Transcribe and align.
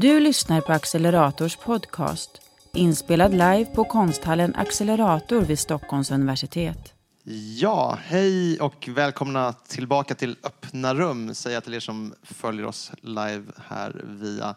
Du 0.00 0.20
lyssnar 0.20 0.60
på 0.60 0.72
Accelerators 0.72 1.56
podcast, 1.56 2.30
inspelad 2.72 3.32
live 3.32 3.64
på 3.64 3.84
konsthallen 3.84 4.54
Accelerator 4.54 5.40
vid 5.40 5.58
Stockholms 5.58 6.10
universitet. 6.10 6.94
Ja, 7.60 7.98
hej 8.02 8.60
och 8.60 8.88
välkomna 8.88 9.52
tillbaka 9.52 10.14
till 10.14 10.36
Öppna 10.42 10.94
rum, 10.94 11.34
säger 11.34 11.56
jag 11.56 11.64
till 11.64 11.74
er 11.74 11.80
som 11.80 12.14
följer 12.22 12.66
oss 12.66 12.92
live 13.00 13.44
här 13.68 14.02
via 14.04 14.54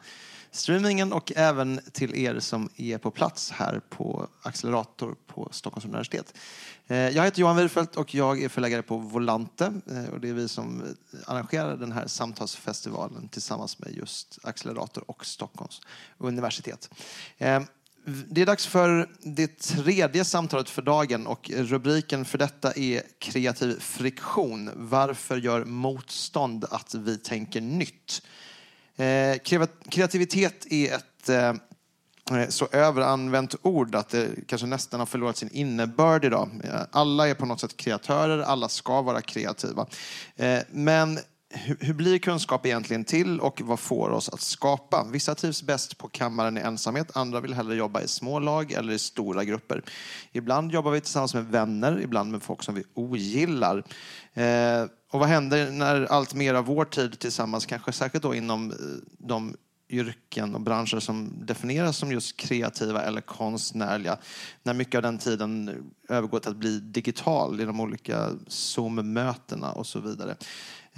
streamingen 0.52 1.13
och 1.13 1.31
även 1.36 1.82
till 1.91 2.15
er 2.15 2.39
som 2.39 2.70
är 2.75 2.97
på 2.97 3.11
plats 3.11 3.52
här 3.52 3.82
på 3.89 4.27
Accelerator 4.41 5.15
på 5.27 5.50
Stockholms 5.52 5.86
universitet. 5.86 6.33
Eh, 6.88 6.97
jag 6.97 7.23
heter 7.23 7.41
Johan 7.41 7.55
Wirfeldt 7.55 7.95
och 7.95 8.15
jag 8.15 8.43
är 8.43 8.50
förläggare 8.50 8.82
på 8.82 8.97
Volante 8.97 9.73
eh, 9.91 10.14
och 10.14 10.20
det 10.20 10.29
är 10.29 10.33
vi 10.33 10.47
som 10.47 10.82
eh, 10.82 11.20
arrangerar 11.25 11.77
den 11.77 11.91
här 11.91 12.07
samtalsfestivalen 12.07 13.28
tillsammans 13.28 13.79
med 13.79 13.93
just 13.93 14.39
Accelerator 14.43 15.04
och 15.07 15.25
Stockholms 15.25 15.82
universitet. 16.18 16.89
Det 18.06 18.42
är 18.42 18.45
dags 18.45 18.68
för 18.68 19.09
det 19.20 19.59
tredje 19.59 20.25
samtalet 20.25 20.70
för 20.70 20.81
dagen 20.81 21.28
och 21.28 21.51
rubriken 21.54 22.25
för 22.25 22.37
detta 22.37 22.71
är 22.71 23.01
kreativ 23.20 23.79
friktion. 23.79 24.70
Varför 24.75 25.37
gör 25.37 25.65
motstånd 25.65 26.65
att 26.70 26.93
vi 26.93 27.18
tänker 27.18 27.61
nytt? 27.61 28.21
Eh, 28.99 29.37
kreativitet 29.89 30.65
är 30.69 30.95
ett 30.95 31.29
eh, 31.29 31.53
eh, 32.39 32.49
så 32.49 32.67
överanvänt 32.71 33.55
ord 33.61 33.95
att 33.95 34.09
det 34.09 34.30
kanske 34.47 34.67
nästan 34.67 34.99
har 34.99 35.08
förlorat 35.08 35.38
sin 35.38 35.49
innebörd 35.52 36.25
idag. 36.25 36.49
Alla 36.91 37.27
är 37.27 37.33
på 37.33 37.45
något 37.45 37.59
sätt 37.59 37.77
kreatörer, 37.77 38.39
alla 38.39 38.69
ska 38.69 39.02
vara 39.02 39.22
kreativa. 39.22 39.85
Men 40.69 41.19
hur 41.80 41.94
blir 41.94 42.19
kunskap 42.19 42.66
egentligen 42.66 43.03
till 43.03 43.39
och 43.39 43.61
vad 43.61 43.80
får 43.80 44.09
oss 44.09 44.30
att 44.30 44.41
skapa? 44.41 45.08
Vissa 45.11 45.36
trivs 45.36 45.63
bäst 45.63 45.97
på 45.97 46.08
kammaren 46.08 46.58
i 46.58 46.61
ensamhet, 46.61 47.17
andra 47.17 47.39
vill 47.39 47.53
hellre 47.53 47.75
jobba 47.75 48.02
i 48.02 48.08
små 48.08 48.39
lag 48.39 48.72
eller 48.72 48.94
i 48.94 49.00
stora 49.00 49.44
grupper. 49.44 49.84
Ibland 50.31 50.72
jobbar 50.72 50.91
vi 50.91 51.02
tillsammans 51.02 51.34
med 51.34 51.45
vänner, 51.45 52.02
ibland 52.02 52.31
med 52.31 52.44
folk 52.44 52.63
som 52.63 52.75
vi 52.75 52.84
ogillar. 52.94 53.84
Och 55.12 55.20
vad 55.20 55.30
händer 55.30 55.72
när 55.72 56.06
allt 56.06 56.34
mer 56.34 56.54
av 56.54 56.66
vår 56.66 56.86
tid 56.86 57.20
tillsammans, 57.20 57.66
kanske 57.66 57.92
särskilt 57.92 58.24
då 58.24 58.36
inom 58.36 58.72
eh, 58.72 58.78
de 59.18 59.56
yrken 59.90 60.56
och 60.56 60.62
branscher 60.62 61.00
som 61.00 61.46
definieras 61.46 61.98
som 61.98 62.12
just 62.12 62.38
kreativa 62.38 63.02
eller 63.02 63.22
konstnärliga. 63.22 64.18
När 64.64 64.74
mycket 64.74 64.96
av 64.96 65.02
den 65.02 65.18
tiden 65.18 65.84
övergår 66.10 66.40
till 66.40 66.52
att 66.52 66.58
bli 66.58 66.80
digital 66.80 67.62
i 67.62 67.66
de 67.66 67.80
olika 67.80 68.30
Zoom-mötena 68.48 69.72
och 69.72 69.88
så 69.88 70.00
vidare. 70.00 70.36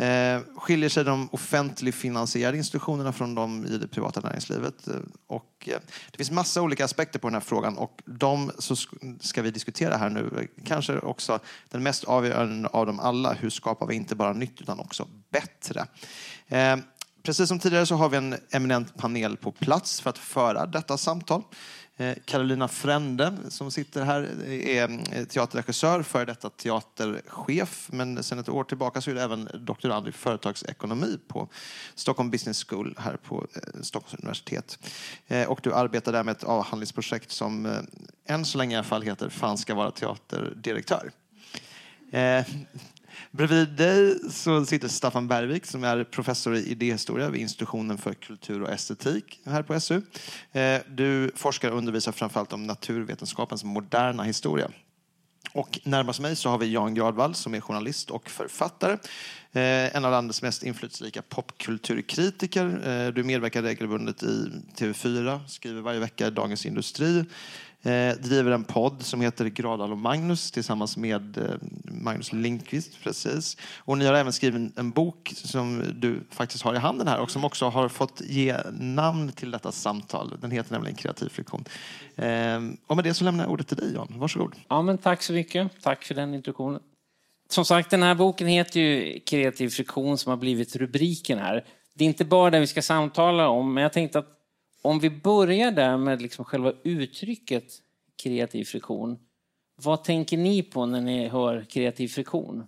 Eh, 0.01 0.41
skiljer 0.55 0.89
sig 0.89 1.03
de 1.03 1.29
offentligt 1.31 1.95
finansierade 1.95 2.57
institutionerna 2.57 3.13
från 3.13 3.35
de 3.35 3.65
i 3.65 3.77
det 3.77 3.87
privata 3.87 4.19
näringslivet? 4.19 4.87
Eh, 4.87 4.95
och, 5.27 5.69
eh, 5.69 5.79
det 6.11 6.17
finns 6.17 6.31
massa 6.31 6.61
olika 6.61 6.85
aspekter 6.85 7.19
på 7.19 7.27
den 7.27 7.33
här 7.33 7.41
frågan 7.41 7.77
och 7.77 8.01
de 8.05 8.51
så 8.59 8.75
ska 9.19 9.41
vi 9.41 9.51
diskutera 9.51 9.97
här 9.97 10.09
nu. 10.09 10.47
Kanske 10.65 10.99
också 10.99 11.39
den 11.69 11.83
mest 11.83 12.03
avgörande 12.03 12.69
av 12.69 12.85
dem 12.85 12.99
alla. 12.99 13.33
Hur 13.33 13.49
skapar 13.49 13.87
vi 13.87 13.95
inte 13.95 14.15
bara 14.15 14.33
nytt 14.33 14.61
utan 14.61 14.79
också 14.79 15.07
bättre? 15.29 15.85
Precis 17.23 17.47
som 17.47 17.59
tidigare 17.59 17.85
så 17.85 17.95
har 17.95 18.09
vi 18.09 18.17
en 18.17 18.35
eminent 18.51 18.97
panel 18.97 19.37
på 19.37 19.51
plats 19.51 20.01
för 20.01 20.09
att 20.09 20.17
föra 20.17 20.65
detta 20.65 20.97
samtal. 20.97 21.43
Eh, 22.01 22.15
Carolina 22.25 22.67
Frände 22.67 23.37
som 23.49 23.71
sitter 23.71 24.05
här 24.05 24.29
eh, 24.47 24.77
är 24.77 25.01
eh, 25.11 25.25
teaterregissör, 25.25 26.03
före 26.03 26.25
detta 26.25 26.49
teaterchef. 26.49 27.89
Men 27.91 28.23
sedan 28.23 28.39
ett 28.39 28.49
år 28.49 28.63
tillbaka 28.63 29.01
så 29.01 29.11
är 29.11 29.15
det 29.15 29.21
även 29.21 29.49
doktorand 29.53 30.07
i 30.07 30.11
företagsekonomi 30.11 31.19
på 31.27 31.47
Stockholm 31.95 32.31
Business 32.31 32.63
School 32.63 32.95
här 32.99 33.17
på 33.17 33.47
Stockholms 33.81 34.13
universitet. 34.13 34.79
Och 35.47 35.59
du 35.63 35.73
arbetar 35.73 36.11
där 36.11 36.23
med 36.23 36.31
ett 36.31 36.43
avhandlingsprojekt 36.43 37.31
som 37.31 37.85
än 38.25 38.45
så 38.45 38.57
länge 38.57 38.73
i 38.73 38.77
alla 38.77 38.83
fall 38.83 39.01
heter 39.01 39.29
Fan 39.29 39.57
ska 39.57 39.75
vara 39.75 39.91
teaterdirektör. 39.91 41.11
Bredvid 43.31 43.69
dig 43.69 44.19
så 44.31 44.65
sitter 44.65 44.87
Staffan 44.87 45.27
Bergvik 45.27 45.65
som 45.65 45.83
är 45.83 46.03
professor 46.03 46.55
i 46.55 46.71
idéhistoria 46.71 47.29
vid 47.29 47.41
institutionen 47.41 47.97
för 47.97 48.13
kultur 48.13 48.61
och 48.61 48.69
estetik 48.69 49.39
här 49.45 49.63
på 49.63 49.79
SU. 49.79 50.01
Eh, 50.51 50.81
du 50.89 51.31
forskar 51.35 51.71
och 51.71 51.77
undervisar 51.77 52.11
framförallt 52.11 52.53
om 52.53 52.63
naturvetenskapens 52.63 53.63
moderna 53.63 54.23
historia. 54.23 54.71
Och 55.53 55.79
närmast 55.83 56.19
mig 56.19 56.35
så 56.35 56.49
har 56.49 56.57
vi 56.57 56.71
Jan 56.71 56.95
Gradvall 56.95 57.35
som 57.35 57.53
är 57.53 57.61
journalist 57.61 58.11
och 58.11 58.29
författare. 58.29 58.93
Eh, 59.51 59.95
en 59.95 60.05
av 60.05 60.11
landets 60.11 60.41
mest 60.41 60.63
inflytelserika 60.63 61.21
popkulturkritiker. 61.21 62.89
Eh, 62.89 63.13
du 63.13 63.23
medverkar 63.23 63.61
regelbundet 63.61 64.23
i 64.23 64.51
TV4, 64.77 65.39
skriver 65.47 65.81
varje 65.81 65.99
vecka 65.99 66.27
i 66.27 66.31
Dagens 66.31 66.65
Industri 66.65 67.25
eh, 67.83 68.15
driver 68.15 68.51
en 68.51 68.63
podd 68.63 69.03
som 69.03 69.21
heter 69.21 69.45
Gradal 69.45 69.91
och 69.91 69.97
Magnus 69.97 70.51
tillsammans 70.51 70.97
med 70.97 71.37
eh, 71.37 71.43
Magnus 71.83 72.33
Lindqvist. 72.33 73.03
Precis. 73.03 73.57
Och 73.77 73.97
ni 73.97 74.05
har 74.05 74.13
även 74.13 74.33
skrivit 74.33 74.77
en 74.77 74.91
bok 74.91 75.33
som 75.35 75.83
du 75.95 76.19
faktiskt 76.29 76.63
har 76.63 76.75
i 76.75 76.77
handen 76.77 77.07
här 77.07 77.19
och 77.19 77.31
som 77.31 77.45
också 77.45 77.69
har 77.69 77.89
fått 77.89 78.21
ge 78.21 78.57
namn 78.71 79.31
till 79.31 79.51
detta 79.51 79.71
samtal. 79.71 80.37
Den 80.41 80.51
heter 80.51 80.71
nämligen 80.71 80.95
Kreativ 80.95 81.29
friktion. 81.29 81.65
Eh, 82.15 82.59
och 82.87 82.95
med 82.95 83.05
det 83.05 83.13
så 83.13 83.23
lämnar 83.23 83.43
jag 83.43 83.51
ordet 83.51 83.67
till 83.67 83.77
dig 83.77 83.93
Jan. 83.93 84.13
Varsågod. 84.15 84.55
Ja, 84.67 84.81
men 84.81 84.97
tack 84.97 85.21
så 85.21 85.33
mycket. 85.33 85.71
Tack 85.81 86.03
för 86.03 86.15
den 86.15 86.33
introduktionen. 86.33 86.81
Som 87.49 87.65
sagt, 87.65 87.89
den 87.89 88.03
här 88.03 88.15
boken 88.15 88.47
heter 88.47 88.79
ju 88.79 89.19
Kreativ 89.19 89.69
friktion 89.69 90.17
som 90.17 90.29
har 90.29 90.37
blivit 90.37 90.75
rubriken 90.75 91.39
här. 91.39 91.65
Det 91.93 92.03
är 92.03 92.07
inte 92.07 92.25
bara 92.25 92.49
det 92.49 92.59
vi 92.59 92.67
ska 92.67 92.81
samtala 92.81 93.47
om, 93.47 93.73
men 93.73 93.83
jag 93.83 93.93
tänkte 93.93 94.19
att 94.19 94.40
om 94.81 94.99
vi 94.99 95.09
börjar 95.09 95.71
där 95.71 95.97
med 95.97 96.21
liksom 96.21 96.45
själva 96.45 96.73
uttrycket 96.83 97.81
kreativ 98.23 98.65
friktion. 98.65 99.19
Vad 99.75 100.03
tänker 100.03 100.37
ni 100.37 100.63
på 100.63 100.85
när 100.85 101.01
ni 101.01 101.27
hör 101.27 101.65
kreativ 101.69 102.07
friktion? 102.07 102.67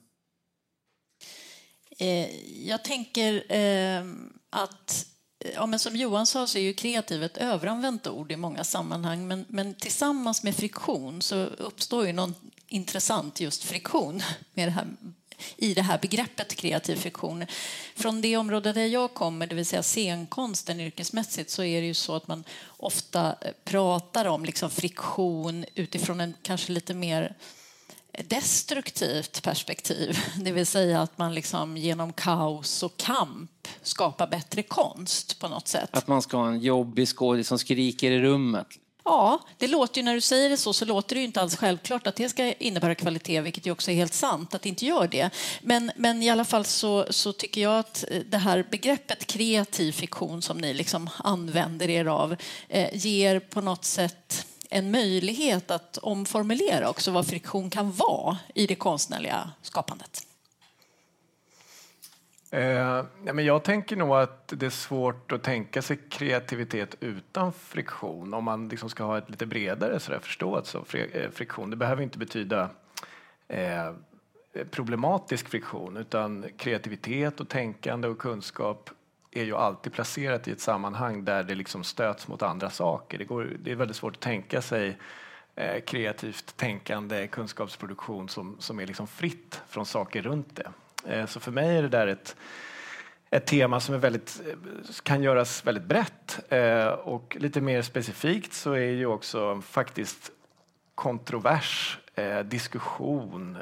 Eh, 1.99 2.35
jag 2.67 2.83
tänker 2.83 3.51
eh, 3.51 4.03
att 4.49 5.05
eh, 5.45 5.51
Ja, 5.55 5.65
men 5.65 5.79
som 5.79 5.95
Johan 5.95 6.25
sa 6.25 6.47
så 6.47 6.57
är 6.57 6.61
ju 6.61 6.73
kreativ 6.73 7.23
ett 7.23 7.37
överanvänt 7.37 8.07
ord 8.07 8.31
i 8.31 8.35
många 8.35 8.63
sammanhang 8.63 9.27
men, 9.27 9.45
men 9.47 9.73
tillsammans 9.73 10.43
med 10.43 10.55
friktion 10.55 11.21
så 11.21 11.35
uppstår 11.45 12.05
ju 12.07 12.13
någon 12.13 12.35
intressant 12.67 13.39
just 13.39 13.63
friktion 13.63 14.21
med 14.53 14.67
det 14.67 14.71
här 14.71 14.87
i 15.57 15.73
det 15.73 15.81
här 15.81 15.99
begreppet 16.01 16.55
kreativ 16.55 16.95
fiktion. 16.95 17.45
Från 17.95 18.21
det 18.21 18.37
område 18.37 18.73
där 18.73 18.85
jag 18.85 19.13
kommer, 19.13 19.47
det 19.47 19.55
vill 19.55 19.65
säga 19.65 19.83
scenkonsten 19.83 20.79
yrkesmässigt, 20.79 21.49
så 21.49 21.63
är 21.63 21.81
det 21.81 21.87
ju 21.87 21.93
så 21.93 22.15
att 22.15 22.27
man 22.27 22.43
ofta 22.67 23.35
eh, 23.41 23.51
pratar 23.63 24.25
om 24.25 24.45
liksom 24.45 24.69
friktion 24.69 25.65
utifrån 25.75 26.21
en 26.21 26.33
kanske 26.41 26.71
lite 26.71 26.93
mer 26.93 27.35
destruktivt 28.27 29.43
perspektiv. 29.43 30.17
Det 30.37 30.51
vill 30.51 30.65
säga 30.65 31.01
att 31.01 31.17
man 31.17 31.33
liksom 31.33 31.77
genom 31.77 32.13
kaos 32.13 32.83
och 32.83 32.97
kamp 32.97 33.67
skapar 33.81 34.27
bättre 34.27 34.63
konst 34.63 35.39
på 35.39 35.47
något 35.47 35.67
sätt. 35.67 35.89
Att 35.91 36.07
man 36.07 36.21
ska 36.21 36.37
ha 36.37 36.47
en 36.47 36.59
jobbig 36.59 37.07
skådis 37.07 37.47
som 37.47 37.59
skriker 37.59 38.11
i 38.11 38.19
rummet. 38.19 38.67
Ja, 39.05 39.39
det 39.57 39.67
låter 39.67 39.97
ju, 40.01 40.05
när 40.05 40.13
du 40.13 40.21
säger 40.21 40.49
det 40.49 40.57
så, 40.57 40.73
så 40.73 40.85
låter 40.85 41.15
det 41.15 41.19
ju 41.19 41.25
inte 41.25 41.41
alls 41.41 41.55
självklart 41.55 42.07
att 42.07 42.15
det 42.15 42.29
ska 42.29 42.53
innebära 42.53 42.95
kvalitet, 42.95 43.41
vilket 43.41 43.65
ju 43.65 43.71
också 43.71 43.91
är 43.91 43.95
helt 43.95 44.13
sant 44.13 44.55
att 44.55 44.61
det 44.61 44.69
inte 44.69 44.85
gör 44.85 45.07
det. 45.07 45.29
Men, 45.61 45.91
men 45.95 46.23
i 46.23 46.29
alla 46.29 46.45
fall 46.45 46.65
så, 46.65 47.05
så 47.09 47.33
tycker 47.33 47.61
jag 47.61 47.79
att 47.79 48.05
eh, 48.11 48.19
det 48.19 48.37
här 48.37 48.65
begreppet 48.71 49.25
kreativ 49.25 49.91
fiktion 49.91 50.41
som 50.41 50.57
ni 50.57 50.73
liksom 50.73 51.09
använder 51.17 51.89
er 51.89 52.05
av 52.05 52.35
eh, 52.69 52.89
ger 52.93 53.39
på 53.39 53.61
något 53.61 53.85
sätt 53.85 54.45
en 54.69 54.91
möjlighet 54.91 55.71
att 55.71 55.97
omformulera 55.97 56.89
också 56.89 57.11
vad 57.11 57.27
friktion 57.27 57.69
kan 57.69 57.91
vara 57.91 58.37
i 58.55 58.67
det 58.67 58.75
konstnärliga 58.75 59.51
skapandet. 59.61 60.27
Eh, 62.53 63.05
men 63.23 63.45
jag 63.45 63.63
tänker 63.63 63.95
nog 63.95 64.15
att 64.15 64.47
det 64.47 64.65
är 64.65 64.69
svårt 64.69 65.31
att 65.31 65.43
tänka 65.43 65.81
sig 65.81 65.99
kreativitet 66.09 66.95
utan 66.99 67.53
friktion 67.53 68.33
om 68.33 68.43
man 68.43 68.69
liksom 68.69 68.89
ska 68.89 69.03
ha 69.03 69.17
ett 69.17 69.29
lite 69.29 69.45
bredare 69.45 69.99
sådär, 69.99 70.19
förståelse 70.19 70.77
av 70.77 70.95
eh, 70.95 71.29
friktion. 71.31 71.69
Det 71.69 71.75
behöver 71.75 72.03
inte 72.03 72.17
betyda 72.17 72.69
eh, 73.47 73.93
problematisk 74.71 75.49
friktion 75.49 75.97
utan 75.97 76.45
kreativitet 76.57 77.39
och 77.39 77.49
tänkande 77.49 78.07
och 78.07 78.17
kunskap 78.17 78.89
är 79.31 79.43
ju 79.43 79.55
alltid 79.55 79.93
placerat 79.93 80.47
i 80.47 80.51
ett 80.51 80.61
sammanhang 80.61 81.25
där 81.25 81.43
det 81.43 81.55
liksom 81.55 81.83
stöts 81.83 82.27
mot 82.27 82.41
andra 82.41 82.69
saker. 82.69 83.17
Det, 83.17 83.25
går, 83.25 83.57
det 83.59 83.71
är 83.71 83.75
väldigt 83.75 83.97
svårt 83.97 84.15
att 84.15 84.21
tänka 84.21 84.61
sig 84.61 84.97
eh, 85.55 85.81
kreativt 85.81 86.57
tänkande, 86.57 87.27
kunskapsproduktion 87.27 88.29
som, 88.29 88.55
som 88.59 88.79
är 88.79 88.87
liksom 88.87 89.07
fritt 89.07 89.61
från 89.67 89.85
saker 89.85 90.21
runt 90.21 90.55
det. 90.55 90.71
Eh, 91.07 91.25
så 91.25 91.39
för 91.39 91.51
mig 91.51 91.77
är 91.77 91.81
det 91.81 91.89
där 91.89 92.07
ett, 92.07 92.35
ett 93.29 93.45
tema 93.45 93.79
som 93.79 93.95
är 93.95 93.99
väldigt, 93.99 94.41
kan 95.03 95.23
göras 95.23 95.65
väldigt 95.65 95.83
brett. 95.83 96.39
Eh, 96.49 96.87
och 96.87 97.37
lite 97.39 97.61
mer 97.61 97.81
specifikt 97.81 98.53
så 98.53 98.71
är 98.71 98.91
ju 98.91 99.05
också 99.05 99.61
faktiskt 99.61 100.31
kontrovers, 100.95 101.99
eh, 102.15 102.39
diskussion, 102.39 103.57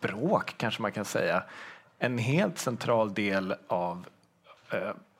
bråk 0.00 0.54
kanske 0.56 0.82
man 0.82 0.92
kan 0.92 1.04
säga, 1.04 1.42
en 1.98 2.18
helt 2.18 2.58
central 2.58 3.14
del 3.14 3.54
av 3.66 4.06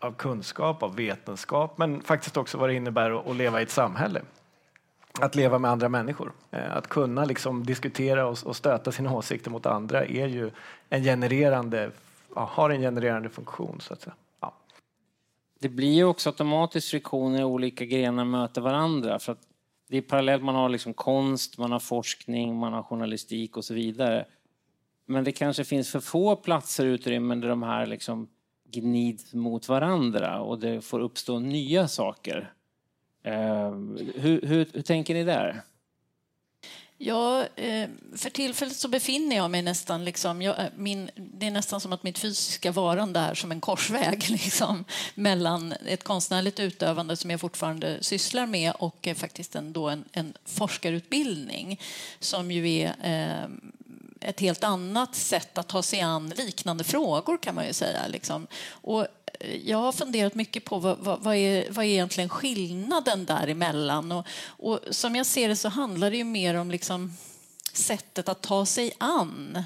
av 0.00 0.12
kunskap, 0.12 0.82
av 0.82 0.96
vetenskap, 0.96 1.78
men 1.78 2.02
faktiskt 2.02 2.36
också 2.36 2.58
vad 2.58 2.68
det 2.68 2.74
innebär 2.74 3.30
att 3.30 3.36
leva 3.36 3.60
i 3.60 3.62
ett 3.62 3.70
samhälle. 3.70 4.20
Att 5.20 5.34
leva 5.34 5.58
med 5.58 5.70
andra 5.70 5.88
människor. 5.88 6.32
Eh, 6.50 6.76
att 6.76 6.88
kunna 6.88 7.24
liksom 7.24 7.64
diskutera 7.64 8.26
och 8.26 8.56
stöta 8.56 8.92
sina 8.92 9.14
åsikter 9.14 9.50
mot 9.50 9.66
andra 9.66 10.04
är 10.04 10.26
ju 10.26 10.50
en 10.88 11.02
genererande, 11.02 11.90
har 12.34 12.70
en 12.70 12.80
genererande 12.80 13.28
funktion. 13.28 13.80
så 13.80 13.92
att 13.92 14.00
säga. 14.00 14.14
Ja. 14.40 14.54
Det 15.60 15.68
blir 15.68 15.92
ju 15.92 16.04
också 16.04 16.28
automatiskt 16.28 16.90
friktioner 16.90 17.38
när 17.38 17.44
olika 17.44 17.84
grenar 17.84 18.24
möter 18.24 18.60
varandra. 18.60 19.18
För 19.18 19.32
att 19.32 19.40
det 19.88 19.96
är 19.96 20.02
parallellt, 20.02 20.42
man 20.42 20.54
har 20.54 20.68
liksom 20.68 20.94
konst, 20.94 21.58
man 21.58 21.72
har 21.72 21.78
forskning, 21.78 22.56
man 22.56 22.72
har 22.72 22.82
journalistik 22.82 23.56
och 23.56 23.64
så 23.64 23.74
vidare. 23.74 24.24
Men 25.06 25.24
det 25.24 25.32
kanske 25.32 25.64
finns 25.64 25.90
för 25.90 26.00
få 26.00 26.36
platser 26.36 26.86
och 26.86 26.90
utrymmen 26.90 27.40
där 27.40 27.48
de 27.48 27.62
här 27.62 27.86
liksom 27.86 28.28
gnids 28.70 29.34
mot 29.34 29.68
varandra 29.68 30.40
och 30.40 30.58
det 30.58 30.80
får 30.80 31.00
uppstå 31.00 31.38
nya 31.38 31.88
saker. 31.88 32.52
Eh, 33.28 33.70
hur, 34.14 34.40
hur, 34.42 34.68
hur 34.72 34.82
tänker 34.82 35.14
ni 35.14 35.24
där? 35.24 35.62
Ja, 37.00 37.46
eh, 37.56 37.88
för 38.16 38.30
tillfället 38.30 38.76
så 38.76 38.88
befinner 38.88 39.36
jag 39.36 39.50
mig 39.50 39.62
nästan... 39.62 40.04
Liksom, 40.04 40.42
jag, 40.42 40.58
eh, 40.58 40.66
min, 40.76 41.10
det 41.14 41.46
är 41.46 41.50
nästan 41.50 41.80
som 41.80 41.92
att 41.92 42.02
mitt 42.02 42.18
fysiska 42.18 42.72
varande 42.72 43.20
är 43.20 43.34
som 43.34 43.52
en 43.52 43.60
korsväg 43.60 44.24
liksom, 44.30 44.84
mellan 45.14 45.72
ett 45.72 46.04
konstnärligt 46.04 46.60
utövande 46.60 47.16
som 47.16 47.30
jag 47.30 47.40
fortfarande 47.40 47.98
sysslar 48.00 48.46
med 48.46 48.72
och 48.78 49.06
eh, 49.06 49.14
faktiskt 49.14 49.54
ändå 49.54 49.88
en, 49.88 50.04
en 50.12 50.32
forskarutbildning 50.44 51.80
som 52.20 52.50
ju 52.50 52.68
är 52.68 52.94
eh, 53.02 53.50
ett 54.20 54.40
helt 54.40 54.64
annat 54.64 55.14
sätt 55.14 55.58
att 55.58 55.68
ta 55.68 55.82
sig 55.82 56.00
an 56.00 56.32
liknande 56.36 56.84
frågor 56.84 57.38
kan 57.38 57.54
man 57.54 57.66
ju 57.66 57.72
säga. 57.72 58.06
Liksom. 58.06 58.46
Och 58.70 59.06
jag 59.64 59.78
har 59.78 59.92
funderat 59.92 60.34
mycket 60.34 60.64
på 60.64 60.78
vad, 60.78 60.98
vad, 60.98 61.20
vad, 61.20 61.36
är, 61.36 61.70
vad 61.70 61.84
är 61.84 61.88
egentligen 61.88 62.28
skillnaden 62.28 63.24
däremellan. 63.24 64.12
Och, 64.12 64.26
och 64.46 64.80
som 64.90 65.16
jag 65.16 65.26
ser 65.26 65.48
det 65.48 65.56
så 65.56 65.68
handlar 65.68 66.10
det 66.10 66.16
ju 66.16 66.24
mer 66.24 66.54
om 66.54 66.70
liksom 66.70 67.16
sättet 67.72 68.28
att 68.28 68.42
ta 68.42 68.66
sig 68.66 68.92
an 68.98 69.64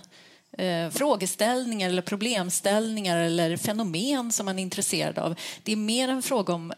eh, 0.58 0.90
frågeställningar 0.90 1.88
eller 1.88 2.02
problemställningar 2.02 3.16
eller 3.18 3.56
fenomen 3.56 4.32
som 4.32 4.46
man 4.46 4.58
är 4.58 4.62
intresserad 4.62 5.18
av. 5.18 5.34
Det 5.62 5.72
är 5.72 5.76
mer 5.76 6.08
en 6.08 6.22
fråga 6.22 6.54
om 6.54 6.72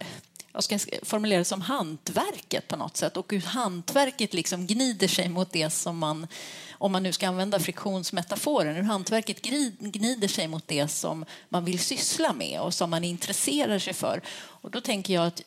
jag 0.54 0.80
ska 0.80 0.96
formulera 1.02 1.38
det 1.38 1.44
som 1.44 1.60
hantverket 1.60 2.68
på 2.68 2.76
något 2.76 2.96
sätt 2.96 3.16
och 3.16 3.32
hur 3.32 3.40
hantverket 3.40 4.34
liksom 4.34 4.66
gnider 4.66 5.08
sig 5.08 5.28
mot 5.28 5.52
det 5.52 5.70
som 5.70 5.98
man 5.98 6.26
om 6.72 6.92
man 6.92 7.02
nu 7.02 7.12
ska 7.12 7.28
använda 7.28 7.60
friktionsmetaforen, 7.60 8.76
hur 8.76 8.82
hantverket 8.82 9.42
gnider 9.78 10.28
sig 10.28 10.48
mot 10.48 10.68
det 10.68 10.88
som 10.88 11.24
man 11.48 11.64
vill 11.64 11.78
syssla 11.78 12.32
med 12.32 12.60
och 12.60 12.74
som 12.74 12.90
man 12.90 13.04
intresserar 13.04 13.78
sig 13.78 13.94
för. 13.94 14.22
Och 14.36 14.70
då 14.70 14.80
tänker 14.80 15.14
jag 15.14 15.26
att 15.26 15.42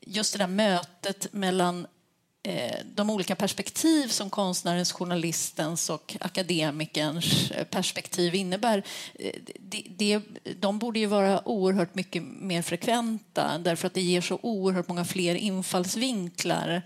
just 0.00 0.32
det 0.32 0.38
där 0.38 0.46
mötet 0.46 1.32
mellan 1.32 1.86
Eh, 2.46 2.78
de 2.94 3.10
olika 3.10 3.34
perspektiv 3.34 4.08
som 4.08 4.30
konstnärens, 4.30 4.92
journalistens 4.92 5.90
och 5.90 6.16
akademikerns 6.20 7.50
eh, 7.50 7.64
perspektiv 7.64 8.34
innebär, 8.34 8.82
eh, 9.14 9.32
de, 9.88 10.20
de 10.60 10.78
borde 10.78 10.98
ju 10.98 11.06
vara 11.06 11.48
oerhört 11.48 11.94
mycket 11.94 12.22
mer 12.22 12.62
frekventa 12.62 13.58
därför 13.58 13.86
att 13.86 13.94
det 13.94 14.00
ger 14.02 14.20
så 14.20 14.38
oerhört 14.42 14.88
många 14.88 15.04
fler 15.04 15.34
infallsvinklar 15.34 16.82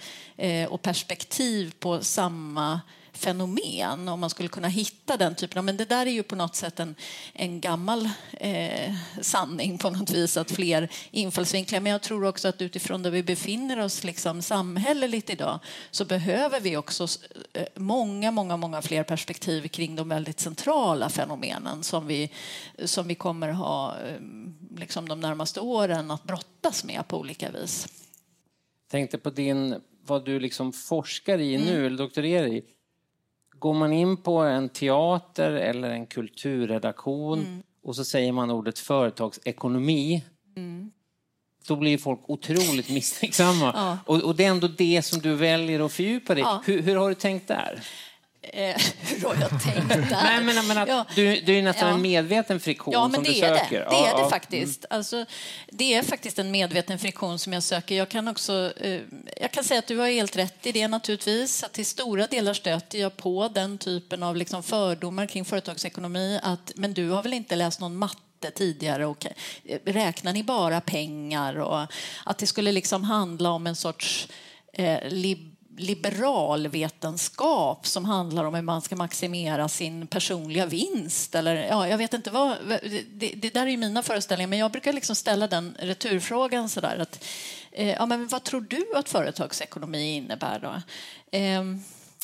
och 0.68 0.82
perspektiv 0.82 1.74
på 1.78 2.04
samma 2.04 2.80
fenomen 3.18 4.08
om 4.08 4.20
man 4.20 4.30
skulle 4.30 4.48
kunna 4.48 4.68
hitta 4.68 5.16
den 5.16 5.34
typen 5.34 5.58
av... 5.58 5.64
Men 5.64 5.76
det 5.76 5.84
där 5.84 6.06
är 6.06 6.10
ju 6.10 6.22
på 6.22 6.36
något 6.36 6.56
sätt 6.56 6.80
en, 6.80 6.94
en 7.32 7.60
gammal 7.60 8.08
eh, 8.32 8.94
sanning 9.20 9.78
på 9.78 9.90
något 9.90 10.10
vis, 10.10 10.36
att 10.36 10.50
fler 10.50 10.88
infallsvinklar. 11.10 11.80
Men 11.80 11.92
jag 11.92 12.02
tror 12.02 12.24
också 12.24 12.48
att 12.48 12.62
utifrån 12.62 13.02
där 13.02 13.10
vi 13.10 13.22
befinner 13.22 13.78
oss 13.80 14.04
liksom, 14.04 14.42
samhälleligt 14.42 15.30
idag 15.30 15.58
så 15.90 16.04
behöver 16.04 16.60
vi 16.60 16.76
också 16.76 17.06
eh, 17.52 17.66
många, 17.74 18.30
många, 18.30 18.56
många 18.56 18.82
fler 18.82 19.02
perspektiv 19.02 19.68
kring 19.68 19.96
de 19.96 20.08
väldigt 20.08 20.40
centrala 20.40 21.08
fenomenen 21.08 21.82
som 21.82 22.06
vi, 22.06 22.30
som 22.84 23.08
vi 23.08 23.14
kommer 23.14 23.48
ha 23.48 23.96
eh, 24.00 24.20
liksom, 24.76 25.08
de 25.08 25.20
närmaste 25.20 25.60
åren 25.60 26.10
att 26.10 26.24
brottas 26.24 26.84
med 26.84 27.08
på 27.08 27.18
olika 27.18 27.50
vis. 27.50 27.88
Tänkte 28.90 29.18
på 29.18 29.30
din, 29.30 29.80
vad 30.06 30.24
du 30.24 30.40
liksom 30.40 30.72
forskar 30.72 31.38
i 31.38 31.58
nu, 31.58 31.74
mm. 31.74 31.86
eller 31.86 31.98
doktorerar 31.98 32.46
i. 32.46 32.64
Går 33.58 33.74
man 33.74 33.92
in 33.92 34.16
på 34.16 34.38
en 34.38 34.68
teater 34.68 35.50
eller 35.50 35.90
en 35.90 36.06
kulturredaktion 36.06 37.38
mm. 37.38 37.62
och 37.82 37.96
så 37.96 38.04
säger 38.04 38.32
man 38.32 38.50
ordet 38.50 38.78
företagsekonomi 38.78 40.24
mm. 40.56 40.90
då 41.68 41.76
blir 41.76 41.98
folk 41.98 42.20
otroligt 42.26 42.88
misstänksamma. 42.94 43.72
Ja. 43.74 43.98
Och, 44.06 44.22
och, 44.22 44.36
det 44.36 44.44
är 44.44 44.50
ändå 44.50 44.68
det 44.68 45.02
som 45.02 45.20
du 45.20 45.34
väljer 45.34 45.80
att 45.80 45.92
fördjupa 45.92 46.34
dig 46.34 46.42
ja. 46.42 46.62
hur, 46.66 46.82
hur 46.82 46.96
har 46.96 47.08
du 47.08 47.14
tänkt 47.14 47.48
där? 47.48 47.82
Eh, 48.42 48.76
hur 49.00 49.26
har 49.26 49.36
jag 49.40 49.62
tänkt 49.62 49.88
där? 49.88 50.22
Nej, 50.22 50.44
men, 50.44 50.66
men 50.66 50.78
att 50.78 50.88
ja. 50.88 51.06
du, 51.14 51.40
du 51.40 51.58
är 51.58 51.62
nästan 51.62 51.88
ja. 51.88 51.94
en 51.94 52.02
medveten 52.02 52.60
friktion 52.60 52.92
ja, 52.92 53.02
men 53.02 53.14
som 53.14 53.24
det 53.24 53.30
du 53.30 53.36
är 53.36 53.56
söker. 53.56 53.80
Det, 53.80 53.90
det 53.90 54.06
är 54.06 54.24
det 54.24 54.30
faktiskt. 54.30 54.84
Alltså, 54.90 55.24
det 55.68 55.94
är 55.94 56.02
faktiskt 56.02 56.38
en 56.38 56.50
medveten 56.50 56.98
friktion 56.98 57.38
som 57.38 57.52
jag 57.52 57.62
söker. 57.62 57.94
Jag 57.94 58.08
kan 58.08 58.28
också 58.28 58.72
eh, 58.80 59.00
jag 59.36 59.50
kan 59.50 59.64
säga 59.64 59.78
att 59.78 59.86
du 59.86 59.98
har 59.98 60.08
helt 60.08 60.36
rätt 60.36 60.66
i 60.66 60.72
det 60.72 60.88
naturligtvis. 60.88 61.64
Att 61.64 61.72
till 61.72 61.86
stora 61.86 62.26
delar 62.26 62.54
stöter 62.54 62.98
jag 62.98 63.16
på 63.16 63.48
den 63.48 63.78
typen 63.78 64.22
av 64.22 64.36
liksom 64.36 64.62
fördomar 64.62 65.26
kring 65.26 65.44
företagsekonomi. 65.44 66.40
Att, 66.42 66.72
men 66.74 66.94
du 66.94 67.10
har 67.10 67.22
väl 67.22 67.32
inte 67.32 67.56
läst 67.56 67.80
någon 67.80 67.96
matte 67.96 68.50
tidigare 68.54 69.06
och 69.06 69.26
eh, 69.64 69.78
räknar 69.84 70.32
ni 70.32 70.42
bara 70.42 70.80
pengar? 70.80 71.58
Och 71.58 71.86
att 72.24 72.38
det 72.38 72.46
skulle 72.46 72.72
liksom 72.72 73.04
handla 73.04 73.50
om 73.50 73.66
en 73.66 73.76
sorts 73.76 74.28
eh, 74.72 75.08
lib 75.08 75.54
liberal 75.78 76.68
vetenskap 76.68 77.86
som 77.86 78.04
handlar 78.04 78.44
om 78.44 78.54
hur 78.54 78.62
man 78.62 78.82
ska 78.82 78.96
maximera 78.96 79.68
sin 79.68 80.06
personliga 80.06 80.66
vinst. 80.66 81.34
Eller, 81.34 81.54
ja, 81.54 81.88
jag 81.88 81.98
vet 81.98 82.14
inte 82.14 82.30
vad, 82.30 82.56
det, 83.12 83.32
det 83.36 83.54
där 83.54 83.66
är 83.66 83.76
mina 83.76 84.02
föreställningar, 84.02 84.48
men 84.48 84.58
jag 84.58 84.70
brukar 84.70 84.92
liksom 84.92 85.16
ställa 85.16 85.46
den 85.46 85.76
returfrågan 85.78 86.68
så 86.68 86.80
där, 86.80 86.98
att, 86.98 87.24
eh, 87.72 87.88
ja, 87.88 88.06
men 88.06 88.28
vad 88.28 88.44
tror 88.44 88.60
du 88.60 88.86
att 88.94 89.08
företagsekonomi 89.08 90.16
innebär? 90.16 90.58
Då? 90.58 90.82
Eh, 91.38 91.62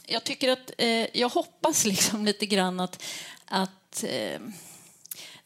jag 0.06 0.24
tycker 0.24 0.48
att, 0.48 0.70
eh, 0.78 1.06
jag 1.18 1.28
hoppas 1.28 1.84
liksom 1.84 2.24
lite 2.24 2.46
grann 2.46 2.80
att, 2.80 3.02
att 3.46 4.04
ehm, 4.08 4.52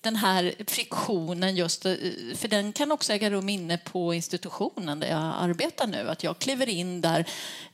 den 0.00 0.16
här 0.16 0.54
friktionen, 0.66 1.56
just, 1.56 1.86
eh, 1.86 1.94
för 2.36 2.48
den 2.48 2.72
kan 2.72 2.92
också 2.92 3.12
äga 3.12 3.30
rum 3.30 3.48
inne 3.48 3.78
på 3.78 4.14
institutionen 4.14 5.00
där 5.00 5.08
jag 5.08 5.34
arbetar 5.38 5.86
nu. 5.86 6.08
Att 6.08 6.24
jag 6.24 6.38
kliver 6.38 6.68
in 6.68 7.00
där 7.00 7.28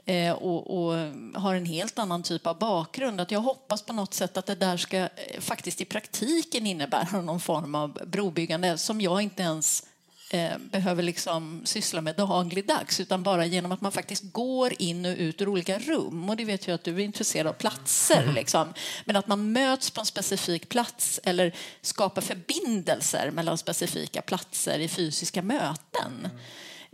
eh, 0.04 0.32
och, 0.32 0.86
och, 0.86 0.92
har 1.34 1.54
en 1.54 1.66
helt 1.66 1.98
annan 1.98 2.22
typ 2.22 2.46
av 2.46 2.58
bakgrund. 2.58 3.20
Att 3.20 3.30
jag 3.30 3.40
hoppas 3.40 3.82
på 3.82 3.92
något 3.92 4.14
sätt 4.14 4.36
att 4.36 4.46
det 4.46 4.54
där 4.54 4.76
ska 4.76 4.96
eh, 4.96 5.08
faktiskt 5.40 5.80
i 5.80 5.84
praktiken 5.84 6.66
innebära 6.66 7.20
någon 7.20 7.40
form 7.40 7.74
av 7.74 8.00
brobyggande 8.06 8.78
som 8.78 9.00
jag 9.00 9.22
inte 9.22 9.42
ens 9.42 9.82
eh, 10.30 10.58
behöver 10.58 11.02
liksom 11.02 11.62
syssla 11.64 12.00
med 12.00 12.16
dagligdags 12.16 13.00
utan 13.00 13.22
bara 13.22 13.46
genom 13.46 13.72
att 13.72 13.80
man 13.80 13.92
faktiskt 13.92 14.32
går 14.32 14.72
in 14.78 15.06
och 15.06 15.14
ut 15.18 15.42
ur 15.42 15.48
olika 15.48 15.78
rum. 15.78 16.30
Och 16.30 16.36
det 16.36 16.44
vet 16.44 16.66
jag 16.66 16.74
att 16.74 16.84
du 16.84 16.94
är 16.94 17.00
intresserad 17.00 17.46
av 17.46 17.52
platser. 17.52 18.22
Mm. 18.22 18.34
Liksom. 18.34 18.74
Men 19.04 19.16
att 19.16 19.26
man 19.26 19.52
möts 19.52 19.90
på 19.90 20.00
en 20.00 20.06
specifik 20.06 20.68
plats 20.68 21.20
eller 21.24 21.54
skapar 21.80 22.22
förbindelser 22.22 23.30
mellan 23.30 23.58
specifika 23.58 24.22
platser 24.22 24.78
i 24.78 24.88
fysiska 24.88 25.42
möten. 25.42 26.12
Mm. 26.18 26.36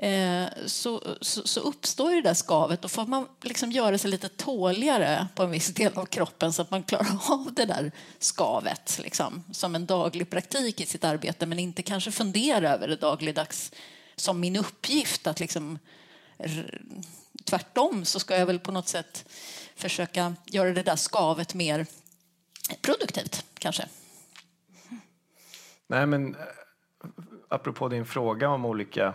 Eh, 0.02 0.48
så, 0.66 1.16
så, 1.20 1.48
så, 1.48 1.60
uppstår 1.60 2.10
det 2.10 2.20
där 2.20 2.34
skavet. 2.34 2.82
Då 2.82 2.88
får 2.88 3.06
man 3.06 3.28
liksom 3.40 3.72
göra 3.72 3.98
sig 3.98 4.10
lite 4.10 4.28
tåligare 4.28 5.26
på 5.34 5.42
en 5.42 5.50
viss 5.50 5.74
del 5.74 5.98
av 5.98 6.06
kroppen 6.06 6.52
så 6.52 6.62
att 6.62 6.70
man 6.70 6.82
klarar 6.82 7.06
av 7.32 7.54
det 7.54 7.64
där 7.64 7.92
skavet 8.18 9.00
liksom, 9.02 9.44
som 9.52 9.74
en 9.74 9.86
daglig 9.86 10.30
praktik 10.30 10.80
i 10.80 10.86
sitt 10.86 11.04
arbete 11.04 11.46
men 11.46 11.58
inte 11.58 11.82
kanske 11.82 12.10
fundera 12.10 12.70
över 12.70 12.88
det 12.88 12.96
dagligdags 12.96 13.72
som 14.16 14.40
min 14.40 14.56
uppgift. 14.56 15.26
att 15.26 15.40
liksom, 15.40 15.78
Tvärtom 17.44 18.04
så 18.04 18.20
ska 18.20 18.36
jag 18.36 18.46
väl 18.46 18.58
på 18.58 18.72
något 18.72 18.88
sätt 18.88 19.24
försöka 19.76 20.34
göra 20.44 20.72
det 20.72 20.82
där 20.82 20.96
skavet 20.96 21.54
mer 21.54 21.86
produktivt, 22.82 23.44
kanske. 23.58 23.88
Nej, 25.86 26.06
men 26.06 26.34
eh, 26.34 26.40
apropå 27.48 27.88
din 27.88 28.06
fråga 28.06 28.48
om 28.48 28.64
olika 28.64 29.14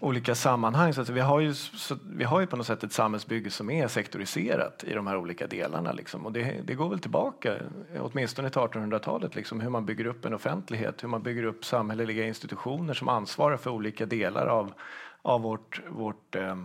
olika 0.00 0.34
sammanhang. 0.34 0.94
Så 0.94 1.02
vi, 1.02 1.20
har 1.20 1.40
ju, 1.40 1.54
så 1.54 1.96
vi 2.16 2.24
har 2.24 2.40
ju 2.40 2.46
på 2.46 2.56
något 2.56 2.66
sätt 2.66 2.84
ett 2.84 2.92
samhällsbygge 2.92 3.50
som 3.50 3.70
är 3.70 3.88
sektoriserat 3.88 4.84
i 4.84 4.94
de 4.94 5.06
här 5.06 5.16
olika 5.16 5.46
delarna. 5.46 5.92
Liksom. 5.92 6.26
Och 6.26 6.32
det, 6.32 6.60
det, 6.64 6.74
går 6.74 6.88
väl 6.88 6.98
tillbaka, 6.98 7.54
åtminstone 8.00 8.50
till 8.50 8.60
1800-talet, 8.60 9.34
liksom, 9.34 9.60
hur 9.60 9.70
man 9.70 9.86
bygger 9.86 10.06
upp 10.06 10.24
en 10.24 10.34
offentlighet, 10.34 11.02
hur 11.02 11.08
man 11.08 11.22
bygger 11.22 11.44
upp 11.44 11.64
samhälleliga 11.64 12.26
institutioner 12.26 12.94
som 12.94 13.08
ansvarar 13.08 13.56
för 13.56 13.70
olika 13.70 14.06
delar 14.06 14.46
av, 14.46 14.72
av 15.22 15.40
vårt, 15.40 15.82
vårt 15.88 16.34
eh, 16.34 16.56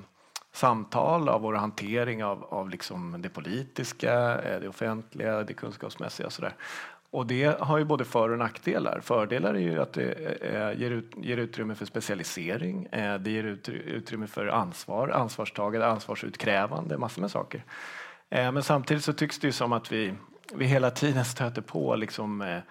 samtal, 0.51 1.29
av 1.29 1.41
vår 1.41 1.53
hantering 1.53 2.23
av, 2.23 2.43
av 2.43 2.69
liksom 2.69 3.21
det 3.21 3.29
politiska, 3.29 4.41
eh, 4.41 4.59
det 4.59 4.67
offentliga, 4.67 5.43
det 5.43 5.53
kunskapsmässiga 5.53 6.27
och 6.27 6.33
sådär. 6.33 6.53
Och 7.11 7.27
det 7.27 7.59
har 7.59 7.77
ju 7.77 7.85
både 7.85 8.05
för 8.05 8.29
och 8.29 8.37
nackdelar. 8.37 8.99
Fördelar 8.99 9.53
är 9.53 9.59
ju 9.59 9.81
att 9.81 9.93
det 9.93 10.75
ger, 10.77 10.91
ut, 10.91 11.11
ger 11.17 11.37
utrymme 11.37 11.75
för 11.75 11.85
specialisering, 11.85 12.87
det 13.19 13.31
ger 13.31 13.43
ut, 13.43 13.69
utrymme 13.69 14.27
för 14.27 14.47
ansvar, 14.47 15.09
ansvarstagande, 15.09 15.87
ansvarsutkrävande, 15.87 16.97
massor 16.97 17.21
med 17.21 17.31
saker. 17.31 17.63
Men 18.29 18.63
samtidigt 18.63 19.03
så 19.03 19.13
tycks 19.13 19.39
det 19.39 19.47
ju 19.47 19.51
som 19.51 19.73
att 19.73 19.91
vi, 19.91 20.13
vi 20.53 20.65
hela 20.65 20.91
tiden 20.91 21.25
stöter 21.25 21.61
på 21.61 21.95
liksom, 21.95 22.61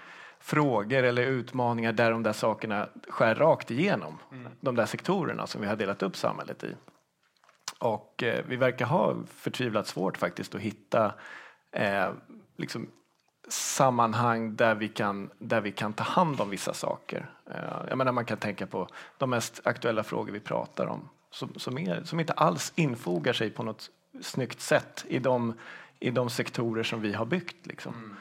frågor 0.41 1.03
eller 1.03 1.23
utmaningar 1.23 1.93
där 1.93 2.11
de 2.11 2.23
där 2.23 2.33
sakerna 2.33 2.89
skär 3.09 3.35
rakt 3.35 3.71
igenom 3.71 4.19
mm. 4.33 4.53
de 4.61 4.77
där 4.77 4.87
sektorerna 4.87 5.47
som 5.47 5.61
vi 5.61 5.67
har 5.67 5.77
delat 5.77 6.03
upp 6.03 6.17
samhället 6.17 6.65
i. 6.65 6.75
Och 7.79 8.23
eh, 8.23 8.45
vi 8.49 8.57
verkar 8.57 8.87
ha 8.87 9.17
förtvivlat 9.37 9.87
svårt 9.87 10.17
faktiskt 10.17 10.55
att 10.55 10.61
hitta 10.61 11.15
eh, 11.73 12.09
liksom 12.57 12.89
sammanhang 13.53 14.57
där 14.57 14.75
vi, 14.75 14.89
kan, 14.89 15.31
där 15.39 15.61
vi 15.61 15.73
kan 15.73 15.93
ta 15.93 16.05
hand 16.05 16.41
om 16.41 16.51
vissa 16.51 16.75
saker. 16.75 17.31
Eh, 17.51 17.89
jag 17.89 17.99
menar 17.99 18.13
man 18.13 18.25
kan 18.25 18.39
tänka 18.39 18.67
på 18.67 18.89
de 19.19 19.31
mest 19.31 19.61
aktuella 19.65 20.03
frågor 20.03 20.33
vi 20.33 20.41
pratar 20.41 20.87
om 20.87 21.09
som, 21.31 21.55
som, 21.57 21.79
är, 21.79 22.03
som 22.05 22.21
inte 22.21 22.33
alls 22.33 22.73
infogar 22.77 23.33
sig 23.33 23.51
på 23.51 23.63
något 23.63 23.91
snyggt 24.23 24.61
sätt 24.61 25.05
i 25.09 25.19
de, 25.19 25.55
i 26.01 26.11
de 26.11 26.31
sektorer 26.31 26.83
som 26.83 27.01
vi 27.01 27.13
har 27.13 27.27
byggt. 27.27 27.67
Liksom. 27.67 27.95
Mm. 27.95 28.17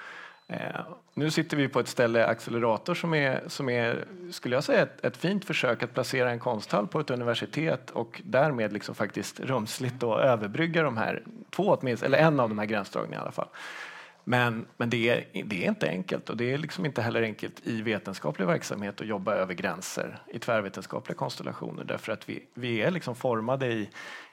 Eh, 0.48 0.81
nu 1.13 1.31
sitter 1.31 1.57
vi 1.57 1.67
på 1.67 1.79
ett 1.79 1.88
ställe, 1.88 2.25
Accelerator, 2.25 2.93
som 2.93 3.13
är, 3.13 3.43
som 3.48 3.69
är 3.69 4.05
skulle 4.31 4.55
jag 4.55 4.63
säga, 4.63 4.81
ett, 4.81 5.05
ett 5.05 5.17
fint 5.17 5.45
försök 5.45 5.83
att 5.83 5.93
placera 5.93 6.31
en 6.31 6.39
konsthall 6.39 6.88
på 6.88 7.00
ett 7.00 7.09
universitet 7.09 7.91
och 7.91 8.21
därmed 8.25 8.74
liksom 8.74 8.95
faktiskt 8.95 9.39
rumsligt 9.39 9.95
då 10.00 10.17
överbrygga 10.17 10.83
de 10.83 10.98
här 10.98 11.24
två, 11.50 11.79
eller 11.81 12.17
en 12.17 12.39
av 12.39 12.50
de 12.50 12.59
här 12.59 12.65
gränsdragningarna 12.65 13.21
i 13.21 13.24
alla 13.24 13.31
fall. 13.31 13.48
Men, 14.24 14.66
men 14.78 14.90
det, 14.90 15.10
är, 15.10 15.44
det 15.46 15.66
är 15.66 15.70
inte 15.70 15.90
enkelt 15.90 16.30
och 16.30 16.38
det 16.38 16.54
är 16.54 16.58
liksom 16.58 16.86
inte 16.86 17.02
heller 17.02 17.22
enkelt 17.22 17.68
i 17.68 17.82
vetenskaplig 17.82 18.46
verksamhet 18.46 19.02
att 19.02 19.08
jobba 19.08 19.34
över 19.36 19.54
gränser 19.54 20.22
i 20.34 20.40
tvärvetenskapliga 20.40 21.18
konstellationer 21.18 21.84
därför 21.84 22.12
att 22.12 22.30
vi, 22.30 22.44
vi 22.54 22.82
är 22.82 22.92
liksom 22.92 23.16
formade 23.16 23.68
i, 23.68 23.90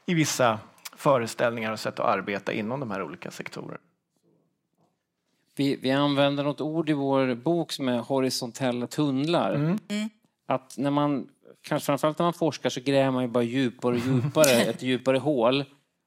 i 0.07 0.15
vissa 0.15 0.59
föreställningar 0.97 1.73
och 1.73 1.81
sätt 1.81 2.01
att 2.01 2.07
arbeta 2.07 2.53
inom 2.53 2.81
de 2.81 2.91
här 2.91 3.03
olika 3.03 3.31
sektorerna. 3.31 3.79
Vi, 5.57 5.77
vi 5.77 5.91
använder 5.91 6.45
något 6.45 6.61
ord 6.61 6.91
i 6.91 6.93
vår 6.93 7.35
bok 7.35 7.73
som 7.73 7.89
är 7.89 7.99
horisontella 7.99 8.87
tunnlar. 8.87 9.55
Mm. 9.55 9.79
Att 10.47 10.75
när 10.79 10.91
man, 10.91 11.29
kanske 11.63 11.87
framförallt 11.87 12.19
när 12.19 12.27
man 12.27 12.33
forskar 12.33 12.71
så 12.71 12.81
gräver 12.81 13.11
man 13.11 13.23
ju 13.23 13.29
bara 13.29 13.45
djupare 13.45 13.95
och 13.95 14.01
djupare, 14.01 14.51
ett 14.71 14.83
djupare 14.83 15.19
hål. 15.19 15.65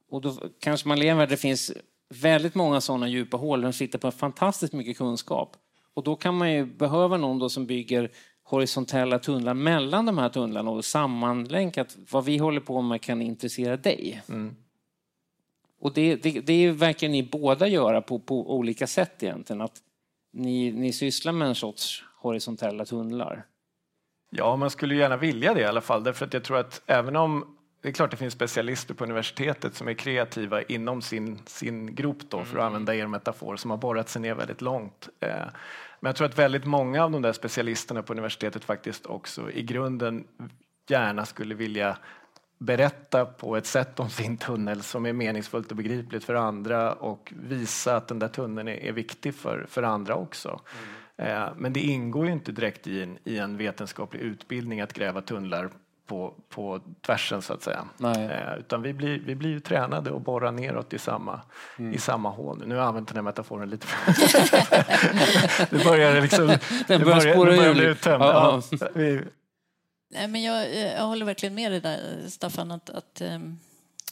Och 0.10 0.22
då 0.22 0.36
kanske 0.60 0.88
man 0.88 1.00
lever 1.00 1.20
där 1.20 1.28
det 1.28 1.38
finns 1.38 1.72
väldigt 2.10 2.56
många 2.56 2.82
sådana 2.82 3.08
djupa 3.08 3.38
hål 3.38 3.62
där 3.62 3.68
de 3.68 3.74
sitter 3.74 4.00
på 4.00 4.12
fantastiskt 4.12 4.74
mycket 4.74 4.98
kunskap. 4.98 5.58
Och 5.94 6.04
då 6.04 6.16
kan 6.16 6.38
man 6.38 6.52
ju 6.52 6.66
behöva 6.66 7.18
någon 7.18 7.40
då 7.40 7.50
som 7.50 7.66
bygger 7.66 8.12
horisontella 8.44 9.20
tunnlar 9.20 9.54
mellan 9.54 10.06
de 10.06 10.18
här 10.18 10.30
tunnlarna 10.30 10.72
och 10.72 10.86
sammanlänkat 10.86 11.98
vad 12.12 12.26
vi 12.26 12.38
håller 12.38 12.62
på 12.62 12.82
med 12.82 13.02
kan 13.02 13.22
intressera 13.22 13.78
dig. 13.78 14.22
Mm. 14.30 14.56
Och 15.80 15.94
det, 15.94 16.16
det, 16.16 16.42
det 16.42 16.72
verkar 16.72 17.10
ni 17.10 17.24
båda 17.24 17.68
göra 17.68 18.02
på, 18.02 18.20
på 18.20 18.56
olika 18.56 18.88
sätt 18.88 19.24
egentligen. 19.24 19.62
Att 19.62 19.78
ni, 20.32 20.72
ni 20.72 20.94
sysslar 20.94 21.34
med 21.34 21.48
en 21.48 21.56
sorts 21.56 22.04
horisontella 22.22 22.86
tunnlar. 22.86 23.46
Ja, 24.30 24.56
man 24.56 24.70
skulle 24.70 24.96
gärna 24.96 25.18
vilja 25.18 25.54
det 25.54 25.62
i 25.62 25.66
alla 25.66 25.82
fall. 25.82 26.04
Därför 26.04 26.26
att 26.26 26.34
jag 26.34 26.44
tror 26.44 26.58
att 26.58 26.82
även 26.86 27.16
om 27.16 27.58
det 27.82 27.88
är 27.88 27.94
klart 27.94 28.12
det 28.12 28.18
finns 28.18 28.34
specialister 28.34 28.94
på 28.94 29.04
universitetet 29.04 29.76
som 29.76 29.88
är 29.88 29.94
kreativa 29.94 30.62
inom 30.62 31.02
sin, 31.02 31.40
sin 31.46 31.96
grop 31.96 32.18
då, 32.30 32.38
för 32.38 32.44
att 32.44 32.52
mm. 32.54 32.66
använda 32.66 32.96
er 32.96 33.08
metafor, 33.08 33.56
som 33.56 33.72
har 33.72 33.78
borrat 33.78 34.10
sig 34.10 34.22
ner 34.22 34.36
väldigt 34.36 34.62
långt. 34.62 35.10
Eh, 35.20 35.30
men 36.00 36.10
jag 36.10 36.16
tror 36.16 36.28
att 36.28 36.38
väldigt 36.38 36.66
många 36.66 37.04
av 37.04 37.12
de 37.12 37.22
där 37.22 37.34
specialisterna 37.34 38.02
på 38.02 38.14
universitetet 38.14 38.64
faktiskt 38.64 39.06
också 39.06 39.52
i 39.52 39.64
grunden 39.64 40.28
gärna 40.90 41.26
skulle 41.26 41.56
vilja 41.56 41.98
berätta 42.60 43.26
på 43.26 43.58
ett 43.58 43.66
sätt 43.66 44.00
om 44.00 44.10
sin 44.10 44.38
tunnel 44.38 44.82
som 44.82 45.06
är 45.06 45.14
meningsfullt 45.14 45.72
och 45.72 45.78
begripligt 45.78 46.24
för 46.24 46.36
andra 46.36 46.94
och 46.94 47.34
visa 47.36 47.96
att 47.96 48.08
den 48.08 48.20
där 48.20 48.28
tunneln 48.28 48.68
är, 48.68 48.84
är 48.84 48.92
viktig 48.92 49.36
för, 49.36 49.66
för 49.70 49.84
andra 49.84 50.16
också. 50.16 50.62
Mm. 51.18 51.44
Eh, 51.44 51.50
men 51.58 51.74
det 51.74 51.80
ingår 51.80 52.26
ju 52.26 52.32
inte 52.32 52.52
direkt 52.52 52.88
i 52.88 53.04
en, 53.04 53.18
i 53.24 53.38
en 53.38 53.58
vetenskaplig 53.58 54.20
utbildning 54.22 54.82
att 54.82 54.94
gräva 54.94 55.22
tunnlar 55.22 55.70
på, 56.10 56.34
på 56.50 56.82
tvärsen 57.06 57.42
så 57.42 57.54
att 57.54 57.64
säga. 57.64 57.88
Eh, 58.04 58.60
utan 58.60 58.82
vi 58.82 58.94
blir, 58.94 59.20
vi 59.20 59.36
blir 59.36 59.50
ju 59.50 59.60
tränade 59.60 60.16
att 60.16 60.22
borra 60.22 60.52
neråt 60.52 60.94
i 60.94 61.00
samma, 61.00 61.42
mm. 61.80 61.94
i 61.94 61.98
samma 61.98 62.30
hål. 62.30 62.64
Nu 62.66 62.76
har 62.76 62.82
jag 62.82 62.88
använt 62.88 63.08
den 63.08 63.18
här 63.18 63.24
metaforen 63.24 63.70
lite 63.70 63.88
för 63.88 64.14
Det 65.78 65.84
börjar 65.84 66.22
liksom... 66.22 66.48
Den 66.48 66.58
börjar, 66.88 67.26
det 67.26 67.36
börjar, 67.36 67.58
börjar 67.58 67.74
bli 67.74 67.86
uttömd. 67.86 68.24
Ja, 68.24 68.62
ja. 68.80 68.88
vi, 68.94 69.22
Nej, 70.12 70.28
men 70.28 70.44
jag, 70.44 70.76
jag 70.76 71.06
håller 71.06 71.26
verkligen 71.26 71.56
med 71.56 71.72
dig 71.72 71.82
där, 71.82 72.00
Staffan. 72.28 72.72
Att, 72.72 72.90
att 72.90 73.22
ehm, 73.22 73.60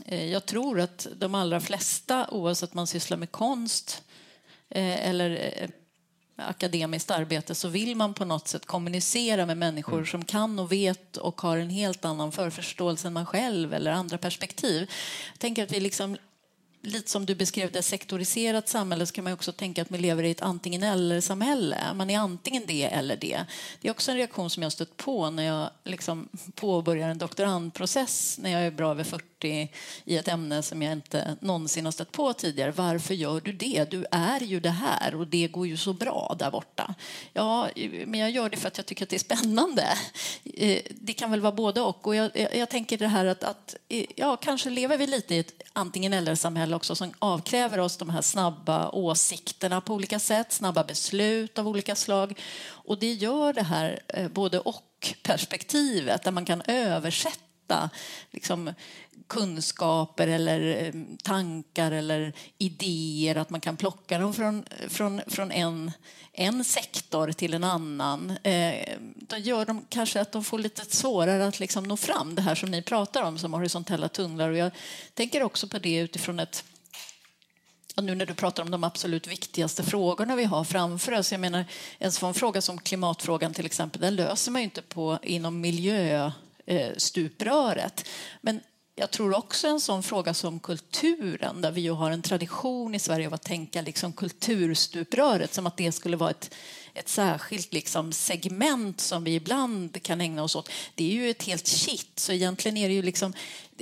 eh, 0.06 0.32
jag 0.32 0.46
tror 0.46 0.80
att 0.80 1.08
de 1.16 1.36
allra 1.36 1.60
flesta, 1.60 2.28
oavsett 2.32 2.72
om 2.72 2.76
man 2.76 2.88
sysslar 2.88 3.18
med 3.18 3.32
konst 3.32 4.04
eh, 4.70 5.10
eller 5.10 5.32
eh, 5.32 5.70
akademiskt 6.38 7.12
arbete 7.12 7.56
så 7.56 7.68
vill 7.68 7.96
man 7.96 8.14
på 8.14 8.26
något 8.26 8.48
sätt 8.48 8.66
kommunicera 8.66 9.46
med 9.46 9.58
människor 9.58 9.94
mm. 9.94 10.06
som 10.06 10.26
kan 10.26 10.60
och 10.60 10.72
vet 10.72 11.18
och 11.18 11.42
har 11.42 11.58
en 11.58 11.70
helt 11.70 12.06
annan 12.06 12.32
förförståelse 12.32 13.08
än 13.08 13.14
man 13.14 13.26
själv 13.26 13.74
eller 13.74 13.92
andra 13.92 14.18
perspektiv. 14.18 14.92
Jag 15.32 15.40
tänker 15.40 15.64
att 15.64 15.72
vi 15.72 15.80
liksom 15.80 16.18
lite 16.82 17.10
som 17.10 17.26
du 17.26 17.36
beskrev 17.36 17.72
det, 17.72 17.82
sektoriserat 17.82 18.70
samhälle 18.70 19.06
så 19.06 19.14
kan 19.14 19.24
man 19.24 19.34
också 19.34 19.52
tänka 19.52 19.82
att 19.82 19.92
vi 19.92 19.98
lever 19.98 20.24
i 20.24 20.32
ett 20.32 20.42
antingen 20.42 20.84
eller-samhälle. 20.84 21.78
Man 21.96 22.10
är 22.10 22.20
antingen 22.20 22.64
det 22.68 22.84
eller 22.84 23.18
det. 23.18 23.46
Det 23.82 23.88
är 23.88 23.92
också 23.92 24.12
en 24.12 24.18
reaktion 24.18 24.50
som 24.50 24.64
jag 24.64 24.72
stött 24.72 24.98
på 24.98 25.30
när 25.30 25.44
jag 25.44 25.70
liksom 25.84 26.30
påbörjar 26.56 27.10
en 27.10 27.18
doktorandprocess 27.18 28.38
när 28.42 28.50
jag 28.50 28.62
är 28.62 28.72
bra 28.72 28.92
över 28.92 29.04
40 29.04 29.72
i 30.06 30.18
ett 30.18 30.28
ämne 30.28 30.64
som 30.64 30.82
jag 30.82 30.94
inte 30.94 31.38
någonsin 31.40 31.86
har 31.86 31.92
stött 31.92 32.12
på 32.12 32.34
tidigare. 32.34 32.72
Varför 32.72 33.14
gör 33.14 33.42
du 33.42 33.54
det? 33.54 33.92
Du 33.92 34.06
är 34.12 34.40
ju 34.40 34.60
det 34.60 34.70
här 34.70 35.16
och 35.16 35.28
det 35.28 35.48
går 35.48 35.68
ju 35.68 35.78
så 35.78 35.94
bra 35.94 36.36
där 36.40 36.52
borta. 36.52 36.96
Ja, 37.34 37.70
men 38.06 38.20
jag 38.20 38.32
gör 38.32 38.50
det 38.50 38.58
för 38.58 38.68
att 38.68 38.78
jag 38.78 38.86
tycker 38.86 39.06
att 39.06 39.10
det 39.10 39.16
är 39.16 39.36
spännande. 39.36 39.98
Eh, 40.44 40.82
det 40.90 41.14
kan 41.14 41.32
väl 41.32 41.42
vara 41.42 41.52
både 41.52 41.82
och. 41.82 42.08
och 42.08 42.16
jag, 42.16 42.32
jag 42.56 42.70
tänker 42.70 42.98
det 42.98 43.08
här 43.08 43.26
att, 43.26 43.44
att 43.44 43.76
eh, 43.90 44.06
ja, 44.16 44.38
kanske 44.38 44.70
lever 44.70 44.98
vi 44.98 45.08
lite 45.08 45.36
i 45.36 45.40
ett 45.40 45.62
antingen 45.74 46.14
eller-samhälle 46.14 46.67
också 46.74 46.96
som 46.96 47.14
avkräver 47.20 47.80
oss 47.80 47.98
de 47.98 48.10
här 48.10 48.22
snabba 48.22 48.90
åsikterna 48.90 49.82
på 49.82 49.94
olika 49.94 50.20
sätt, 50.20 50.52
snabba 50.52 50.84
beslut 50.84 51.60
av 51.60 51.68
olika 51.68 51.96
slag. 51.96 52.40
Och 52.68 53.00
det 53.00 53.14
gör 53.14 53.54
det 53.54 53.64
här 53.64 54.00
eh, 54.08 54.28
både 54.28 54.60
och-perspektivet 54.60 56.24
där 56.24 56.32
man 56.32 56.46
kan 56.46 56.62
översätta 56.62 57.90
liksom, 58.32 58.74
kunskaper 59.28 60.28
eller 60.28 60.86
eh, 60.86 60.94
tankar 61.24 61.92
eller 61.92 62.34
idéer, 62.58 63.36
att 63.36 63.50
man 63.50 63.62
kan 63.62 63.78
plocka 63.78 64.20
dem 64.20 64.34
från, 64.34 64.66
från, 64.88 65.22
från 65.28 65.52
en, 65.52 65.92
en 66.34 66.64
sektor 66.64 67.32
till 67.32 67.54
en 67.54 67.64
annan. 67.64 68.38
Eh, 68.44 68.98
då 69.16 69.38
gör 69.38 69.66
de 69.66 69.86
kanske 69.90 70.22
att 70.22 70.32
de 70.32 70.44
får 70.44 70.60
lite 70.60 70.96
svårare 70.96 71.48
att 71.48 71.60
liksom 71.60 71.84
nå 71.84 71.98
fram, 71.98 72.36
det 72.36 72.42
här 72.42 72.56
som 72.56 72.72
ni 72.72 72.82
pratar 72.82 73.24
om 73.24 73.38
som 73.38 73.54
horisontella 73.54 74.10
tunnlar. 74.10 74.50
Och 74.50 74.58
jag 74.58 74.72
tänker 75.14 75.44
också 75.44 75.68
på 75.68 75.80
det 75.80 75.98
utifrån 75.98 76.40
ett 76.40 76.64
och 77.98 78.04
nu 78.04 78.16
när 78.16 78.26
du 78.26 78.34
pratar 78.34 78.64
om 78.64 78.72
de 78.72 78.84
absolut 78.84 79.28
viktigaste 79.28 79.84
frågorna 79.84 80.36
vi 80.36 80.44
har 80.44 80.64
framför 80.64 81.12
oss. 81.12 81.32
Jag 81.32 81.42
menar, 81.42 81.66
en 81.98 82.12
sån 82.12 82.34
fråga 82.34 82.62
som 82.62 82.78
klimatfrågan 82.78 83.54
till 83.54 83.66
exempel, 83.66 84.02
den 84.02 84.16
löser 84.16 84.52
man 84.52 84.62
ju 84.62 84.64
inte 84.64 84.82
på 84.82 85.20
inom 85.24 85.62
miljöstupröret. 85.62 88.00
Eh, 88.00 88.06
Men 88.42 88.60
jag 89.00 89.12
tror 89.12 89.38
också 89.38 89.68
en 89.68 89.80
sån 89.80 90.04
fråga 90.04 90.34
som 90.34 90.60
kulturen, 90.60 91.62
där 91.62 91.72
vi 91.72 91.82
ju 91.82 91.92
har 91.92 92.12
en 92.12 92.22
tradition 92.22 92.96
i 92.96 93.00
Sverige 93.00 93.28
av 93.28 93.34
att 93.34 93.44
tänka 93.44 93.82
liksom 93.82 94.14
kulturstupröret 94.14 95.54
som 95.54 95.68
att 95.68 95.78
det 95.78 95.92
skulle 95.92 96.18
vara 96.18 96.30
ett, 96.30 96.54
ett 96.94 97.10
särskilt 97.10 97.74
liksom 97.74 98.14
segment 98.14 99.02
som 99.02 99.24
vi 99.24 99.36
ibland 99.36 100.04
kan 100.04 100.22
ägna 100.22 100.44
oss 100.44 100.56
åt. 100.56 100.70
Det 100.96 101.04
är 101.04 101.14
ju 101.14 101.30
ett 101.30 101.44
helt 101.44 101.68
kitt, 101.68 102.20
så 102.20 102.32
egentligen 102.32 102.78
är 102.78 102.88
det 102.88 102.94
ju 102.94 103.02
liksom... 103.02 103.34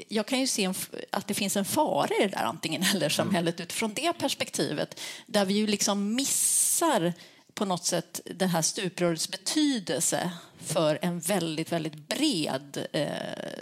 Jag 0.07 0.25
kan 0.25 0.39
ju 0.39 0.47
se 0.47 0.63
en, 0.63 0.75
att 1.09 1.27
det 1.27 1.33
finns 1.33 1.57
en 1.57 1.65
fara 1.65 2.15
i 2.19 2.23
det 2.23 2.27
där 2.27 2.43
antingen 2.43 2.83
eller-samhället 2.83 3.59
utifrån 3.59 3.93
det 3.93 4.13
perspektivet, 4.13 4.99
där 5.25 5.45
vi 5.45 5.53
ju 5.53 5.67
liksom 5.67 6.15
missar 6.15 7.13
på 7.55 7.65
något 7.65 7.85
sätt 7.85 8.21
det 8.25 8.45
här 8.45 8.61
stuprörets 8.61 9.31
betydelse 9.31 10.31
för 10.59 10.99
en 11.01 11.19
väldigt, 11.19 11.71
väldigt 11.71 12.07
bred 12.07 12.87
eh, 12.91 13.07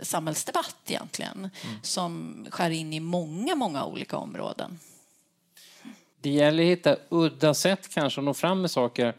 samhällsdebatt 0.02 0.78
egentligen 0.88 1.38
mm. 1.38 1.76
som 1.82 2.46
skär 2.50 2.70
in 2.70 2.94
i 2.94 3.00
många, 3.00 3.56
många 3.56 3.86
olika 3.86 4.18
områden. 4.18 4.80
Det 6.22 6.30
gäller 6.30 6.64
att 6.64 6.70
hitta 6.70 6.98
udda 7.10 7.54
sätt 7.54 7.90
kanske 7.94 8.22
att 8.22 8.26
nå 8.26 8.34
fram 8.34 8.62
med 8.62 8.72
saker. 8.72 9.16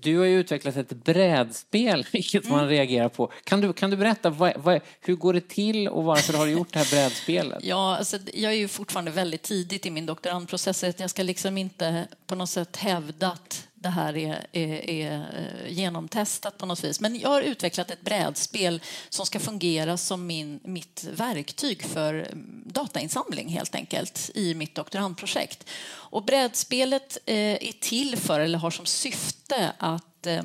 Du 0.00 0.18
har 0.18 0.24
ju 0.24 0.40
utvecklat 0.40 0.76
ett 0.76 1.04
brädspel, 1.04 2.06
vilket 2.12 2.48
man 2.48 2.58
mm. 2.58 2.70
reagerar 2.70 3.08
på. 3.08 3.32
Kan 3.44 3.60
du, 3.60 3.72
kan 3.72 3.90
du 3.90 3.96
berätta, 3.96 4.30
vad, 4.30 4.52
vad, 4.56 4.80
hur 5.00 5.16
går 5.16 5.32
det 5.32 5.48
till 5.48 5.88
och 5.88 6.04
varför 6.04 6.32
har 6.38 6.46
du 6.46 6.52
gjort 6.52 6.72
det 6.72 6.78
här 6.78 6.90
brädspelet? 6.90 7.58
Ja, 7.64 7.96
alltså, 7.96 8.18
jag 8.34 8.52
är 8.52 8.56
ju 8.56 8.68
fortfarande 8.68 9.10
väldigt 9.10 9.42
tidigt 9.42 9.86
i 9.86 9.90
min 9.90 10.06
doktorandprocess. 10.06 10.84
Jag 10.98 11.10
ska 11.10 11.22
liksom 11.22 11.58
inte 11.58 12.08
på 12.26 12.34
något 12.34 12.50
sätt 12.50 12.76
hävda 12.76 13.28
att 13.28 13.68
det 13.84 13.90
här 13.90 14.16
är, 14.16 14.46
är, 14.52 14.90
är, 14.90 15.14
eh, 15.14 15.72
genomtestat 15.72 16.58
på 16.58 16.66
något 16.66 16.84
vis. 16.84 17.00
Men 17.00 17.18
jag 17.18 17.28
har 17.28 17.42
utvecklat 17.42 17.90
ett 17.90 18.00
brädspel 18.00 18.82
som 19.08 19.26
ska 19.26 19.40
fungera 19.40 19.96
som 19.96 20.26
min, 20.26 20.60
mitt 20.64 21.04
verktyg 21.04 21.82
för 21.82 22.14
mm, 22.14 22.62
datainsamling 22.66 23.48
helt 23.48 23.74
enkelt 23.74 24.30
i 24.34 24.54
mitt 24.54 24.74
doktorandprojekt. 24.74 25.70
Och 25.86 26.24
brädspelet 26.24 27.18
eh, 27.26 27.36
är 27.36 27.80
till 27.80 28.16
för, 28.16 28.40
eller 28.40 28.58
har 28.58 28.70
som 28.70 28.86
syfte 28.86 29.72
att 29.78 30.26
eh, 30.26 30.42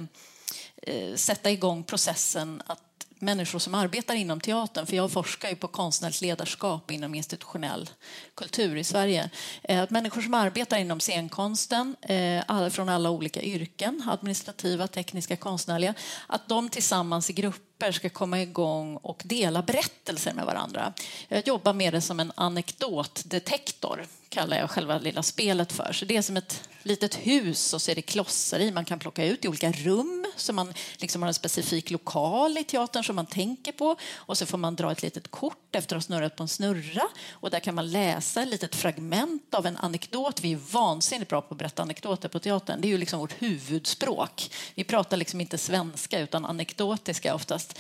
sätta 1.16 1.52
igång 1.52 1.84
processen 1.84 2.62
att 2.66 2.89
människor 3.20 3.60
som 3.60 3.76
arbetar 3.76 4.16
inom 4.16 4.42
teatern, 4.42 4.86
för 4.86 4.96
jag 4.96 5.12
forskar 5.12 5.50
ju 5.50 5.56
på 5.56 5.68
konstnärligt 5.68 6.22
ledarskap 6.22 6.92
inom 6.92 7.16
institutionell 7.16 7.90
kultur 8.36 8.76
i 8.76 8.84
Sverige. 8.84 9.30
Eh, 9.64 9.82
att 9.82 9.90
människor 9.90 10.22
som 10.22 10.34
arbetar 10.34 10.78
inom 10.78 11.00
scenkonsten, 11.00 11.96
eh, 12.02 12.70
från 12.70 12.90
alla 12.90 13.10
olika 13.10 13.42
yrken, 13.42 14.04
administrativa, 14.08 14.88
tekniska, 14.88 15.36
konstnärliga, 15.36 15.94
att 16.28 16.48
de 16.48 16.70
tillsammans 16.70 17.30
i 17.30 17.34
grupper 17.34 17.92
ska 17.92 18.10
komma 18.10 18.42
igång 18.42 18.98
och 18.98 19.22
dela 19.26 19.62
berättelser 19.62 20.34
med 20.34 20.46
varandra. 20.46 20.94
Jag 21.28 21.48
jobbar 21.48 21.74
med 21.74 21.94
det 21.94 22.02
som 22.02 22.20
en 22.20 22.32
anekdotdetektor, 22.36 24.06
kallar 24.30 24.58
jag 24.58 24.70
själva 24.70 24.98
lilla 24.98 25.24
spelet 25.24 25.72
för. 25.72 25.94
Så 25.94 26.06
det 26.06 26.18
är 26.18 26.22
som 26.22 26.38
ett 26.38 26.70
litet 26.84 27.16
hus 27.16 27.74
och 27.74 27.82
så 27.82 27.92
är 27.92 27.96
det 27.96 28.02
klossar 28.02 28.60
i 28.60 28.72
man 28.72 28.86
kan 28.86 29.00
plocka 29.00 29.26
ut 29.26 29.46
i 29.46 29.48
olika 29.48 29.72
rum 29.72 30.19
så 30.42 30.54
man 30.54 30.74
liksom 30.98 31.22
har 31.22 31.28
en 31.28 31.34
specifik 31.34 31.92
lokal 31.92 32.58
i 32.58 32.64
teatern 32.64 33.04
som 33.04 33.16
man 33.16 33.26
tänker 33.26 33.72
på 33.72 33.96
och 34.16 34.38
så 34.38 34.46
får 34.46 34.58
man 34.58 34.76
dra 34.76 34.92
ett 34.92 35.02
litet 35.02 35.32
kort 35.32 35.76
efter 35.76 35.96
att 35.96 36.04
ha 36.04 36.06
snurrat 36.06 36.36
på 36.36 36.44
en 36.44 36.50
snurra 36.50 37.04
och 37.32 37.50
där 37.50 37.60
kan 37.60 37.76
man 37.76 37.92
läsa 37.92 38.42
ett 38.42 38.48
litet 38.48 38.76
fragment 38.76 39.54
av 39.54 39.66
en 39.66 39.78
anekdot. 39.78 40.42
Vi 40.42 40.54
är 40.54 40.60
vansinnigt 40.72 41.30
bra 41.30 41.42
på 41.42 41.54
att 41.54 41.58
berätta 41.58 41.82
anekdoter 41.82 42.30
på 42.30 42.40
teatern. 42.40 42.82
Det 42.82 42.88
är 42.88 42.90
ju 42.90 42.98
liksom 42.98 43.20
vårt 43.20 43.42
huvudspråk. 43.42 44.52
Vi 44.76 44.84
pratar 44.84 45.18
liksom 45.18 45.42
inte 45.42 45.58
svenska 45.58 46.20
utan 46.20 46.46
anekdotiska 46.46 47.36
oftast. 47.36 47.80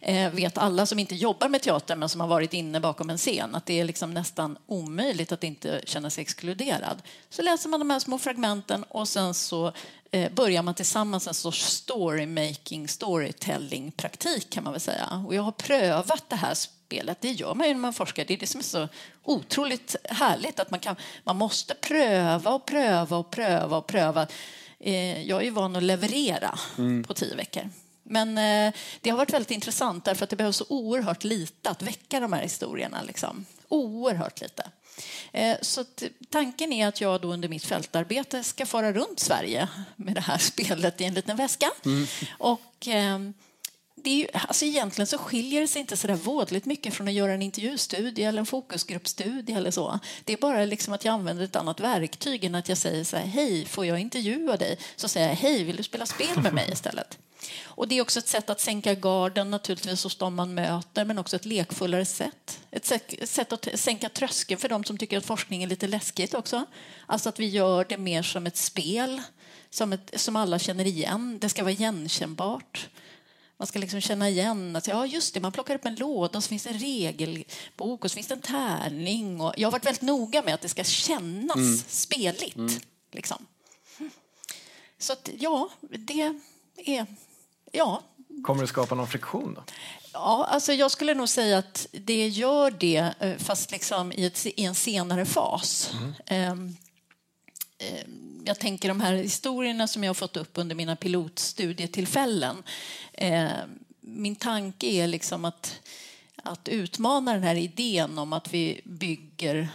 Eh, 0.00 0.30
vet 0.30 0.58
alla 0.58 0.86
som 0.86 0.98
inte 0.98 1.14
jobbar 1.14 1.48
med 1.48 1.62
teater 1.62 1.96
men 1.96 2.08
som 2.08 2.20
har 2.20 2.28
varit 2.28 2.52
inne 2.52 2.80
bakom 2.80 3.10
en 3.10 3.18
scen 3.18 3.54
att 3.54 3.66
det 3.66 3.80
är 3.80 3.84
liksom 3.84 4.14
nästan 4.14 4.58
omöjligt 4.66 5.32
att 5.32 5.44
inte 5.44 5.80
känna 5.84 6.10
sig 6.10 6.22
exkluderad. 6.22 7.02
Så 7.30 7.42
läser 7.42 7.68
man 7.68 7.80
de 7.80 7.90
här 7.90 7.98
små 7.98 8.18
fragmenten 8.18 8.84
och 8.84 9.08
sen 9.08 9.34
så 9.34 9.72
börjar 10.34 10.62
man 10.62 10.74
tillsammans 10.74 11.26
en 11.26 11.34
sorts 11.34 11.64
storymaking, 11.64 12.88
storytelling-praktik 12.88 14.50
kan 14.50 14.64
man 14.64 14.72
väl 14.72 14.80
säga. 14.80 15.24
Och 15.26 15.34
jag 15.34 15.42
har 15.42 15.52
prövat 15.52 16.24
det 16.28 16.36
här 16.36 16.54
spelet. 16.54 17.20
Det 17.20 17.30
gör 17.30 17.54
man 17.54 17.68
ju 17.68 17.74
när 17.74 17.80
man 17.80 17.92
forskar. 17.92 18.24
Det 18.24 18.34
är 18.34 18.38
det 18.38 18.46
som 18.46 18.58
är 18.58 18.64
så 18.64 18.88
otroligt 19.22 19.96
härligt 20.04 20.60
att 20.60 20.70
man, 20.70 20.80
kan, 20.80 20.96
man 21.24 21.36
måste 21.36 21.74
pröva 21.74 22.50
och 22.50 22.66
pröva 22.66 23.16
och 23.16 23.30
pröva 23.30 23.76
och 23.76 23.86
pröva. 23.86 24.26
Eh, 24.80 25.22
jag 25.22 25.40
är 25.40 25.44
ju 25.44 25.50
van 25.50 25.76
att 25.76 25.82
leverera 25.82 26.58
mm. 26.78 27.04
på 27.04 27.14
tio 27.14 27.34
veckor. 27.34 27.70
Men 28.02 28.38
eh, 28.38 28.74
det 29.00 29.10
har 29.10 29.16
varit 29.16 29.32
väldigt 29.32 29.50
intressant 29.50 30.04
därför 30.04 30.24
att 30.24 30.30
det 30.30 30.36
behövs 30.36 30.56
så 30.56 30.64
oerhört 30.68 31.24
lite 31.24 31.70
att 31.70 31.82
väcka 31.82 32.20
de 32.20 32.32
här 32.32 32.42
historierna. 32.42 33.02
Liksom. 33.02 33.44
Oerhört 33.68 34.40
lite. 34.40 34.70
Eh, 35.32 35.56
så 35.62 35.84
tanken 36.30 36.72
är 36.72 36.86
att 36.86 37.00
jag 37.00 37.20
då 37.20 37.32
under 37.32 37.48
mitt 37.48 37.64
fältarbete 37.64 38.44
ska 38.44 38.66
fara 38.66 38.92
runt 38.92 39.20
Sverige 39.20 39.68
med 39.96 40.14
det 40.14 40.20
här 40.20 40.38
spelet 40.38 41.00
i 41.00 41.04
en 41.04 41.14
liten 41.14 41.36
väska. 41.36 41.70
Mm. 41.84 42.06
Och, 42.38 42.88
eh, 42.88 43.18
det 44.04 44.10
är 44.10 44.16
ju, 44.16 44.26
alltså 44.32 44.64
egentligen 44.64 45.06
så 45.06 45.18
skiljer 45.18 45.60
det 45.60 45.68
sig 45.68 45.80
inte 45.80 45.96
så 45.96 46.06
där 46.06 46.14
vådligt 46.14 46.64
mycket 46.64 46.94
från 46.94 47.08
att 47.08 47.14
göra 47.14 47.32
en 47.32 47.42
intervjustudie 47.42 48.24
eller 48.24 48.38
en 48.38 48.46
fokusgruppstudie 48.46 49.56
eller 49.56 49.70
så. 49.70 49.98
Det 50.24 50.32
är 50.32 50.36
bara 50.36 50.64
liksom 50.64 50.94
att 50.94 51.04
jag 51.04 51.12
använder 51.12 51.44
ett 51.44 51.56
annat 51.56 51.80
verktyg 51.80 52.44
än 52.44 52.54
att 52.54 52.68
jag 52.68 52.78
säger 52.78 53.04
så 53.04 53.16
här, 53.16 53.26
hej, 53.26 53.64
får 53.64 53.86
jag 53.86 54.00
intervjua 54.00 54.56
dig? 54.56 54.78
Så 54.96 55.08
säger 55.08 55.28
jag, 55.28 55.36
hej, 55.36 55.64
vill 55.64 55.76
du 55.76 55.82
spela 55.82 56.06
spel 56.06 56.40
med 56.42 56.54
mig 56.54 56.68
istället? 56.72 57.18
Och 57.64 57.88
det 57.88 57.98
är 57.98 58.02
också 58.02 58.18
ett 58.18 58.28
sätt 58.28 58.50
att 58.50 58.60
sänka 58.60 58.94
garden 58.94 59.50
naturligtvis 59.50 60.04
hos 60.04 60.16
dem 60.16 60.34
man 60.34 60.54
möter, 60.54 61.04
men 61.04 61.18
också 61.18 61.36
ett 61.36 61.44
lekfullare 61.44 62.04
sätt. 62.04 62.60
Ett 62.70 62.86
sätt 63.28 63.52
att 63.52 63.68
sänka 63.74 64.08
tröskeln 64.08 64.60
för 64.60 64.68
dem 64.68 64.84
som 64.84 64.98
tycker 64.98 65.18
att 65.18 65.26
forskning 65.26 65.62
är 65.62 65.66
lite 65.66 65.86
läskigt 65.86 66.34
också. 66.34 66.66
Alltså 67.06 67.28
att 67.28 67.40
vi 67.40 67.46
gör 67.46 67.84
det 67.84 67.98
mer 67.98 68.22
som 68.22 68.46
ett 68.46 68.56
spel, 68.56 69.22
som, 69.70 69.92
ett, 69.92 70.20
som 70.20 70.36
alla 70.36 70.58
känner 70.58 70.84
igen. 70.84 71.38
Det 71.40 71.48
ska 71.48 71.62
vara 71.62 71.72
igenkännbart. 71.72 72.88
Man 73.56 73.66
ska 73.66 73.78
liksom 73.78 74.00
känna 74.00 74.28
igen 74.28 74.76
att 74.76 74.86
ja, 74.86 75.06
just 75.06 75.34
det, 75.34 75.40
man 75.40 75.52
plockar 75.52 75.74
upp 75.74 75.84
en 75.84 75.94
låda 75.94 76.38
och 76.38 76.44
så 76.44 76.48
finns 76.48 76.64
det 76.64 76.70
en 76.70 76.78
regelbok 76.78 78.04
och 78.04 78.10
så 78.10 78.14
finns 78.14 78.26
det 78.26 78.34
en 78.34 78.40
tärning. 78.40 79.40
Och 79.40 79.54
jag 79.56 79.66
har 79.66 79.72
varit 79.72 79.86
väldigt 79.86 80.02
noga 80.02 80.42
med 80.42 80.54
att 80.54 80.60
det 80.60 80.68
ska 80.68 80.84
kännas 80.84 81.56
mm. 81.56 81.78
speligt. 81.88 82.56
Mm. 82.56 82.80
Liksom. 83.12 83.46
Så 84.98 85.12
att, 85.12 85.30
ja, 85.38 85.68
det 85.80 86.32
är 86.76 87.06
ja. 87.74 88.02
Kommer 88.42 88.60
det 88.60 88.66
skapa 88.66 88.94
någon 88.94 89.08
friktion? 89.08 89.54
Då? 89.54 89.62
Ja, 90.12 90.46
alltså 90.50 90.72
jag 90.72 90.90
skulle 90.90 91.14
nog 91.14 91.28
säga 91.28 91.58
att 91.58 91.86
det 91.92 92.28
gör 92.28 92.70
det, 92.70 93.14
eh, 93.18 93.36
fast 93.36 93.70
liksom 93.70 94.12
i, 94.12 94.24
ett, 94.24 94.46
i 94.46 94.64
en 94.64 94.74
senare 94.74 95.24
fas. 95.24 95.94
Mm. 96.30 96.76
Jag 98.44 98.58
tänker 98.58 98.88
de 98.88 99.00
här 99.00 99.14
historierna 99.14 99.86
som 99.88 100.04
jag 100.04 100.08
har 100.08 100.14
fått 100.14 100.36
upp 100.36 100.58
under 100.58 100.74
mina 100.74 100.96
pilotstudietillfällen. 100.96 102.62
Ehm, 103.12 103.70
min 104.00 104.36
tanke 104.36 104.86
är 104.86 105.06
liksom 105.06 105.44
att, 105.44 105.80
att 106.42 106.68
utmana 106.68 107.32
den 107.34 107.42
här 107.42 107.54
idén 107.54 108.18
om 108.18 108.32
att 108.32 108.54
vi 108.54 108.80
bygger 108.84 109.68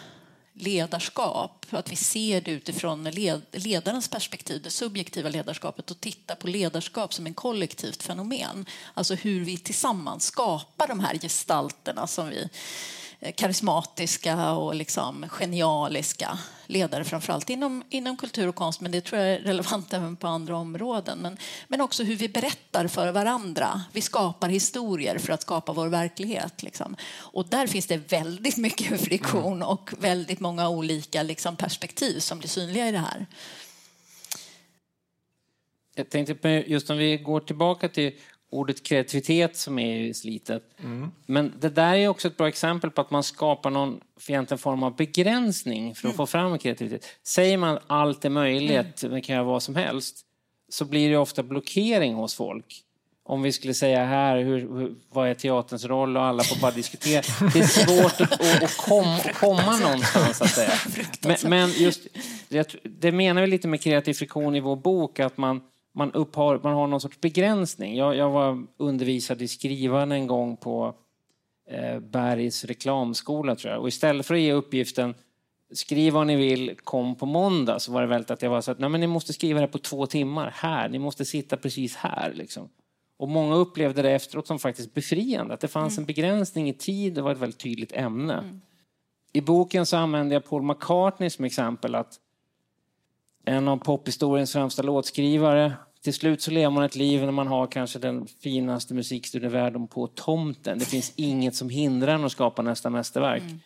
ledarskap, 0.60 1.65
att 1.69 1.91
vi 1.91 1.95
ser 1.95 2.41
det 2.41 2.52
utifrån 2.52 3.04
ledarens 3.52 4.08
perspektiv, 4.08 4.62
det 4.62 4.69
subjektiva 4.69 5.30
ledarskapet 5.30 5.91
och 5.91 6.02
tittar 6.02 6.36
på 6.36 6.48
ledarskap 6.48 7.13
som 7.13 7.26
en 7.26 7.34
kollektivt 7.34 8.04
fenomen. 8.04 8.65
Alltså 8.93 9.15
hur 9.15 9.45
vi 9.45 9.58
tillsammans 9.58 10.26
skapar 10.26 10.88
de 10.88 11.00
här 11.00 11.17
gestalterna 11.17 12.08
som 12.08 12.30
vi 12.30 12.50
karismatiska 13.36 14.51
och 14.51 14.75
liksom 14.75 15.25
genialiska 15.29 16.39
ledare 16.65 17.03
framförallt 17.03 17.49
inom, 17.49 17.84
inom 17.89 18.17
kultur 18.17 18.47
och 18.47 18.55
konst 18.55 18.82
men 18.82 18.91
det 18.91 19.01
tror 19.01 19.21
jag 19.21 19.34
är 19.34 19.39
relevant 19.39 19.93
även 19.93 20.15
på 20.15 20.27
andra 20.27 20.58
områden. 20.58 21.19
Men, 21.19 21.38
men 21.67 21.82
också 21.82 22.03
hur 22.03 22.15
vi 22.15 22.29
berättar 22.29 22.88
för 22.88 23.12
varandra. 23.12 23.82
Vi 23.93 24.01
skapar 24.01 24.49
historier 24.49 25.17
för 25.17 25.34
att 25.34 25.41
skapa 25.41 25.73
vår 25.73 25.88
verklighet. 25.88 26.63
Liksom. 26.63 26.95
Och 27.15 27.47
där 27.47 27.67
finns 27.67 27.88
det 27.88 28.12
väldigt 28.12 28.58
mycket 28.58 29.01
friktion 29.05 29.63
och 29.63 29.89
väldigt 29.99 30.39
många 30.39 30.69
olika 30.69 31.23
liksom, 31.23 31.55
perspektiv 31.55 32.19
som 32.19 32.39
blir 32.39 32.49
synliga 32.49 32.88
i 32.88 32.91
det 32.91 32.97
här. 32.97 33.25
Jag 35.95 36.10
tänkte 36.10 36.36
på 36.36 36.47
just 36.47 36.89
om 36.89 36.97
vi 36.97 37.17
går 37.17 37.39
tillbaka 37.39 37.89
till 37.89 38.13
ordet 38.51 38.83
kreativitet 38.83 39.57
som 39.57 39.79
är 39.79 40.13
slitet. 40.13 40.63
Mm. 40.83 41.12
Men 41.25 41.53
det 41.59 41.69
där 41.69 41.95
är 41.95 42.07
också 42.07 42.27
ett 42.27 42.38
bra 42.38 42.47
exempel 42.47 42.91
på 42.91 43.01
att 43.01 43.12
man 43.12 43.23
skapar 43.23 43.69
någon 43.69 44.01
egentligen 44.27 44.59
form 44.59 44.83
av 44.83 44.95
begränsning 44.95 45.95
för 45.95 46.07
att 46.07 46.13
mm. 46.13 46.17
få 46.17 46.25
fram 46.25 46.59
kreativitet. 46.59 47.05
Säger 47.23 47.57
man 47.57 47.79
allt 47.88 48.25
är 48.25 48.29
möjligt, 48.29 49.03
mm. 49.03 49.15
det 49.15 49.21
kan 49.21 49.35
göra 49.35 49.45
vad 49.45 49.63
som 49.63 49.75
helst, 49.75 50.25
så 50.69 50.85
blir 50.85 51.09
det 51.09 51.17
ofta 51.17 51.43
blockering 51.43 52.13
hos 52.13 52.35
folk. 52.35 52.83
Om 53.23 53.41
vi 53.41 53.51
skulle 53.51 53.73
säga 53.73 54.05
här, 54.05 54.38
hur, 54.38 54.59
hur, 54.59 54.95
vad 55.09 55.29
är 55.29 55.33
teaterns 55.33 55.85
roll 55.85 56.17
och 56.17 56.23
alla 56.23 56.43
får 56.43 56.62
bara 56.62 56.71
diskutera. 56.71 57.21
Det 57.53 57.59
är 57.59 57.63
svårt 57.63 58.21
att, 58.21 58.33
att, 58.33 58.63
att, 58.63 58.77
kom, 58.77 59.07
att 59.07 59.35
komma 59.35 59.77
någonstans, 59.77 60.41
att 60.41 60.49
säga. 60.49 60.71
Men, 61.21 61.38
men 61.43 61.69
just, 61.69 62.07
det, 62.49 62.75
det 62.83 63.12
menar 63.12 63.41
vi 63.41 63.47
lite 63.47 63.67
med 63.67 63.81
kreativ 63.81 64.13
friktion 64.13 64.55
i 64.55 64.59
vår 64.59 64.75
bok, 64.75 65.19
att 65.19 65.38
man 65.38 65.62
man, 65.93 66.12
upphar, 66.12 66.60
man 66.63 66.73
har 66.73 66.88
någon 66.88 67.02
sorts 67.02 67.21
begränsning. 67.21 67.97
Jag, 67.97 68.15
jag 68.15 68.30
var 68.30 68.65
undervisad 68.78 69.41
i 69.41 69.47
skrivande 69.47 70.15
en 70.15 70.28
gång 70.28 70.58
på 70.58 70.95
eh, 71.69 71.99
Bergs 71.99 72.65
reklamskola, 72.65 73.56
tror 73.56 73.73
jag. 73.73 73.82
Och 73.82 73.88
istället 73.88 74.25
för 74.25 74.34
att 74.34 74.41
ge 74.41 74.54
uppgiften 74.54 75.13
skriv 75.71 76.13
vad 76.13 76.28
ni 76.28 76.36
vill, 76.36 76.75
kom 76.84 77.15
på 77.15 77.25
måndag, 77.25 77.80
så 77.80 77.91
var 77.91 78.02
det 78.02 78.08
väldigt 78.08 78.32
att 78.32 78.41
jag 78.41 78.49
var 78.49 78.62
så 78.62 78.71
att 78.71 78.80
Nej, 78.80 78.89
men 78.89 79.02
ni 79.02 79.08
måste 79.08 79.34
skriva 79.34 79.62
det 79.62 79.67
på 79.67 79.78
två 79.78 80.06
timmar 80.06 80.52
här. 80.56 80.89
Ni 80.89 80.99
måste 80.99 81.25
sitta 81.25 81.58
precis 81.58 81.95
här. 81.95 82.34
Liksom. 82.34 82.69
Och 83.17 83.30
många 83.30 83.56
upplevde 83.56 84.02
det 84.02 84.12
efteråt 84.12 84.47
som 84.47 84.60
faktiskt 84.60 84.93
befriande, 84.93 85.54
att 85.54 85.60
det 85.60 85.67
fanns 85.67 85.97
mm. 85.97 86.04
en 86.04 86.06
begränsning 86.06 86.69
i 86.69 86.73
tid, 86.73 87.13
det 87.13 87.21
var 87.21 87.32
ett 87.32 87.38
väldigt 87.38 87.60
tydligt 87.60 87.91
ämne. 87.91 88.34
Mm. 88.34 88.62
I 89.34 89.41
boken 89.41 89.86
så 89.86 89.97
använde 89.97 90.36
jag 90.36 90.45
Paul 90.45 90.62
McCartney 90.62 91.30
som 91.30 91.45
exempel, 91.45 91.95
att 91.95 92.19
en 93.49 93.67
av 93.67 93.77
pophistoriens 93.77 94.53
främsta 94.53 94.81
låtskrivare. 94.81 95.73
Till 96.03 96.13
slut 96.13 96.41
så 96.41 96.51
lever 96.51 96.69
man 96.69 96.83
ett 96.83 96.95
liv 96.95 97.25
när 97.25 97.31
man 97.31 97.47
har 97.47 97.67
kanske 97.67 97.99
den 97.99 98.27
finaste 98.43 98.93
musikstudievärlden 98.93 99.88
på 99.88 100.07
tomten. 100.07 100.79
Det 100.79 100.85
finns 100.85 101.13
inget 101.15 101.55
som 101.55 101.69
hindrar 101.69 102.15
en 102.15 102.25
att 102.25 102.31
skapa 102.31 102.62
nästa 102.62 102.89
mästerverk. 102.89 103.41
Mm. 103.41 103.59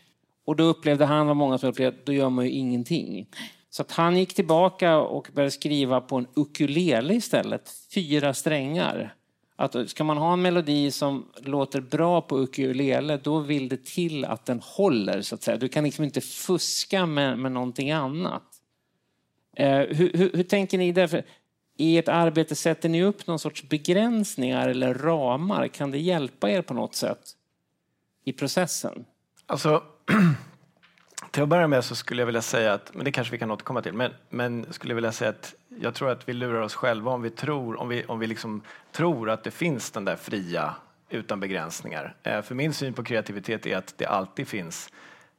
Och 0.45 0.55
då 0.55 0.63
upplevde 0.63 1.05
han, 1.05 1.27
vad 1.27 1.35
många 1.35 1.57
som 1.57 1.69
upplevde, 1.69 1.97
då 2.03 2.13
gör 2.13 2.29
man 2.29 2.45
ju 2.45 2.51
ingenting. 2.51 3.27
Så 3.69 3.81
att 3.81 3.91
han 3.91 4.17
gick 4.17 4.33
tillbaka 4.33 4.97
och 4.97 5.29
började 5.33 5.51
skriva 5.51 6.01
på 6.01 6.17
en 6.17 6.27
ukulele 6.35 7.13
istället, 7.13 7.71
fyra 7.93 8.33
strängar. 8.33 9.15
Att 9.55 9.89
ska 9.89 10.03
man 10.03 10.17
ha 10.17 10.33
en 10.33 10.41
melodi 10.41 10.91
som 10.91 11.25
låter 11.37 11.81
bra 11.81 12.21
på 12.21 12.39
ukulele, 12.39 13.17
då 13.17 13.39
vill 13.39 13.69
det 13.69 13.85
till 13.85 14.25
att 14.25 14.45
den 14.45 14.59
håller, 14.63 15.21
så 15.21 15.35
att 15.35 15.43
säga. 15.43 15.57
Du 15.57 15.69
kan 15.69 15.83
liksom 15.83 16.03
inte 16.03 16.21
fuska 16.21 17.05
med, 17.05 17.39
med 17.39 17.51
någonting 17.51 17.91
annat. 17.91 18.52
Eh, 19.53 19.79
hur, 19.79 20.11
hur, 20.13 20.31
hur, 20.33 20.43
tänker 20.43 20.77
ni 20.77 20.91
där? 20.91 21.07
För 21.07 21.23
i 21.77 21.97
ert 21.97 22.07
arbete 22.07 22.55
sätter 22.55 22.89
ni 22.89 23.03
upp 23.03 23.27
någon 23.27 23.39
sorts 23.39 23.63
begränsningar 23.69 24.69
eller 24.69 24.93
ramar? 24.93 25.67
Kan 25.67 25.91
det 25.91 25.97
hjälpa 25.97 26.49
er 26.49 26.61
på 26.61 26.73
något 26.73 26.95
sätt 26.95 27.19
i 28.23 28.33
processen? 28.33 29.05
Alltså, 29.45 29.83
till 31.31 31.43
att 31.43 31.49
börja 31.49 31.67
med 31.67 31.85
så 31.85 31.95
skulle 31.95 32.21
jag 32.21 32.25
vilja 32.25 32.41
säga 32.41 32.73
att, 32.73 32.93
men 32.93 33.05
det 33.05 33.11
kanske 33.11 33.31
vi 33.31 33.37
kan 33.37 33.51
återkomma 33.51 33.81
till, 33.81 33.93
men, 33.93 34.11
men 34.29 34.73
skulle 34.73 34.91
jag 34.91 34.95
vilja 34.95 35.11
säga 35.11 35.29
att 35.29 35.55
jag 35.79 35.93
tror 35.93 36.09
att 36.09 36.29
vi 36.29 36.33
lurar 36.33 36.61
oss 36.61 36.75
själva 36.75 37.11
om 37.11 37.21
vi 37.21 37.29
tror, 37.29 37.79
om 37.79 37.89
vi, 37.89 38.05
om 38.05 38.19
vi 38.19 38.27
liksom 38.27 38.61
tror 38.91 39.29
att 39.29 39.43
det 39.43 39.51
finns 39.51 39.91
den 39.91 40.05
där 40.05 40.15
fria 40.15 40.75
utan 41.09 41.39
begränsningar. 41.39 42.15
Eh, 42.23 42.41
för 42.41 42.55
min 42.55 42.73
syn 42.73 42.93
på 42.93 43.03
kreativitet 43.03 43.65
är 43.65 43.77
att 43.77 43.93
det 43.97 44.05
alltid 44.05 44.47
finns 44.47 44.89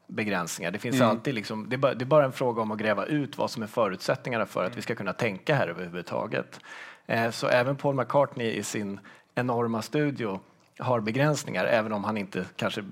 begränsningar. 0.06 0.70
Det, 0.70 0.78
finns 0.78 0.96
mm. 0.96 1.08
alltid 1.08 1.34
liksom, 1.34 1.68
det, 1.68 1.76
är 1.76 1.78
bara, 1.78 1.94
det 1.94 2.04
är 2.04 2.06
bara 2.06 2.24
en 2.24 2.32
fråga 2.32 2.62
om 2.62 2.70
att 2.70 2.78
gräva 2.78 3.06
ut 3.06 3.38
vad 3.38 3.50
som 3.50 3.62
är 3.62 3.66
förutsättningarna 3.66 4.46
för 4.46 4.64
att 4.64 4.76
vi 4.76 4.82
ska 4.82 4.94
kunna 4.94 5.12
tänka 5.12 5.54
här 5.54 5.68
överhuvudtaget. 5.68 6.60
Eh, 7.06 7.30
så 7.30 7.46
även 7.46 7.76
Paul 7.76 7.94
McCartney 7.94 8.52
i 8.52 8.62
sin 8.62 9.00
enorma 9.34 9.82
studio 9.82 10.40
har 10.78 11.00
begränsningar, 11.00 11.64
även 11.64 11.92
om 11.92 12.04
han 12.04 12.16
inte 12.16 12.44
kanske 12.56 12.84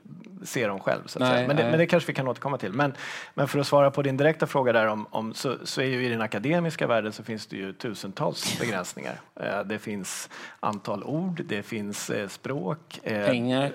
ser 0.45 0.69
dem 0.69 0.81
själv. 0.81 1.07
Så 1.07 1.19
nej, 1.19 1.47
men, 1.47 1.57
det, 1.57 1.63
men, 1.63 1.79
det, 1.79 1.87
kanske 1.87 2.07
vi 2.07 2.15
kan 2.15 2.29
återkomma 2.29 2.59
till. 2.59 2.73
Men, 2.73 2.93
men 3.35 3.49
för 3.49 3.59
att 3.59 3.67
svara 3.67 3.91
på 3.91 4.03
din 4.03 4.17
direkta 4.17 4.47
fråga 4.47 4.73
där 4.73 4.87
om, 4.87 5.07
om 5.11 5.35
så, 5.35 5.57
så, 5.65 5.81
är 5.81 5.87
ju 5.87 6.07
i 6.07 6.09
den 6.09 6.21
akademiska 6.21 6.87
världen 6.87 7.13
så 7.13 7.23
finns 7.23 7.47
det 7.47 7.57
ju 7.57 7.73
tusentals 7.73 8.61
begränsningar. 8.61 9.21
Eh, 9.41 9.61
det 9.61 9.79
finns 9.79 10.31
antal 10.61 11.05
ord, 11.05 11.43
det 11.45 11.63
finns 11.63 12.11
eh, 12.11 12.29
språk, 12.29 13.01
eh, 13.03 13.27
pengar, 13.27 13.73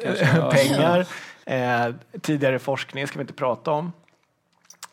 pengar 0.52 1.06
eh, 1.46 1.96
tidigare 2.22 2.60
forskning 2.60 3.08
ska 3.08 3.20
vi 3.20 3.22
inte 3.22 3.34
prata 3.34 3.72
om. 3.72 3.92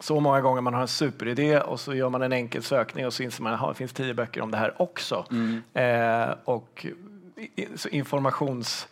Så 0.01 0.21
många 0.21 0.41
gånger 0.41 0.61
man 0.61 0.75
har 0.75 0.81
en 0.81 0.89
superidé 0.89 1.59
och 1.59 1.81
så 1.81 1.95
gör 1.95 2.09
man 2.09 2.23
en 2.23 2.33
enkel 2.33 2.63
sökning 2.63 3.07
och 3.07 3.13
så 3.13 3.23
inser 3.23 3.43
man 3.43 3.55
att 3.55 3.69
det 3.69 3.75
finns 3.75 3.93
tio 3.93 4.15
böcker 4.15 4.41
om 4.41 4.51
det 4.51 4.57
här 4.57 4.83
också. 4.83 5.27
Mm. 5.31 5.63
Eh, 5.75 6.35
och 6.45 6.87
så 7.77 7.89
informations 7.89 8.89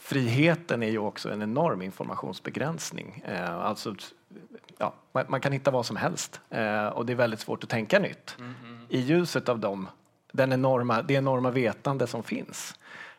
friheten 0.00 0.82
är 0.82 0.90
ju 0.90 0.98
också 0.98 1.30
en 1.30 1.42
enorm 1.42 1.82
informationsbegränsning. 1.82 3.22
Eh, 3.26 3.54
alltså, 3.54 3.94
ja, 4.78 4.94
man, 5.12 5.24
man, 5.28 5.40
kan 5.40 5.52
hitta 5.52 5.70
vad 5.70 5.86
som 5.86 5.96
helst 5.96 6.40
eh, 6.50 6.86
och 6.86 7.06
det 7.06 7.12
är 7.12 7.16
väldigt 7.16 7.40
svårt 7.40 7.64
att 7.64 7.70
tänka 7.70 7.98
nytt 7.98 8.36
mm 8.38 8.54
-hmm. 8.64 8.86
i 8.88 9.00
ljuset 9.00 9.48
av 9.48 9.58
dem, 9.58 9.88
den 10.32 10.52
enorma, 10.52 11.02
det 11.02 11.14
enorma 11.14 11.50
vetande 11.50 12.06
som 12.06 12.22
finns. 12.22 12.74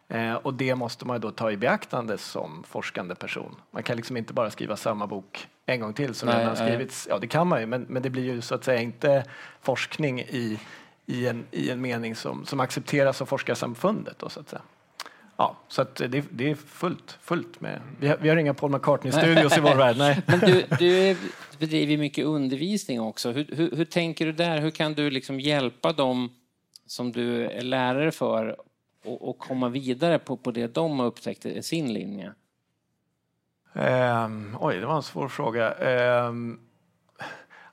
Eh, 0.07 0.33
och 0.33 0.53
det 0.53 0.75
måste 0.75 1.05
man 1.05 1.21
då 1.21 1.31
ta 1.31 1.51
i 1.51 1.57
beaktande 1.57 2.17
som 2.17 2.63
forskande 2.67 3.15
person. 3.15 3.55
Man 3.71 3.83
kan 3.83 3.95
liksom 3.95 4.17
inte 4.17 4.33
bara 4.33 4.51
skriva 4.51 4.77
samma 4.77 5.07
bok 5.07 5.47
en 5.65 5.79
gång 5.79 5.93
till 5.93 6.13
som 6.13 6.29
har 6.29 6.55
skrivits. 6.55 7.07
Ja, 7.09 7.17
det 7.19 7.27
kan 7.27 7.47
man 7.47 7.59
ju, 7.59 7.65
men, 7.65 7.81
men 7.89 8.01
det 8.01 8.09
blir 8.09 8.23
ju 8.23 8.41
så 8.41 8.55
att 8.55 8.63
säga 8.63 8.81
inte 8.81 9.23
forskning 9.61 10.19
i, 10.19 10.59
i, 11.05 11.27
en, 11.27 11.45
i 11.51 11.69
en 11.69 11.81
mening 11.81 12.15
som, 12.15 12.45
som 12.45 12.59
accepteras 12.59 13.21
av 13.21 13.25
forskarsamfundet. 13.25 14.19
Då, 14.19 14.29
så 14.29 14.39
att 14.39 14.49
säga. 14.49 14.61
Ja, 15.37 15.55
så 15.67 15.81
att 15.81 15.95
det, 15.95 16.23
det, 16.31 16.49
är 16.49 16.55
fullt, 16.55 17.17
fullt 17.21 17.61
med... 17.61 17.81
Vi 17.99 18.07
har, 18.07 18.17
vi 18.17 18.29
har 18.29 18.37
inga 18.37 18.53
Paul 18.53 18.71
McCartney-studios 18.71 19.57
i 19.57 19.61
vår 19.61 19.75
värld. 19.75 19.97
Nej. 19.97 20.21
Men 20.25 20.39
du, 20.39 20.65
du 20.79 21.17
bedriver 21.59 21.97
mycket 21.97 22.25
undervisning 22.25 23.01
också. 23.01 23.31
Hur, 23.31 23.49
hur, 23.55 23.75
hur, 23.75 23.85
tänker 23.85 24.25
du 24.25 24.31
där? 24.31 24.61
Hur 24.61 24.71
kan 24.71 24.93
du 24.93 25.09
liksom 25.09 25.39
hjälpa 25.39 25.93
dem 25.93 26.29
som 26.85 27.11
du 27.11 27.45
är 27.45 27.61
lärare 27.61 28.11
för 28.11 28.55
och, 29.05 29.39
komma 29.39 29.69
vidare 29.69 30.19
på, 30.19 30.37
på 30.37 30.51
det 30.51 30.67
de 30.67 30.99
har 30.99 31.05
upptäckt 31.05 31.45
i 31.45 31.63
sin 31.63 31.93
linje? 31.93 32.33
Um, 33.73 34.57
oj, 34.59 34.79
det 34.79 34.85
var 34.85 34.95
en 34.95 35.03
svår 35.03 35.27
fråga. 35.27 35.73
Um, 36.27 36.59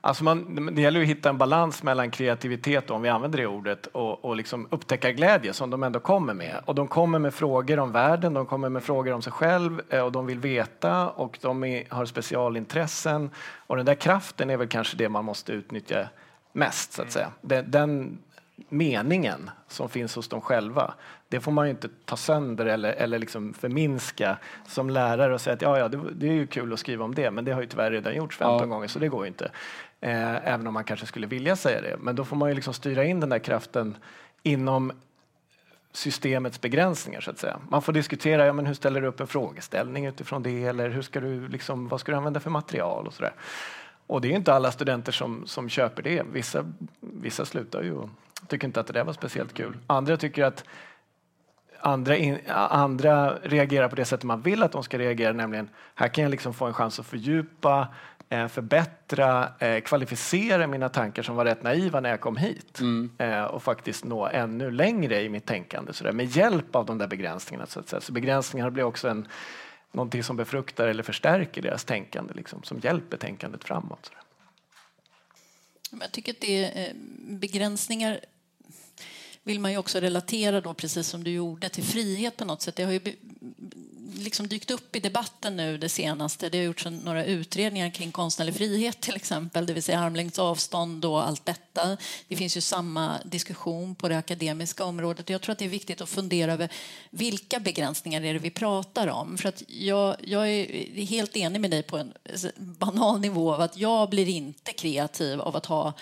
Alltså 0.05 0.25
man, 0.25 0.69
det 0.75 0.83
gäller 0.83 1.01
att 1.01 1.07
hitta 1.07 1.29
en 1.29 1.39
balans 1.39 1.83
mellan 1.83 2.11
kreativitet, 2.11 2.91
om 2.91 3.03
vi 3.03 3.09
använder 3.09 3.39
det 3.39 3.47
ordet, 3.47 3.87
och, 3.87 4.25
och 4.25 4.37
liksom 4.37 4.69
upptäcka 4.71 5.13
glädje 5.13 5.53
som 5.53 5.71
de 5.71 5.83
ändå 5.83 6.01
kommer 6.01 6.35
med. 6.35 6.61
Och 6.65 6.75
de 6.75 6.89
kommer 6.89 7.19
med 7.19 7.35
frågor 7.35 7.79
om 7.79 7.93
världen, 7.93 8.35
de 8.35 8.47
kommer 8.47 8.69
med 8.69 8.83
frågor 8.83 9.13
om 9.13 9.23
sig 9.23 9.33
själv 9.33 9.83
eh, 9.89 10.01
och 10.01 10.13
de 10.13 10.27
vill 10.27 10.39
veta 10.39 11.09
och 11.09 11.39
de 11.43 11.65
är, 11.65 11.85
har 11.89 12.07
specialintressen. 12.07 13.31
Och 13.57 13.77
den 13.77 13.87
där 13.87 13.95
kraften 13.95 14.51
är 14.51 14.57
väl 14.57 14.69
kanske 14.69 14.97
det 14.97 15.09
man 15.09 15.25
måste 15.25 15.53
utnyttja 15.53 16.09
mest, 16.53 16.93
så 16.93 17.03
att 17.03 17.13
säga. 17.13 17.33
Den, 17.41 17.71
den 17.71 18.19
meningen 18.69 19.51
som 19.69 19.89
finns 19.89 20.17
hos 20.17 20.29
dem 20.29 20.41
själva, 20.41 20.95
det 21.29 21.41
får 21.41 21.53
man 21.53 21.67
ju 21.67 21.71
inte 21.71 21.89
ta 22.05 22.17
sönder 22.17 22.67
eller, 22.67 22.93
eller 22.93 23.19
liksom 23.19 23.55
förminska 23.55 24.39
som 24.69 24.91
lärare 24.91 25.35
och 25.35 25.41
säga 25.41 25.55
att 25.55 25.63
ja, 25.63 25.79
ja, 25.79 25.89
det, 25.89 26.01
det 26.13 26.29
är 26.29 26.33
ju 26.33 26.47
kul 26.47 26.73
att 26.73 26.79
skriva 26.79 27.05
om 27.05 27.15
det, 27.15 27.31
men 27.31 27.45
det 27.45 27.53
har 27.53 27.61
ju 27.61 27.67
tyvärr 27.67 27.91
redan 27.91 28.15
gjorts 28.15 28.37
15 28.37 28.59
ja. 28.61 28.67
gånger 28.67 28.89
så 28.89 28.99
det 28.99 29.09
går 29.09 29.25
ju 29.25 29.29
inte. 29.29 29.51
Eh, 30.05 30.49
även 30.49 30.67
om 30.67 30.75
man 30.75 30.85
kanske 30.85 31.07
skulle 31.07 31.27
vilja 31.27 31.57
säga 31.57 31.81
det. 31.81 31.97
Men 31.99 32.17
då 32.17 32.25
får 32.25 32.37
man 32.37 32.49
ju 32.49 32.55
liksom 32.55 32.75
styra 32.75 33.05
in 33.05 33.21
den 33.21 33.29
där 33.29 33.39
kraften 33.39 33.97
inom 34.43 34.93
systemets 35.93 36.61
begränsningar 36.61 37.21
så 37.21 37.31
att 37.31 37.39
säga. 37.39 37.61
Man 37.69 37.83
får 37.83 37.93
diskutera, 37.93 38.47
ja, 38.47 38.53
men 38.53 38.67
hur 38.67 38.75
ställer 38.75 39.01
du 39.01 39.07
upp 39.07 39.21
en 39.21 39.27
frågeställning 39.27 40.07
utifrån 40.07 40.43
det 40.43 40.65
eller 40.65 40.89
hur 40.89 41.03
ska 41.03 41.21
du 41.21 41.49
liksom, 41.49 41.89
vad 41.89 42.01
ska 42.01 42.13
du 42.13 42.19
använda 42.19 42.41
för 42.41 42.51
material 42.51 43.07
och 43.07 43.15
sådär. 43.15 43.33
Och 44.07 44.21
det 44.21 44.29
är 44.29 44.37
inte 44.37 44.55
alla 44.55 44.73
studenter 44.73 45.13
som, 45.13 45.47
som 45.47 45.69
köper 45.69 46.03
det. 46.03 46.23
Vissa, 46.33 46.65
vissa 47.01 47.45
slutar 47.45 47.83
ju 47.83 47.95
och 47.95 48.09
tycker 48.47 48.67
inte 48.67 48.81
att 48.81 48.87
det 48.87 48.93
där 48.93 49.05
var 49.05 49.13
speciellt 49.13 49.55
kul. 49.55 49.77
Andra 49.87 50.17
tycker 50.17 50.45
att 50.45 50.65
andra, 51.83 52.17
in, 52.17 52.39
andra 52.49 53.35
reagerar 53.43 53.89
på 53.89 53.97
det 53.97 54.05
sättet 54.05 54.25
man 54.25 54.41
vill 54.41 54.63
att 54.63 54.73
de 54.73 54.83
ska 54.83 54.99
reagera, 54.99 55.33
nämligen 55.33 55.69
här 55.95 56.09
kan 56.09 56.23
jag 56.23 56.31
liksom 56.31 56.55
få 56.55 56.67
en 56.67 56.75
chans 56.75 57.01
att 57.01 57.07
fördjupa, 57.07 57.89
förbättra, 58.49 59.53
eh, 59.59 59.81
kvalificera 59.81 60.67
mina 60.67 60.89
tankar 60.89 61.23
som 61.23 61.37
var 61.37 61.45
rätt 61.45 61.63
naiva 61.63 62.01
när 62.01 62.11
jag 62.11 62.21
kom 62.21 62.37
hit 62.37 62.81
mm. 62.81 63.11
Eh, 63.19 63.45
och 63.45 63.63
faktiskt 63.63 64.05
nå 64.05 64.27
ännu 64.27 64.71
längre 64.71 65.23
i 65.23 65.29
mitt 65.29 65.47
tänkande 65.47 65.93
så 65.93 66.05
där, 66.05 66.13
med 66.13 66.37
hjälp 66.37 66.77
av 66.77 66.87
de 66.87 66.99
där 66.99 67.07
begränsningarna. 67.07 67.67
Så, 67.67 67.81
att 67.81 67.89
säga. 67.89 68.01
så 68.01 68.13
begränsningarna 68.13 68.71
blir 68.71 68.85
också 68.85 69.09
en, 69.09 69.29
någonting 69.93 70.23
som 70.23 70.37
befruktar 70.37 70.87
eller 70.87 71.03
förstärker 71.03 71.63
deras 71.63 71.85
tänkande, 71.85 72.35
liksom, 72.35 72.63
som 72.63 72.79
hjälper 72.79 73.17
tänkandet 73.17 73.65
framåt. 73.65 74.11
Så 75.91 75.97
Jag 76.01 76.13
tycker 76.13 76.33
att 76.33 76.41
det 76.41 76.65
är 76.65 76.93
begränsningar 77.19 78.21
vill 79.43 79.61
man 79.61 79.73
ju 79.73 79.79
också 79.79 80.01
relatera 80.01 80.61
då, 80.61 80.75
precis 80.75 81.09
som 81.09 81.25
du 81.25 81.31
gjorde, 81.31 81.69
till 81.69 81.85
frihet 81.85 82.37
på 82.37 82.45
något 82.45 82.63
sätt. 82.63 82.77
Det 82.77 82.85
har 82.85 82.93
ju 82.93 83.01
liksom 84.15 84.49
dykt 84.49 84.71
upp 84.71 84.97
i 84.97 85.01
debatten 85.01 85.57
nu 85.57 85.79
det 85.79 85.89
senaste. 85.89 86.49
Det 86.49 86.59
har 86.59 86.65
gjorts 86.65 86.87
några 87.05 87.25
utredningar 87.25 87.91
kring 87.91 88.13
konstnärlig 88.13 88.55
frihet 88.55 89.01
till 89.01 89.17
exempel, 89.17 89.67
det 89.67 89.73
vill 89.73 89.83
säga 89.83 90.01
armlängds 90.01 90.39
avstånd 90.39 91.05
och 91.05 91.27
allt 91.27 91.47
detta. 91.47 91.97
Det 92.29 92.37
finns 92.37 92.57
ju 92.57 92.61
samma 92.61 93.19
diskussion 93.25 93.95
på 93.95 94.09
det 94.09 94.19
akademiska 94.19 94.85
området. 94.85 95.31
Jag 95.31 95.41
tror 95.41 95.53
att 95.53 95.59
det 95.59 95.65
är 95.65 95.69
viktigt 95.69 96.01
att 96.01 96.09
fundera 96.09 96.53
över 96.53 96.69
vilka 97.11 97.61
begränsningar 97.61 98.23
är 98.23 98.33
det 98.33 98.41
vi 98.41 98.51
pratar 98.51 99.09
om. 99.09 99.39
För 99.39 99.49
att 99.49 99.63
jag, 99.67 100.17
jag 100.21 100.51
är 100.51 101.05
helt 101.05 101.37
enig 101.37 101.61
med 101.61 101.71
dig 101.71 101.83
på 101.83 101.99
en 101.99 102.13
banal 102.57 103.21
nivå 103.21 103.55
av 103.55 103.61
att 103.61 103.77
jag 103.77 104.11
blir 104.11 104.29
inte 104.29 104.73
kreativ 104.73 105.41
av 105.41 105.57
att 105.57 105.67
ha 105.67 105.93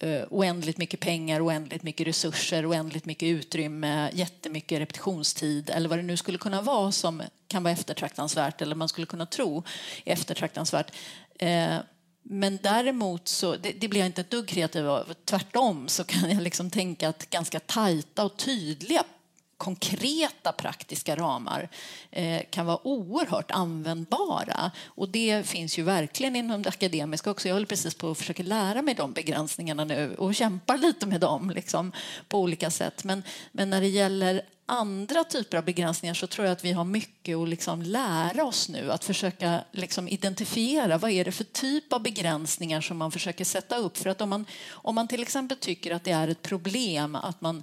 Eh, 0.00 0.24
oändligt 0.30 0.78
mycket 0.78 1.00
pengar, 1.00 1.46
oändligt 1.46 1.82
mycket 1.82 2.06
resurser, 2.06 2.70
oändligt 2.70 3.04
mycket 3.04 3.26
utrymme, 3.26 4.10
jättemycket 4.12 4.80
repetitionstid 4.80 5.70
eller 5.70 5.88
vad 5.88 5.98
det 5.98 6.02
nu 6.02 6.16
skulle 6.16 6.38
kunna 6.38 6.62
vara 6.62 6.92
som 6.92 7.22
kan 7.48 7.62
vara 7.62 7.72
eftertraktansvärt 7.72 8.62
eller 8.62 8.76
man 8.76 8.88
skulle 8.88 9.06
kunna 9.06 9.26
tro 9.26 9.62
är 10.04 10.12
eftertraktansvärt. 10.12 10.92
Eh, 11.38 11.76
men 12.22 12.58
däremot 12.62 13.28
så 13.28 13.56
det, 13.56 13.72
det 13.72 13.88
blir 13.88 14.00
jag 14.00 14.06
inte 14.06 14.20
ett 14.20 14.30
dugg 14.30 14.48
kreativ 14.48 14.88
av. 14.88 15.14
Tvärtom 15.24 15.88
så 15.88 16.04
kan 16.04 16.30
jag 16.30 16.42
liksom 16.42 16.70
tänka 16.70 17.08
att 17.08 17.30
ganska 17.30 17.60
tajta 17.60 18.24
och 18.24 18.36
tydliga 18.36 19.04
konkreta 19.64 20.52
praktiska 20.52 21.16
ramar 21.16 21.68
eh, 22.10 22.42
kan 22.50 22.66
vara 22.66 22.86
oerhört 22.86 23.50
användbara. 23.50 24.70
Och 24.84 25.08
det 25.08 25.46
finns 25.46 25.78
ju 25.78 25.82
verkligen 25.82 26.36
inom 26.36 26.62
det 26.62 26.68
akademiska 26.68 27.30
också. 27.30 27.48
Jag 27.48 27.54
håller 27.54 27.66
precis 27.66 27.94
på 27.94 28.10
att 28.10 28.18
försöka 28.18 28.42
lära 28.42 28.82
mig 28.82 28.94
de 28.94 29.12
begränsningarna 29.12 29.84
nu 29.84 30.14
och 30.14 30.34
kämpar 30.34 30.78
lite 30.78 31.06
med 31.06 31.20
dem 31.20 31.50
liksom, 31.50 31.92
på 32.28 32.40
olika 32.40 32.70
sätt. 32.70 33.04
Men, 33.04 33.22
men 33.52 33.70
när 33.70 33.80
det 33.80 33.88
gäller 33.88 34.42
andra 34.66 35.24
typer 35.24 35.58
av 35.58 35.64
begränsningar 35.64 36.14
så 36.14 36.26
tror 36.26 36.46
jag 36.46 36.52
att 36.52 36.64
vi 36.64 36.72
har 36.72 36.84
mycket 36.84 37.36
att 37.36 37.48
liksom 37.48 37.82
lära 37.82 38.44
oss 38.44 38.68
nu. 38.68 38.92
Att 38.92 39.04
försöka 39.04 39.64
liksom 39.72 40.08
identifiera 40.08 40.98
vad 40.98 41.10
är 41.10 41.24
det 41.24 41.32
för 41.32 41.44
typ 41.44 41.92
av 41.92 42.02
begränsningar 42.02 42.80
som 42.80 42.96
man 42.96 43.12
försöker 43.12 43.44
sätta 43.44 43.76
upp. 43.76 43.96
För 43.96 44.10
att 44.10 44.20
om 44.20 44.28
man, 44.28 44.46
om 44.70 44.94
man 44.94 45.08
till 45.08 45.22
exempel 45.22 45.58
tycker 45.58 45.94
att 45.94 46.04
det 46.04 46.10
är 46.10 46.28
ett 46.28 46.42
problem 46.42 47.14
att 47.14 47.40
man 47.40 47.62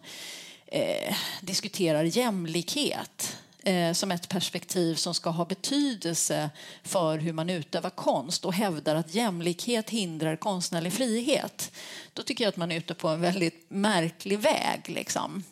eh, 0.71 1.15
diskuterar 1.41 2.03
jämlikhet 2.03 3.37
eh, 3.63 3.93
som 3.93 4.11
ett 4.11 4.29
perspektiv 4.29 4.95
som 4.95 5.13
ska 5.13 5.29
ha 5.29 5.45
betydelse 5.45 6.49
för 6.83 7.17
hur 7.17 7.33
man 7.33 7.49
utövar 7.49 7.89
konst 7.89 8.45
och 8.45 8.53
hävdar 8.53 8.95
att 8.95 9.15
jämlikhet 9.15 9.89
hindrar 9.89 10.35
konstnärlig 10.35 10.93
frihet. 10.93 11.71
Då 12.13 12.23
tycker 12.23 12.43
jag 12.43 12.49
att 12.49 12.57
man 12.57 12.71
är 12.71 12.77
ute 12.77 12.93
på 12.93 13.07
en 13.07 13.21
väldigt 13.21 13.65
märklig 13.69 14.39
väg. 14.39 14.81
Liksom. 14.85 15.43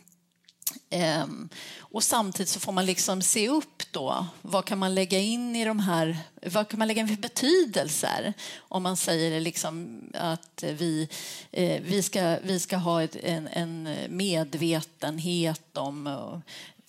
Ehm, 0.90 1.50
och 1.78 2.04
samtidigt 2.04 2.50
så 2.50 2.60
får 2.60 2.72
man 2.72 2.86
liksom 2.86 3.22
se 3.22 3.50
upp 3.50 3.84
då? 3.92 4.26
Vad 4.42 4.66
kan 4.66 4.78
man 4.78 4.96
lägga 4.96 5.20
in 5.20 5.56
i 5.56 5.66
de 5.66 5.80
här, 5.80 6.18
vad 6.46 6.68
kan 6.68 6.80
man 6.80 6.88
lägga 6.88 7.02
in 7.02 7.08
för 7.08 7.16
betydelser? 7.16 8.34
Om 8.58 8.84
man 8.84 8.98
säger 8.98 9.40
liksom 9.40 10.02
att 10.14 10.64
vi, 10.64 11.10
eh, 11.52 11.82
vi, 11.82 12.04
ska, 12.04 12.38
vi 12.44 12.60
ska 12.60 12.78
ha 12.78 13.02
en, 13.02 13.48
en 13.48 13.90
medvetenhet 14.10 15.78
om 15.78 16.08
eh, 16.08 16.40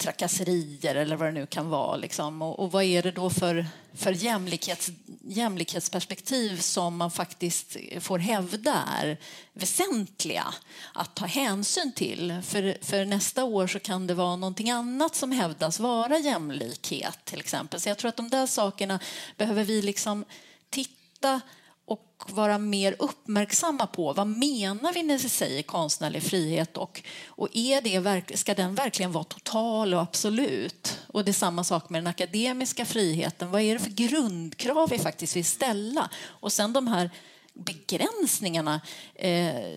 trakasserier 0.00 0.94
eller 0.94 1.16
vad 1.16 1.28
det 1.28 1.32
nu 1.32 1.46
kan 1.46 1.68
vara. 1.68 1.96
Liksom. 1.96 2.42
Och, 2.42 2.58
och, 2.58 2.72
vad 2.72 2.84
är 2.84 3.02
det 3.02 3.10
då 3.10 3.30
för, 3.30 3.66
för 3.94 4.12
jämlikhets, 4.12 4.90
jämlikhetsperspektiv 5.22 6.60
som 6.60 6.96
man 6.96 7.10
faktiskt 7.10 7.76
får 8.00 8.18
hävda 8.18 8.84
är 9.02 9.18
väsentliga 9.52 10.54
att 10.94 11.14
ta 11.14 11.26
hänsyn 11.26 11.92
till? 11.92 12.40
För, 12.42 12.78
för 12.84 13.04
nästa 13.04 13.44
år 13.44 13.66
så 13.66 13.78
kan 13.78 14.06
det 14.06 14.14
vara 14.14 14.36
någonting 14.36 14.70
annat 14.70 15.14
som 15.14 15.32
hävdas 15.32 15.80
vara 15.80 16.18
jämlikhet 16.18 17.18
till 17.24 17.40
exempel. 17.40 17.80
Så 17.80 17.88
jag 17.88 17.98
tror 17.98 18.08
att 18.08 18.16
de 18.16 18.28
där 18.28 18.46
sakerna 18.46 19.00
behöver 19.36 19.64
vi 19.64 19.82
liksom 19.82 20.24
titta 20.70 21.40
och 21.90 22.24
vara 22.28 22.58
mer 22.58 22.96
uppmärksamma 22.98 23.86
på 23.86 24.12
vad 24.12 24.26
menar 24.26 24.92
vi 24.92 25.02
när 25.02 25.18
vi 25.18 25.28
säger 25.28 25.62
konstnärlig 25.62 26.22
frihet 26.22 26.76
och, 26.76 27.02
och 27.26 27.48
är 27.52 27.80
det, 27.80 28.38
ska 28.38 28.54
den 28.54 28.74
verkligen 28.74 29.12
vara 29.12 29.24
total 29.24 29.94
och 29.94 30.00
absolut? 30.00 30.98
Och 31.06 31.24
det 31.24 31.30
är 31.30 31.32
samma 31.32 31.64
sak 31.64 31.90
med 31.90 32.02
den 32.02 32.06
akademiska 32.06 32.84
friheten. 32.84 33.50
Vad 33.50 33.60
är 33.60 33.74
det 33.74 33.80
för 33.80 33.90
grundkrav 33.90 34.88
vi 34.90 34.98
faktiskt 34.98 35.36
vill 35.36 35.44
ställa? 35.44 36.10
Och 36.26 36.52
sen 36.52 36.72
de 36.72 36.86
här 36.86 37.10
begränsningarna. 37.54 38.80
Eh, 39.14 39.68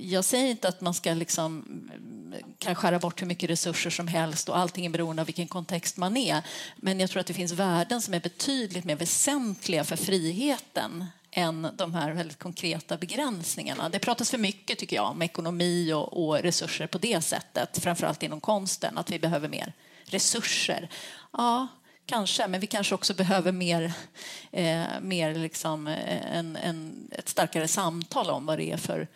jag 0.00 0.24
säger 0.24 0.50
inte 0.50 0.68
att 0.68 0.80
man 0.80 0.94
ska 0.94 1.14
liksom, 1.14 1.62
mm, 1.94 2.42
kan 2.58 2.74
skära 2.74 2.98
bort 2.98 3.22
hur 3.22 3.26
mycket 3.26 3.50
resurser 3.50 3.90
som 3.90 4.08
helst 4.08 4.48
och 4.48 4.58
allting 4.58 4.86
är 4.86 4.90
beroende 4.90 5.22
av 5.22 5.26
vilken 5.26 5.48
kontext 5.48 5.96
man 5.96 6.16
är. 6.16 6.42
Men 6.76 7.00
jag 7.00 7.10
tror 7.10 7.20
att 7.20 7.26
det 7.26 7.34
finns 7.34 7.52
värden 7.52 8.02
som 8.02 8.14
är 8.14 8.20
betydligt 8.20 8.84
mer 8.84 8.96
väsentliga 8.96 9.84
för 9.84 9.96
friheten 9.96 11.04
än 11.36 11.68
de 11.76 11.94
här 11.94 12.12
väldigt 12.12 12.38
konkreta 12.38 12.96
begränsningarna. 12.96 13.88
Det 13.88 13.98
pratas 13.98 14.30
för 14.30 14.38
mycket 14.38 14.78
tycker 14.78 14.96
jag 14.96 15.10
om 15.10 15.22
ekonomi 15.22 15.92
och, 15.92 16.26
och 16.26 16.38
resurser 16.38 16.86
på 16.86 16.98
det 16.98 17.20
sättet, 17.20 17.78
framförallt 17.78 18.22
inom 18.22 18.40
konsten, 18.40 18.98
att 18.98 19.10
vi 19.10 19.18
behöver 19.18 19.48
mer 19.48 19.72
resurser. 20.04 20.88
Ja, 21.32 21.66
kanske, 22.06 22.48
men 22.48 22.60
vi 22.60 22.66
kanske 22.66 22.94
också 22.94 23.14
behöver 23.14 23.52
mer, 23.52 23.92
eh, 24.52 24.84
mer 25.02 25.34
liksom 25.34 25.86
eh, 25.86 26.36
en, 26.36 26.56
en, 26.56 27.08
ett 27.10 27.28
starkare 27.28 27.68
samtal 27.68 28.30
om 28.30 28.46
vad 28.46 28.58
det 28.58 28.72
är 28.72 28.76
för 28.76 29.08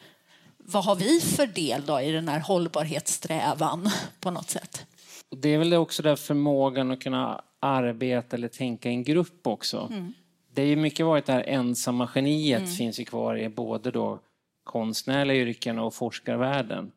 vad 0.71 0.85
har 0.85 0.97
vi 0.97 1.21
för 1.21 1.47
del 1.47 1.87
då 1.87 2.01
i 2.01 2.13
den 2.13 2.29
här 2.29 2.41
hållbarhetssträvan 2.41 3.91
på 4.21 4.31
något 4.31 4.51
sätt? 4.51 4.87
Det 5.31 5.49
är 5.49 5.59
väl 5.59 5.75
också 5.75 6.03
där 6.03 6.17
förmågan 6.17 6.91
att 6.91 7.01
kunna 7.01 7.43
arbeta 7.61 8.37
eller 8.37 8.49
tänka 8.49 8.89
i 8.89 8.93
en 8.93 9.05
grupp 9.05 9.47
också. 9.47 9.89
Mm 9.91 10.15
det 10.59 10.63
är 10.63 10.67
ju 10.67 10.77
mycket 10.77 11.07
varit 11.07 11.27
det 11.27 11.33
här 11.33 11.45
ensamma 11.47 12.09
geniet 12.15 12.59
mm. 12.59 12.71
finns 12.71 13.01
ju 13.01 13.05
kvar 13.05 13.39
i 13.39 13.49
både 13.49 13.91
då 13.91 14.21
konstnärliga 14.65 15.37
yrken 15.37 15.79
och 15.79 15.95
forskarvärlden. 15.95 16.93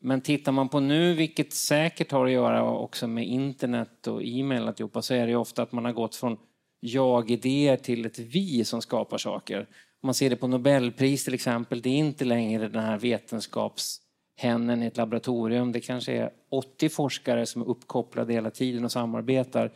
Men 0.00 0.20
tittar 0.20 0.52
man 0.52 0.68
på 0.68 0.80
nu, 0.80 1.14
vilket 1.14 1.52
säkert 1.52 2.12
har 2.12 2.26
att 2.26 2.32
göra 2.32 2.70
också 2.70 3.06
med 3.06 3.26
internet 3.26 4.06
och 4.06 4.22
e-mail 4.24 4.68
alltihopa, 4.68 5.02
så 5.02 5.14
är 5.14 5.26
det 5.26 5.30
ju 5.30 5.36
ofta 5.36 5.62
att 5.62 5.72
man 5.72 5.84
har 5.84 5.92
gått 5.92 6.16
från 6.16 6.36
jag-idéer 6.80 7.76
till 7.76 8.06
ett 8.06 8.18
vi 8.18 8.64
som 8.64 8.82
skapar 8.82 9.18
saker. 9.18 9.66
Man 10.02 10.14
ser 10.14 10.30
det 10.30 10.36
på 10.36 10.46
Nobelpris 10.46 11.24
till 11.24 11.34
exempel, 11.34 11.82
det 11.82 11.88
är 11.88 11.98
inte 11.98 12.24
längre 12.24 12.68
den 12.68 12.84
här 12.84 12.98
vetenskapshennen 12.98 14.82
i 14.82 14.86
ett 14.86 14.96
laboratorium. 14.96 15.72
Det 15.72 15.80
kanske 15.80 16.12
är 16.12 16.30
80 16.50 16.88
forskare 16.88 17.46
som 17.46 17.62
är 17.62 17.68
uppkopplade 17.68 18.32
hela 18.32 18.50
tiden 18.50 18.84
och 18.84 18.92
samarbetar 18.92 19.72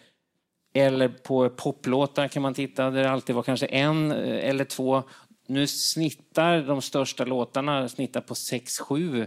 eller 0.79 1.09
på 1.09 1.51
poplåtar 1.51 2.29
kan 2.29 2.43
man 2.43 2.55
titta 2.55 2.91
där 2.91 3.03
det 3.03 3.11
alltid 3.11 3.35
var 3.35 3.43
kanske 3.43 3.67
en 3.67 4.13
eh, 4.13 4.49
eller 4.49 4.65
två. 4.65 5.03
Nu 5.47 5.67
snittar 5.67 6.63
de 6.63 6.83
största 6.83 7.25
låtarna 7.25 7.89
snittar 7.89 8.21
på 8.21 8.35
sex, 8.35 8.79
sju 8.79 9.27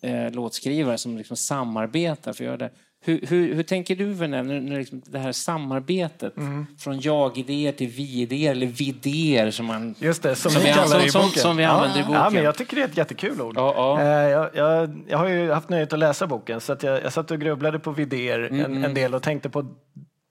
eh, 0.00 0.30
låtskrivare 0.30 0.98
som 0.98 1.18
liksom 1.18 1.36
samarbetar 1.36 2.32
för 2.32 2.44
att 2.44 2.46
göra 2.46 2.56
det. 2.56 2.70
Hur, 3.04 3.26
hur, 3.28 3.54
hur 3.54 3.62
tänker 3.62 3.96
du 3.96 4.28
när, 4.28 4.42
när 4.42 4.78
liksom 4.78 5.02
det 5.06 5.18
här 5.18 5.32
samarbetet 5.32 6.36
mm. 6.36 6.66
från 6.78 7.00
jag-idéer 7.00 7.72
till 7.72 7.88
vi-idéer 7.88 8.50
eller 8.50 8.66
vidéer 8.66 9.50
som 9.50 9.66
man 9.66 9.94
Just 9.98 10.22
det, 10.22 10.34
som, 10.34 10.50
som, 10.50 10.62
vi, 10.62 10.72
som, 10.72 11.22
som, 11.22 11.30
som 11.30 11.56
vi 11.56 11.64
använder 11.64 11.98
ja. 11.98 12.04
i 12.04 12.06
boken? 12.06 12.20
Ja, 12.22 12.30
men 12.30 12.44
jag 12.44 12.56
tycker 12.56 12.76
det 12.76 12.82
är 12.82 12.88
ett 12.88 12.96
jättekul 12.96 13.40
ord. 13.40 13.54
Ja, 13.56 13.74
ja. 13.76 14.00
Eh, 14.00 14.30
jag, 14.30 14.50
jag, 14.54 15.02
jag, 15.08 15.18
har 15.18 15.28
ju 15.28 15.50
haft 15.50 15.68
nöjet 15.68 15.92
att 15.92 15.98
läsa 15.98 16.26
boken 16.26 16.60
så 16.60 16.72
att 16.72 16.82
jag, 16.82 17.02
jag 17.02 17.12
satt 17.12 17.30
och 17.30 17.40
grubblade 17.40 17.78
på 17.78 17.90
vidéer 17.90 18.38
mm. 18.38 18.64
en, 18.64 18.84
en, 18.84 18.94
del 18.94 19.14
och 19.14 19.22
tänkte 19.22 19.50
på 19.50 19.66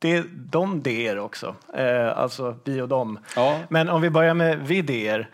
det, 0.01 0.25
de 0.33 0.83
det 0.83 1.19
också, 1.19 1.55
eh, 1.73 2.17
alltså 2.17 2.55
vi 2.63 2.81
och 2.81 2.87
dem. 2.87 3.19
Ja. 3.35 3.59
Men 3.69 3.89
om 3.89 4.01
vi 4.01 4.09
börjar 4.09 4.33
med 4.33 4.67
vidéer 4.67 5.29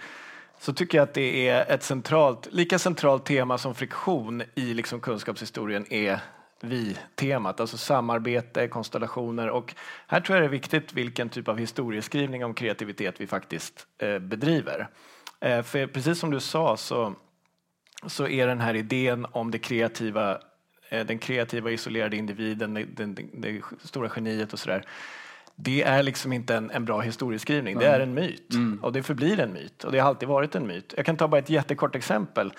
så 0.59 0.73
tycker 0.73 0.97
jag 0.97 1.03
att 1.03 1.13
det 1.13 1.49
är 1.49 1.71
ett 1.71 1.83
centralt, 1.83 2.47
lika 2.51 2.79
centralt 2.79 3.25
tema 3.25 3.57
som 3.57 3.75
friktion 3.75 4.43
i 4.55 4.73
liksom 4.73 4.99
kunskapshistorien 4.99 5.93
är 5.93 6.19
vi-temat, 6.61 7.59
alltså 7.59 7.77
samarbete, 7.77 8.67
konstellationer 8.67 9.49
och 9.49 9.75
här 10.07 10.21
tror 10.21 10.35
jag 10.35 10.43
det 10.43 10.47
är 10.47 10.59
viktigt 10.59 10.93
vilken 10.93 11.29
typ 11.29 11.47
av 11.47 11.57
historieskrivning 11.57 12.45
om 12.45 12.53
kreativitet 12.53 13.21
vi 13.21 13.27
faktiskt 13.27 13.87
eh, 13.97 14.19
bedriver. 14.19 14.87
Eh, 15.39 15.61
för 15.61 15.87
precis 15.87 16.19
som 16.19 16.31
du 16.31 16.39
sa 16.39 16.77
så, 16.77 17.13
så 18.05 18.27
är 18.27 18.47
den 18.47 18.59
här 18.59 18.73
idén 18.73 19.27
om 19.31 19.51
det 19.51 19.59
kreativa 19.59 20.37
den 20.89 21.19
kreativa 21.19 21.71
isolerade 21.71 22.17
individen, 22.17 22.73
det, 22.73 23.05
det, 23.05 23.23
det 23.33 23.61
stora 23.83 24.11
geniet 24.15 24.53
och 24.53 24.59
sådär. 24.59 24.83
Det 25.55 25.83
är 25.83 26.03
liksom 26.03 26.33
inte 26.33 26.55
en, 26.55 26.71
en 26.71 26.85
bra 26.85 27.01
historieskrivning, 27.01 27.73
mm. 27.73 27.83
det 27.83 27.95
är 27.95 27.99
en 27.99 28.13
myt. 28.13 28.53
Mm. 28.53 28.79
Och 28.83 28.93
det 28.93 29.03
förblir 29.03 29.39
en 29.39 29.53
myt. 29.53 29.83
Och 29.83 29.91
det 29.91 29.99
har 29.99 30.09
alltid 30.09 30.29
varit 30.29 30.55
en 30.55 30.67
myt. 30.67 30.93
Jag 30.97 31.05
kan 31.05 31.17
ta 31.17 31.27
bara 31.27 31.39
ett 31.39 31.49
jättekort 31.49 31.95
exempel. 31.95 32.53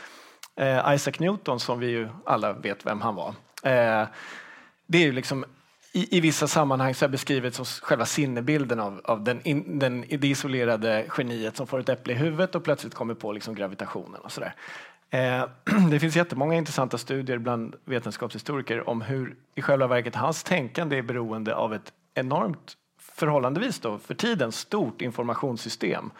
Eh, 0.56 0.94
Isaac 0.94 1.12
Newton, 1.18 1.60
som 1.60 1.78
vi 1.78 1.86
ju 1.86 2.08
alla 2.26 2.52
vet 2.52 2.86
vem 2.86 3.00
han 3.00 3.14
var. 3.14 3.28
Eh, 3.62 4.08
det 4.86 4.98
är 4.98 5.02
ju 5.02 5.12
liksom 5.12 5.44
i, 5.92 6.16
i, 6.16 6.20
vissa 6.20 6.48
sammanhang 6.48 6.94
så 6.94 7.04
är 7.04 7.08
beskrivet 7.08 7.54
som 7.54 7.64
själva 7.64 8.06
sinnebilden 8.06 8.80
av, 8.80 9.00
av 9.04 9.24
den, 9.24 9.40
in, 9.42 9.78
den, 9.78 10.04
det 10.10 10.28
isolerade 10.28 11.06
geniet 11.16 11.56
som 11.56 11.66
får 11.66 11.80
ett 11.80 11.88
äpple 11.88 12.12
i 12.12 12.16
huvudet 12.16 12.54
och 12.54 12.64
plötsligt 12.64 12.94
kommer 12.94 13.14
på 13.14 13.32
liksom 13.32 13.54
gravitationen 13.54 14.20
och 14.20 14.32
sådär. 14.32 14.54
Eh, 15.10 15.44
det 15.90 16.00
finns 16.00 16.16
jättemånga 16.16 16.54
intressanta 16.54 16.98
studier 16.98 17.38
bland 17.38 17.74
vetenskapshistoriker 17.84 18.88
om 18.88 19.02
hur 19.02 19.36
i 19.54 19.62
själva 19.62 19.86
verket 19.86 20.14
hans 20.14 20.42
tänkande 20.42 20.98
är 20.98 21.02
beroende 21.02 21.54
av 21.54 21.74
ett 21.74 21.92
enormt, 22.14 22.76
förhållandevis 23.00 23.80
då, 23.80 23.98
för 23.98 24.14
tiden 24.14 24.52
stort 24.52 25.02
informationssystem 25.02 26.10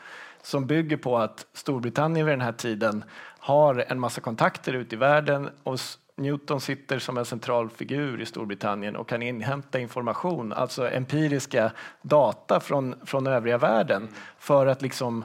som 0.43 0.67
bygger 0.67 0.97
på 0.97 1.19
att 1.19 1.47
Storbritannien 1.53 2.27
vid 2.27 2.33
den 2.33 2.41
här 2.41 2.53
tiden 2.53 3.05
har 3.39 3.85
en 3.89 4.01
massa 4.01 4.21
kontakter 4.21 4.73
ute 4.73 4.95
i 4.95 4.99
världen 4.99 5.51
och 5.63 5.79
Newton 6.17 6.61
sitter 6.61 6.99
som 6.99 7.19
en 7.19 7.25
central 7.25 7.71
figur 7.71 8.21
i 8.21 8.27
Storbritannien 8.27 8.97
och 8.97 9.09
kan 9.09 9.23
inhämta 9.23 9.79
information, 9.79 10.53
alltså 10.53 10.91
empiriska 10.91 11.73
data 12.03 12.61
från, 12.61 12.95
från 13.07 13.27
övriga 13.27 13.59
världen 13.59 14.09
för 14.39 14.67
att 14.67 14.83
liksom 14.83 15.25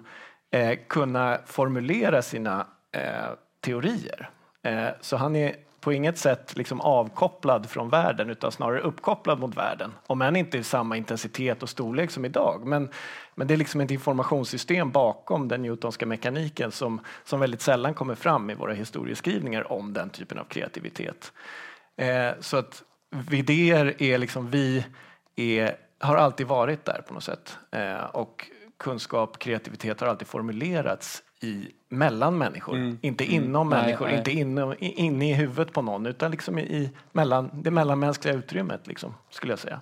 eh, 0.51 0.79
kunna 0.87 1.39
formulera 1.45 2.21
sina 2.21 2.67
eh, 2.91 3.31
teorier. 3.63 4.29
Eh, 4.63 4.89
så 5.01 5.17
han 5.17 5.35
är 5.35 5.55
på 5.83 5.93
inget 5.93 6.17
sätt 6.17 6.57
liksom 6.57 6.81
avkopplad 6.81 7.69
från 7.69 7.89
världen 7.89 8.29
utan 8.29 8.51
snarare 8.51 8.79
uppkopplad 8.79 9.39
mot 9.39 9.57
världen. 9.57 9.91
Om 10.07 10.21
än 10.21 10.35
inte 10.35 10.57
i 10.57 10.63
samma 10.63 10.97
intensitet 10.97 11.63
och 11.63 11.69
storlek 11.69 12.11
som 12.11 12.25
idag. 12.25 12.65
Men, 12.65 12.89
men 13.35 13.47
det 13.47 13.53
är 13.53 13.57
liksom 13.57 13.81
ett 13.81 13.91
informationssystem 13.91 14.91
bakom 14.91 15.47
den 15.47 15.61
newtonska 15.61 16.05
mekaniken 16.05 16.71
som, 16.71 17.01
som 17.23 17.39
väldigt 17.39 17.61
sällan 17.61 17.93
kommer 17.93 18.15
fram 18.15 18.49
i 18.49 18.53
våra 18.53 18.73
historieskrivningar 18.73 19.71
om 19.71 19.93
den 19.93 20.09
typen 20.09 20.39
av 20.39 20.43
kreativitet. 20.43 21.31
Eh, 21.97 22.31
så 22.39 22.57
att 22.57 22.83
idéer 23.31 24.01
är 24.01 24.17
liksom 24.17 24.49
vi 24.49 24.85
är, 25.35 25.75
har 25.99 26.15
alltid 26.15 26.47
varit 26.47 26.85
där 26.85 27.01
på 27.07 27.13
något 27.13 27.23
sätt. 27.23 27.57
Eh, 27.71 28.03
och 28.03 28.47
kunskap, 28.77 29.39
kreativitet 29.39 29.99
har 29.99 30.07
alltid 30.07 30.27
formulerats 30.27 31.23
i, 31.43 31.67
mellan 31.89 32.37
människor. 32.37 32.75
Mm. 32.75 32.97
Inte 33.01 33.23
mm. 33.23 33.35
inom 33.35 33.67
mm. 33.67 33.79
människor, 33.79 34.05
nej, 34.05 34.17
inte 34.17 34.31
inne, 34.31 34.75
inne 34.79 35.29
i 35.29 35.33
huvudet 35.33 35.73
på 35.73 35.81
någon 35.81 36.05
utan 36.05 36.31
liksom 36.31 36.59
i, 36.59 36.89
mellan, 37.11 37.61
det 37.63 37.71
mellanmänskliga 37.71 38.35
utrymmet 38.35 38.87
liksom, 38.87 39.13
skulle 39.29 39.51
jag 39.51 39.59
säga. 39.59 39.81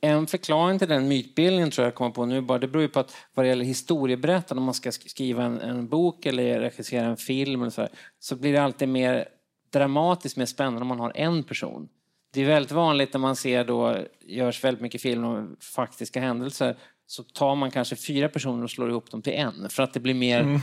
En 0.00 0.26
förklaring 0.26 0.78
till 0.78 0.88
den 0.88 1.08
mytbildningen 1.08 1.70
tror 1.70 1.84
jag 1.84 1.94
kommer 1.94 2.10
på 2.10 2.26
nu 2.26 2.40
bara, 2.40 2.58
det 2.58 2.68
beror 2.68 2.82
ju 2.82 2.88
på 2.88 3.00
att 3.00 3.16
vad 3.34 3.44
det 3.44 3.48
gäller 3.48 3.64
historieberättande, 3.64 4.58
om 4.58 4.64
man 4.64 4.74
ska 4.74 4.92
skriva 4.92 5.44
en, 5.44 5.60
en 5.60 5.88
bok 5.88 6.26
eller 6.26 6.60
regissera 6.60 7.06
en 7.06 7.16
film 7.16 7.60
eller 7.60 7.70
så, 7.70 7.80
här, 7.80 7.90
så 8.18 8.36
blir 8.36 8.52
det 8.52 8.62
alltid 8.62 8.88
mer 8.88 9.28
dramatiskt, 9.72 10.36
mer 10.36 10.46
spännande 10.46 10.80
om 10.80 10.86
man 10.86 11.00
har 11.00 11.12
en 11.14 11.42
person. 11.42 11.88
Det 12.32 12.40
är 12.40 12.46
väldigt 12.46 12.72
vanligt 12.72 13.12
när 13.12 13.20
man 13.20 13.36
ser 13.36 13.64
då, 13.64 13.96
görs 14.20 14.64
väldigt 14.64 14.82
mycket 14.82 15.02
film 15.02 15.24
om 15.24 15.56
faktiska 15.60 16.20
händelser, 16.20 16.76
så 17.10 17.22
tar 17.22 17.54
man 17.54 17.70
kanske 17.70 17.96
fyra 17.96 18.28
personer 18.28 18.64
och 18.64 18.70
slår 18.70 18.90
ihop 18.90 19.10
dem 19.10 19.22
till 19.22 19.32
en 19.32 19.68
för 19.70 19.82
att 19.82 19.92
det 19.92 20.00
blir 20.00 20.14
mer 20.14 20.40
mm. 20.40 20.60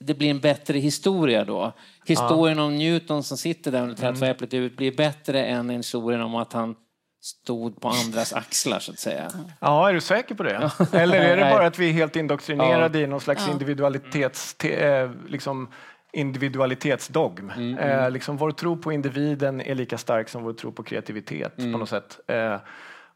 Det 0.00 0.14
blir 0.14 0.30
en 0.30 0.40
bättre 0.40 0.78
historia 0.78 1.44
då. 1.44 1.72
Historien 2.06 2.58
ja. 2.58 2.64
om 2.64 2.76
Newton 2.76 3.22
som 3.22 3.36
sitter 3.38 3.72
där 3.72 3.82
under 3.82 3.94
trädet 3.94 4.52
mm. 4.52 4.64
ut 4.64 4.76
blir 4.76 4.96
bättre 4.96 5.44
än 5.44 5.70
historien 5.70 6.20
om 6.20 6.34
att 6.34 6.52
han 6.52 6.74
stod 7.20 7.80
på 7.80 7.88
andras 7.88 8.32
axlar 8.32 8.78
så 8.78 8.92
att 8.92 8.98
säga. 8.98 9.30
Ja, 9.60 9.88
är 9.88 9.94
du 9.94 10.00
säker 10.00 10.34
på 10.34 10.42
det? 10.42 10.70
Eller 10.92 11.20
är 11.20 11.36
det 11.36 11.42
bara 11.42 11.66
att 11.66 11.78
vi 11.78 11.88
är 11.88 11.92
helt 11.92 12.16
indoktrinerade 12.16 13.00
i 13.00 13.06
någon 13.06 13.20
slags 13.20 13.48
individualitets... 13.48 14.54
te- 14.54 14.86
eh, 14.86 15.10
Liksom, 15.28 15.68
individualitetsdogm. 16.12 17.50
Mm, 17.50 17.78
Eh, 17.78 18.10
liksom 18.10 18.36
vår 18.36 18.50
tro 18.50 18.76
på 18.76 18.92
individen 18.92 19.60
är 19.60 19.74
lika 19.74 19.98
stark 19.98 20.28
som 20.28 20.42
vår 20.42 20.52
tro 20.52 20.72
på 20.72 20.82
kreativitet 20.82 21.58
Mm. 21.58 21.72
på 21.72 21.78
något 21.78 21.88
sätt. 21.88 22.20
Eh, 22.28 22.56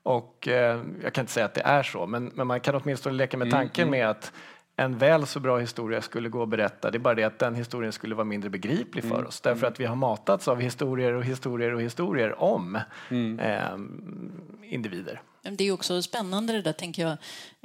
och 0.03 0.49
eh, 0.49 0.81
jag 1.03 1.13
kan 1.13 1.23
inte 1.23 1.33
säga 1.33 1.47
att 1.47 1.55
det 1.55 1.61
är 1.65 1.83
så, 1.83 2.07
men, 2.07 2.31
men 2.35 2.47
man 2.47 2.61
kan 2.61 2.75
åtminstone 2.75 3.15
leka 3.17 3.37
Mm, 3.37 3.49
med 3.49 3.53
tanken 3.59 3.91
med 3.91 4.11
att 4.11 4.33
en 4.77 4.99
väl 4.99 5.27
så 5.27 5.41
bra 5.41 5.59
historia 5.59 6.03
skulle 6.03 6.29
gå 6.29 6.43
att 6.43 6.49
berätta. 6.49 6.91
Det 6.91 6.97
är 6.97 7.01
bara 7.01 7.15
det 7.15 7.25
att 7.25 7.39
den 7.39 7.55
historien 7.55 7.93
skulle 7.93 8.15
vara 8.15 8.25
mindre 8.25 8.51
begriplig 8.51 9.05
Mm, 9.05 9.17
för 9.17 9.25
oss. 9.25 9.41
Därför 9.41 9.67
att 9.67 9.81
vi 9.81 9.85
har 9.85 9.97
matats 9.97 10.49
av 10.49 10.61
historier 10.61 11.13
och 11.13 11.25
historier 11.25 11.75
och 11.75 11.83
historier 11.83 12.41
om 12.43 12.79
Mm. 13.11 13.39
eh, 13.41 14.73
individer. 14.73 15.23
Det 15.43 15.65
är 15.65 15.73
också 15.73 16.03
spännande 16.03 16.53
det 16.53 16.63
där, 16.63 16.73
tänker 16.73 17.03
jag. 17.03 17.17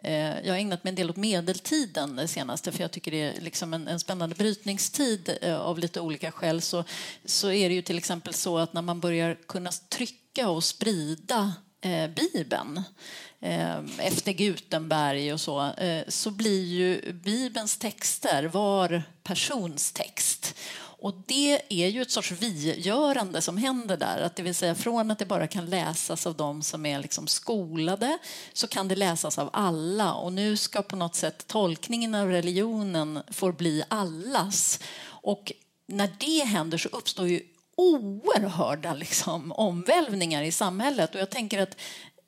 Eh, 0.03 0.39
Jag 0.45 0.53
har 0.53 0.59
ägnat 0.59 0.83
mig 0.83 0.89
en 0.91 0.95
del 0.95 1.09
åt 1.09 1.15
medeltiden 1.15 2.15
det 2.15 2.27
senaste 2.27 2.71
för 2.71 2.81
jag 2.81 2.91
tycker 2.91 3.11
det 3.11 3.21
är 3.21 3.41
liksom 3.41 3.73
en, 3.73 3.87
en 3.87 3.99
spännande 3.99 4.35
brytningstid 4.35 5.37
eh, 5.41 5.61
av 5.61 5.79
lite 5.79 5.99
olika 6.01 6.31
skäl. 6.31 6.61
Så, 6.61 6.83
så 7.25 7.51
är 7.51 7.69
det 7.69 7.75
ju 7.75 7.81
till 7.81 7.97
exempel 7.97 8.33
så 8.33 8.57
att 8.57 8.73
när 8.73 8.81
man 8.81 8.99
börjar 8.99 9.37
kunna 9.47 9.69
trycka 9.89 10.49
och 10.49 10.63
sprida 10.63 11.53
eh, 11.81 12.09
Bibeln 12.09 12.83
eh, 13.39 13.77
efter 13.99 14.31
Gutenberg 14.31 15.33
och 15.33 15.41
så, 15.41 15.71
eh, 15.71 16.03
så 16.07 16.31
blir 16.31 16.63
ju 16.63 17.13
Bibelns 17.13 17.77
texter 17.77 18.43
var 18.43 19.03
persons 19.23 19.91
text. 19.91 20.55
Och 21.05 21.13
det 21.25 21.61
är 21.69 21.87
ju 21.87 22.01
ett 22.01 22.11
sorts 22.11 22.31
vi-görande 22.31 23.41
som 23.41 23.57
händer 23.57 23.97
där. 23.97 24.21
Att 24.21 24.35
det 24.35 24.43
vill 24.43 24.55
säga 24.55 24.75
från 24.75 25.11
att 25.11 25.19
det 25.19 25.25
bara 25.25 25.47
kan 25.47 25.65
läsas 25.65 26.27
av 26.27 26.35
de 26.35 26.61
som 26.61 26.85
är 26.85 26.99
liksom 26.99 27.27
skolade 27.27 28.17
så 28.53 28.67
kan 28.67 28.87
det 28.87 28.95
läsas 28.95 29.37
av 29.37 29.49
alla. 29.53 30.13
Och 30.13 30.33
nu 30.33 30.57
ska 30.57 30.81
på 30.81 30.95
något 30.95 31.15
sätt 31.15 31.47
tolkningen 31.47 32.15
av 32.15 32.29
religionen 32.29 33.19
får 33.31 33.51
bli 33.51 33.83
allas. 33.87 34.79
Och 35.05 35.51
när 35.87 36.09
det 36.19 36.45
händer 36.45 36.77
så 36.77 36.89
uppstår 36.89 37.27
ju 37.27 37.41
oerhörda 37.77 38.93
liksom, 38.93 39.51
omvälvningar 39.51 40.43
i 40.43 40.51
samhället. 40.51 41.15
Och 41.15 41.21
jag 41.21 41.29
tänker 41.29 41.61
att 41.61 41.77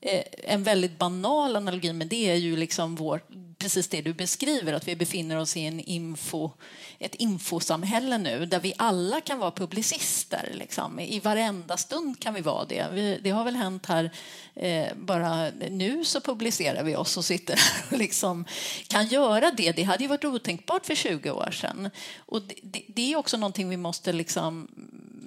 Eh, 0.01 0.23
en 0.43 0.63
väldigt 0.63 0.97
banal 0.97 1.55
analogi 1.55 1.93
med 1.93 2.07
det 2.07 2.29
är 2.29 2.35
ju 2.35 2.55
liksom 2.55 2.95
vår, 2.95 3.21
precis 3.57 3.87
det 3.87 4.01
du 4.01 4.13
beskriver, 4.13 4.73
att 4.73 4.87
vi 4.87 4.95
befinner 4.95 5.37
oss 5.37 5.57
i 5.57 5.61
en 5.61 5.79
info, 5.79 6.51
ett 6.99 7.15
infosamhälle 7.15 8.17
nu 8.17 8.45
där 8.45 8.59
vi 8.59 8.73
alla 8.77 9.21
kan 9.21 9.39
vara 9.39 9.51
publicister. 9.51 10.49
Liksom. 10.53 10.99
I 10.99 11.19
varenda 11.19 11.77
stund 11.77 12.19
kan 12.19 12.33
vi 12.33 12.41
vara 12.41 12.65
det. 12.65 12.87
Vi, 12.93 13.19
det 13.23 13.29
har 13.29 13.43
väl 13.43 13.55
hänt 13.55 13.85
här, 13.85 14.11
eh, 14.55 14.87
bara 14.95 15.49
nu 15.69 16.05
så 16.05 16.21
publicerar 16.21 16.83
vi 16.83 16.95
oss 16.95 17.17
och 17.17 17.25
sitter 17.25 17.55
här 17.55 17.85
och 17.91 17.97
liksom 17.97 18.45
kan 18.87 19.07
göra 19.07 19.51
det. 19.51 19.71
Det 19.71 19.83
hade 19.83 20.03
ju 20.03 20.07
varit 20.07 20.25
otänkbart 20.25 20.85
för 20.85 20.95
20 20.95 21.31
år 21.31 21.51
sedan. 21.51 21.89
Och 22.17 22.41
det, 22.41 22.55
det, 22.63 22.83
det 22.87 23.13
är 23.13 23.17
också 23.17 23.37
någonting 23.37 23.69
vi 23.69 23.77
måste 23.77 24.13
liksom 24.13 24.67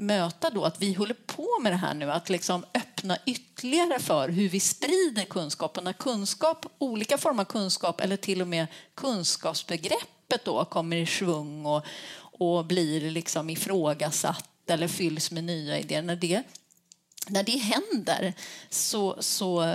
möta 0.01 0.51
då, 0.51 0.65
att 0.65 0.83
vi 0.83 0.95
håller 0.95 1.17
på 1.27 1.59
med 1.63 1.73
det 1.73 1.77
här 1.77 1.95
nu, 1.95 2.13
att 2.13 2.31
liksom 2.31 2.65
öppna 2.75 2.90
ytterligare 3.27 3.99
för 3.99 4.29
hur 4.29 4.49
vi 4.49 4.61
sprider 4.61 5.25
kunskap. 5.25 5.79
Och 5.79 5.85
när 5.85 5.93
kunskap, 5.93 6.67
olika 6.79 7.19
former 7.19 7.41
av 7.41 7.45
kunskap 7.45 8.01
eller 8.01 8.17
till 8.17 8.43
och 8.43 8.49
med 8.49 8.67
kunskapsbegreppet 8.95 10.45
då 10.45 10.65
kommer 10.65 10.97
i 10.97 11.07
svung 11.07 11.67
och, 11.67 11.83
och 12.21 12.65
blir 12.65 13.11
liksom 13.11 13.51
ifrågasatt 13.51 14.49
eller 14.67 14.89
fylls 14.89 15.31
med 15.31 15.45
nya 15.45 15.79
idéer, 15.79 16.03
när 16.03 16.17
det 16.17 16.43
när 17.27 17.43
det 17.43 17.57
händer 17.57 18.35
så, 18.71 19.17
så, 19.21 19.75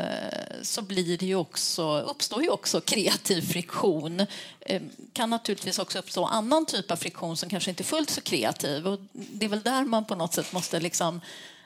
så 0.61 0.81
blir 0.81 1.17
det 1.17 1.25
ju 1.25 1.35
också, 1.35 1.99
uppstår 1.99 2.43
ju 2.43 2.49
också 2.49 2.81
kreativ 2.81 3.41
friktion. 3.41 4.25
Eh, 4.59 4.81
kan 5.13 5.29
naturligtvis 5.29 5.79
också 5.79 5.99
uppstå 5.99 6.25
annan 6.25 6.65
typ 6.65 6.91
av 6.91 6.95
friktion 6.95 7.37
som 7.37 7.49
kanske 7.49 7.69
inte 7.69 7.83
är 7.83 7.85
fullt 7.85 8.09
så 8.09 8.21
kreativ. 8.21 8.87
Och 8.87 8.99
det 9.11 9.45
är 9.45 9.49
väl 9.49 9.61
där 9.61 9.83
man 9.83 10.05
på 10.05 10.15
något 10.15 10.33
sätt 10.33 10.53
måste 10.53 10.79
liksom, 10.79 11.21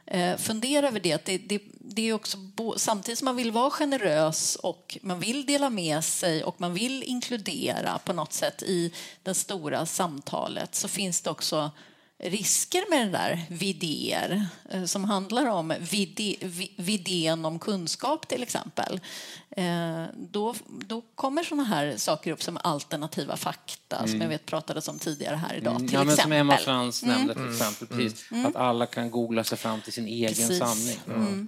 eh, 0.10 0.38
fundera 0.38 0.88
över 0.88 1.00
det. 1.00 1.14
Att 1.14 1.26
det, 1.26 1.38
det, 1.38 1.62
det 1.74 2.10
är 2.10 2.14
också, 2.14 2.38
samtidigt 2.78 3.20
som 3.20 3.26
man 3.26 3.36
vill 3.36 3.52
vara 3.52 3.70
generös 3.70 4.56
och 4.56 4.98
man 5.02 5.20
vill 5.20 5.46
dela 5.46 5.70
med 5.70 6.04
sig 6.04 6.44
och 6.44 6.62
man 6.62 6.74
vill 6.74 7.04
inkludera 7.04 8.00
på 8.06 8.14
något 8.14 8.34
sätt 8.34 8.64
i 8.64 8.94
det 9.24 9.34
stora 9.34 9.86
samtalet 9.86 10.76
så 10.76 10.88
finns 10.88 11.22
det 11.22 11.30
också 11.30 11.72
risker 12.20 12.90
med 12.90 13.00
den 13.00 13.12
där 13.12 13.46
vidéer 13.50 14.46
eh, 14.70 14.84
som 14.84 15.04
handlar 15.04 15.46
om 15.46 15.74
vide, 15.80 16.36
vidén 16.78 17.46
om 17.46 17.60
kunskap 17.60 18.28
till 18.28 18.44
exempel. 18.44 19.00
Eh, 19.50 20.04
Då, 20.16 20.56
då 20.68 21.02
kommer 21.16 21.44
såna 21.44 21.64
här 21.64 21.98
saker 21.98 22.32
upp 22.32 22.44
som 22.44 22.58
alternativa 22.64 23.38
fakta 23.38 24.08
som 24.08 24.22
jag 24.22 24.30
vet 24.30 24.46
pratades 24.46 24.88
om 24.88 25.00
tidigare 25.00 25.36
här 25.36 25.56
idag. 25.56 25.78
Till 25.78 25.90
Mm. 25.90 25.94
Ja, 25.94 26.04
men 26.04 26.08
som 26.08 26.14
exempel. 26.14 26.38
Emma 26.40 26.58
Frans 26.58 27.04
nämnde 27.04 27.34
till 27.34 27.50
exempel. 27.50 27.88
Precis, 27.88 28.30
Att 28.46 28.56
alla 28.56 28.86
kan 28.86 29.12
googla 29.12 29.44
sig 29.44 29.58
fram 29.58 29.82
till 29.82 29.94
sin 29.94 30.08
egen 30.08 30.28
Precis. 30.30 30.58
sanning. 30.60 31.48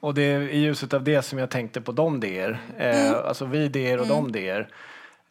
Och 0.00 0.14
det 0.14 0.22
är 0.22 0.40
i 0.40 0.58
ljuset 0.58 0.92
av 0.92 1.04
det 1.04 1.22
som 1.22 1.38
jag 1.38 1.50
tänkte 1.50 1.80
på 1.80 1.92
de 1.92 2.20
der, 2.20 2.60
eh, 2.78 3.12
alltså 3.12 3.44
vi 3.46 3.68
der 3.68 4.00
och 4.00 4.06
de 4.06 4.32
der, 4.32 4.68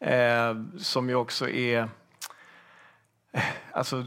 eh, 0.00 0.78
som 0.78 1.08
ju 1.08 1.14
också 1.14 1.48
är 1.48 1.88
alltså, 3.72 3.96
eh, 3.96 4.04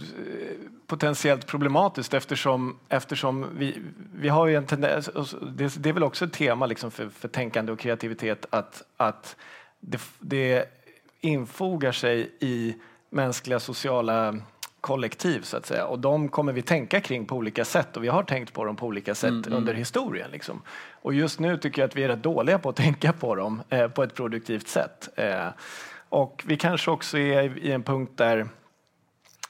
potentiellt 0.87 1.47
problematiskt 1.47 2.13
eftersom, 2.13 2.79
eftersom 2.89 3.45
vi, 3.57 3.81
vi 4.13 4.29
har 4.29 4.47
ju 4.47 4.55
en 4.55 4.65
tendens, 4.65 5.07
och 5.07 5.27
så- 5.27 5.45
det, 5.45 5.83
det 5.83 5.89
är 5.89 5.93
väl 5.93 6.03
också 6.03 6.25
ett 6.25 6.33
tema 6.33 6.65
liksom 6.65 6.91
för, 6.91 7.09
för 7.09 7.27
tänkande 7.27 7.71
och 7.71 7.79
kreativitet 7.79 8.45
att, 8.49 8.83
att 8.97 9.35
det, 9.79 10.01
det 10.19 10.65
infogar 11.21 11.91
sig 11.91 12.31
i 12.39 12.75
mänskliga 13.09 13.59
sociala 13.59 14.35
kollektiv 14.81 15.41
så 15.41 15.57
att 15.57 15.65
säga. 15.65 15.85
Och 15.85 15.99
de 15.99 16.29
kommer 16.29 16.53
vi 16.53 16.61
tänka 16.61 17.01
kring 17.01 17.25
på 17.25 17.35
olika 17.35 17.65
sätt 17.65 17.97
och 17.97 18.03
vi 18.03 18.07
har 18.07 18.23
tänkt 18.23 18.53
på 18.53 18.65
dem 18.65 18.75
på 18.75 18.85
olika 18.85 19.15
sätt 19.15 19.47
under 19.47 19.73
historien. 19.73 20.31
Liksom. 20.31 20.61
Och 21.01 21.13
just 21.13 21.39
nu 21.39 21.57
tycker 21.57 21.81
jag 21.81 21.87
att 21.89 21.95
vi 21.95 22.03
är 22.03 22.07
rätt 22.07 22.23
dåliga 22.23 22.59
på 22.59 22.69
att 22.69 22.75
tänka 22.85 23.13
på 23.13 23.35
dem 23.35 23.61
eh, 23.69 23.87
på 23.87 24.03
ett 24.03 24.13
produktivt 24.15 24.67
sätt. 24.67 25.09
Eh, 25.15 25.47
och 26.09 26.43
vi 26.47 26.57
kanske 26.57 26.91
också 26.91 27.17
är 27.17 27.57
i 27.57 27.71
en 27.71 27.83
punkt 27.83 28.11
där 28.15 28.47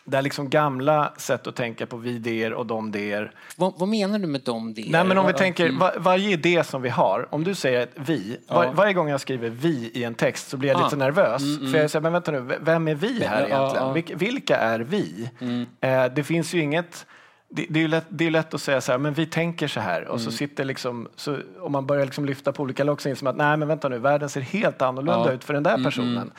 där 0.10 0.22
liksom 0.22 0.50
gamla 0.50 1.14
sätt 1.18 1.48
att 1.48 1.56
tänka 1.56 1.86
på 1.86 1.98
vi 1.98 2.20
der 2.20 2.54
och 2.54 2.66
de 2.66 2.92
der. 2.92 3.32
Vad, 3.56 3.74
vad 3.80 3.90
menar 3.90 4.20
du 4.20 4.28
med 4.28 4.42
dem? 4.42 4.74
Det? 4.74 4.86
Nej, 4.90 5.04
men 5.04 5.18
om 5.18 5.28
vi 5.28 5.34
tänker 5.34 5.66
Mm. 5.66 5.80
var, 5.80 5.94
varje 5.98 6.30
idé 6.32 6.64
som 6.64 6.82
vi 6.82 6.90
har, 6.90 7.28
om 7.30 7.44
du 7.44 7.56
säger 7.56 7.80
ett 7.82 7.92
vi, 7.96 8.38
var, 8.48 8.64
Ja. 8.66 8.72
varje 8.72 8.94
gång 8.94 9.10
jag 9.10 9.22
skriver 9.22 9.50
vi 9.50 9.92
i 9.94 10.04
en 10.04 10.16
text 10.16 10.50
så 10.50 10.58
blir 10.58 10.70
jag 10.70 10.82
Ah. 10.82 10.84
lite 10.84 10.96
nervös. 10.96 11.42
För 11.72 11.80
jag 11.80 11.90
säger, 11.92 12.02
men 12.02 12.14
vänta 12.14 12.32
nu, 12.32 12.58
vem 12.62 12.88
är 12.88 12.96
vi 12.96 13.24
här 13.24 13.46
egentligen? 13.46 13.94
Vilka, 13.94 14.16
vilka 14.16 14.58
är 14.58 14.80
vi? 14.80 15.30
Mm. 15.42 15.66
Eh, 15.82 16.06
det 16.16 16.24
finns 16.24 16.54
ju 16.54 16.62
inget 16.62 17.06
det, 17.50 17.66
det, 17.70 17.80
är 17.80 17.82
ju 17.82 17.88
lätt, 17.88 18.06
det 18.10 18.28
är 18.28 18.32
lätt 18.32 18.54
att 18.54 18.62
säga 18.62 18.82
så 18.82 18.92
här, 18.92 19.00
men 19.00 19.14
vi 19.14 19.26
tänker 19.26 19.68
så 19.68 19.80
här. 19.80 20.02
Mm. 20.02 20.12
Och 20.14 20.22
så 20.22 20.32
sitter 20.32 20.66
liksom, 20.66 21.08
så, 21.16 21.38
om 21.60 21.72
man 21.72 21.86
börjar 21.86 22.06
liksom 22.06 22.26
lyfta 22.26 22.52
på 22.52 22.64
olika 22.64 22.84
lock 22.84 23.02
så 23.02 23.10
inser 23.10 23.24
man 23.24 23.32
att 23.32 23.38
nej 23.38 23.58
men 23.58 23.68
vänta 23.68 23.90
nu, 23.90 23.98
världen 24.00 24.30
ser 24.30 24.42
helt 24.42 24.82
annorlunda 24.82 25.24
Ja. 25.28 25.32
ut 25.32 25.44
för 25.44 25.54
den 25.54 25.64
där 25.64 25.84
personen. 25.84 26.32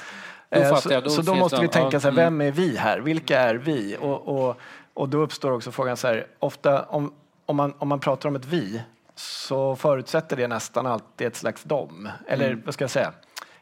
Då 0.50 0.60
Eh, 0.60 0.76
så, 0.76 0.92
jag, 0.92 1.04
då 1.04 1.10
så 1.10 1.22
då 1.22 1.34
måste 1.34 1.60
vi 1.60 1.68
tänka 1.68 2.00
så 2.00 2.08
här, 2.08 2.12
mm. 2.12 2.24
vem 2.24 2.48
är 2.48 2.52
vi 2.52 2.76
här? 2.76 2.98
Vilka 2.98 3.40
är 3.40 3.54
vi? 3.54 3.96
Och, 4.00 4.28
och, 4.28 4.56
och 4.94 5.08
då 5.08 5.18
uppstår 5.18 5.52
också 5.52 5.72
frågan 5.72 5.96
så 5.96 6.06
här, 6.06 6.26
ofta 6.38 6.82
om, 6.82 7.12
om, 7.46 7.56
man, 7.56 7.74
om 7.78 7.88
man 7.88 8.00
pratar 8.00 8.28
om 8.28 8.36
ett 8.36 8.44
vi 8.46 8.82
så 9.14 9.76
förutsätter 9.76 10.36
det 10.36 10.48
nästan 10.48 10.86
alltid 10.86 11.26
ett 11.26 11.36
slags 11.36 11.62
dom. 11.62 12.08
Eller 12.26 12.46
Mm. 12.46 12.62
vad 12.64 12.74
ska 12.74 12.84
jag 12.84 12.90
säga? 12.90 13.12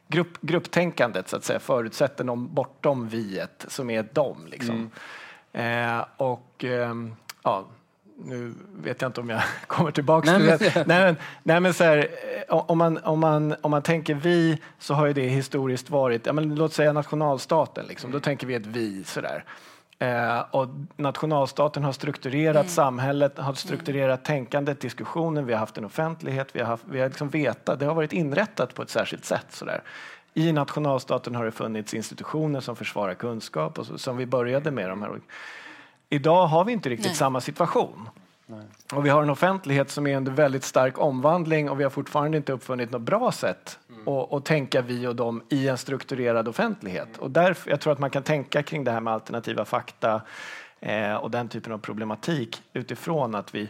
Grupp, 0.09 0.41
grupptänkandet 0.41 1.29
så 1.29 1.37
att 1.37 1.45
säga 1.45 1.59
förutsätter 1.59 2.25
någon 2.25 2.55
bortom 2.55 3.09
viet 3.09 3.65
som 3.69 3.91
är 3.91 4.01
ett 4.01 4.15
dom. 4.15 4.47
Liksom. 4.47 4.91
Mm. 5.53 5.99
Eh, 5.99 6.05
och 6.17 6.65
ehm, 6.65 7.17
ja, 7.43 7.67
nu 8.19 8.55
vet 8.83 9.03
jag 9.03 9.09
inte 9.09 9.21
om 9.21 9.29
jag 9.29 9.43
kommer 9.67 9.91
tillbaka 9.91 10.37
till 10.37 10.47
det. 10.47 10.87
Nej, 10.87 11.05
men, 11.05 11.17
nej, 11.43 11.61
men 11.61 11.75
så 11.75 11.85
här, 11.85 12.09
eh, 12.49 12.57
om, 12.57 12.79
man, 12.79 12.99
om, 12.99 13.21
man, 13.21 13.55
om 13.61 13.71
man 13.71 13.83
tänker 13.83 14.15
vi 14.15 14.59
så 14.79 14.95
har 14.95 15.07
ju 15.07 15.13
det 15.13 15.29
historiskt 15.29 15.91
varit, 15.91 16.27
ja, 16.27 16.33
men 16.33 16.55
låt 16.55 16.73
säga 16.73 16.93
nationalstaten, 16.93 17.87
liksom, 17.87 18.11
då 18.11 18.21
tänker 18.21 18.47
vi 18.47 18.55
ett 18.55 18.67
vi. 18.67 19.05
Sådär. 19.05 19.45
Eh, 19.99 20.41
och 20.51 20.69
nationalstaten 20.97 21.85
har 21.85 21.93
strukturerat 21.93 22.71
samhället, 22.71 23.39
har 23.39 23.55
strukturerat 23.55 24.25
tänkandet, 24.25 24.81
diskussionen, 24.81 25.47
vi 25.47 25.53
har 25.53 25.61
haft 25.61 25.79
en 25.79 25.85
offentlighet, 25.85 26.49
vi 26.53 26.61
har, 26.61 26.67
haft, 26.67 26.85
vi 26.91 27.01
har 27.01 27.09
liksom 27.09 27.29
vetat, 27.29 27.81
det 27.81 27.87
har 27.87 27.95
varit 27.95 28.13
inrättat 28.13 28.75
på 28.75 28.83
ett 28.83 28.91
särskilt 28.91 29.25
sätt. 29.25 29.47
Sådär. 29.49 29.83
I 30.35 30.53
nationalstaten 30.53 31.35
har 31.35 31.45
det 31.45 31.51
funnits 31.51 31.95
institutioner 31.95 32.61
som 32.61 32.77
försvarar 32.77 33.15
kunskap, 33.15 33.79
och 33.79 33.87
så, 33.87 33.99
som 33.99 34.17
vi 34.17 34.27
började 34.27 34.71
med. 34.71 34.89
De 34.89 35.03
här. 35.03 35.21
Idag 36.09 36.47
har 36.47 36.65
vi 36.65 36.73
inte 36.73 36.89
riktigt 36.89 37.07
Nej. 37.07 37.15
samma 37.15 37.41
situation. 37.41 38.09
Och 38.93 39.07
vi 39.07 39.11
har 39.11 39.23
en 39.23 39.31
offentlighet 39.31 39.91
som 39.91 40.07
är 40.07 40.17
under 40.17 40.33
väldigt 40.33 40.65
stark 40.65 40.99
omvandling 40.99 41.71
och 41.71 41.81
vi 41.81 41.85
har 41.85 41.91
fortfarande 41.91 42.37
inte 42.37 42.53
uppfunnit 42.53 42.91
något 42.91 43.03
bra 43.03 43.33
sätt 43.33 43.79
att, 44.07 44.33
att 44.33 44.45
tänka 44.45 44.83
vi 44.83 45.07
och 45.07 45.17
dem 45.17 45.43
i 45.49 45.69
en 45.69 45.79
strukturerad 45.79 46.49
offentlighet. 46.49 47.19
Och 47.19 47.31
därför, 47.31 47.71
jag 47.71 47.81
tror 47.81 47.93
att 47.93 47.99
man 47.99 48.11
kan 48.11 48.23
tänka 48.23 48.63
kring 48.63 48.85
det 48.85 48.91
här 48.91 49.01
med 49.01 49.13
alternativa 49.13 49.65
fakta 49.65 50.23
eh, 50.81 51.15
och 51.15 51.31
den 51.31 51.49
typen 51.49 51.73
av 51.73 51.79
problematik 51.79 52.63
utifrån 52.73 53.35
att 53.35 53.55
vi, 53.55 53.69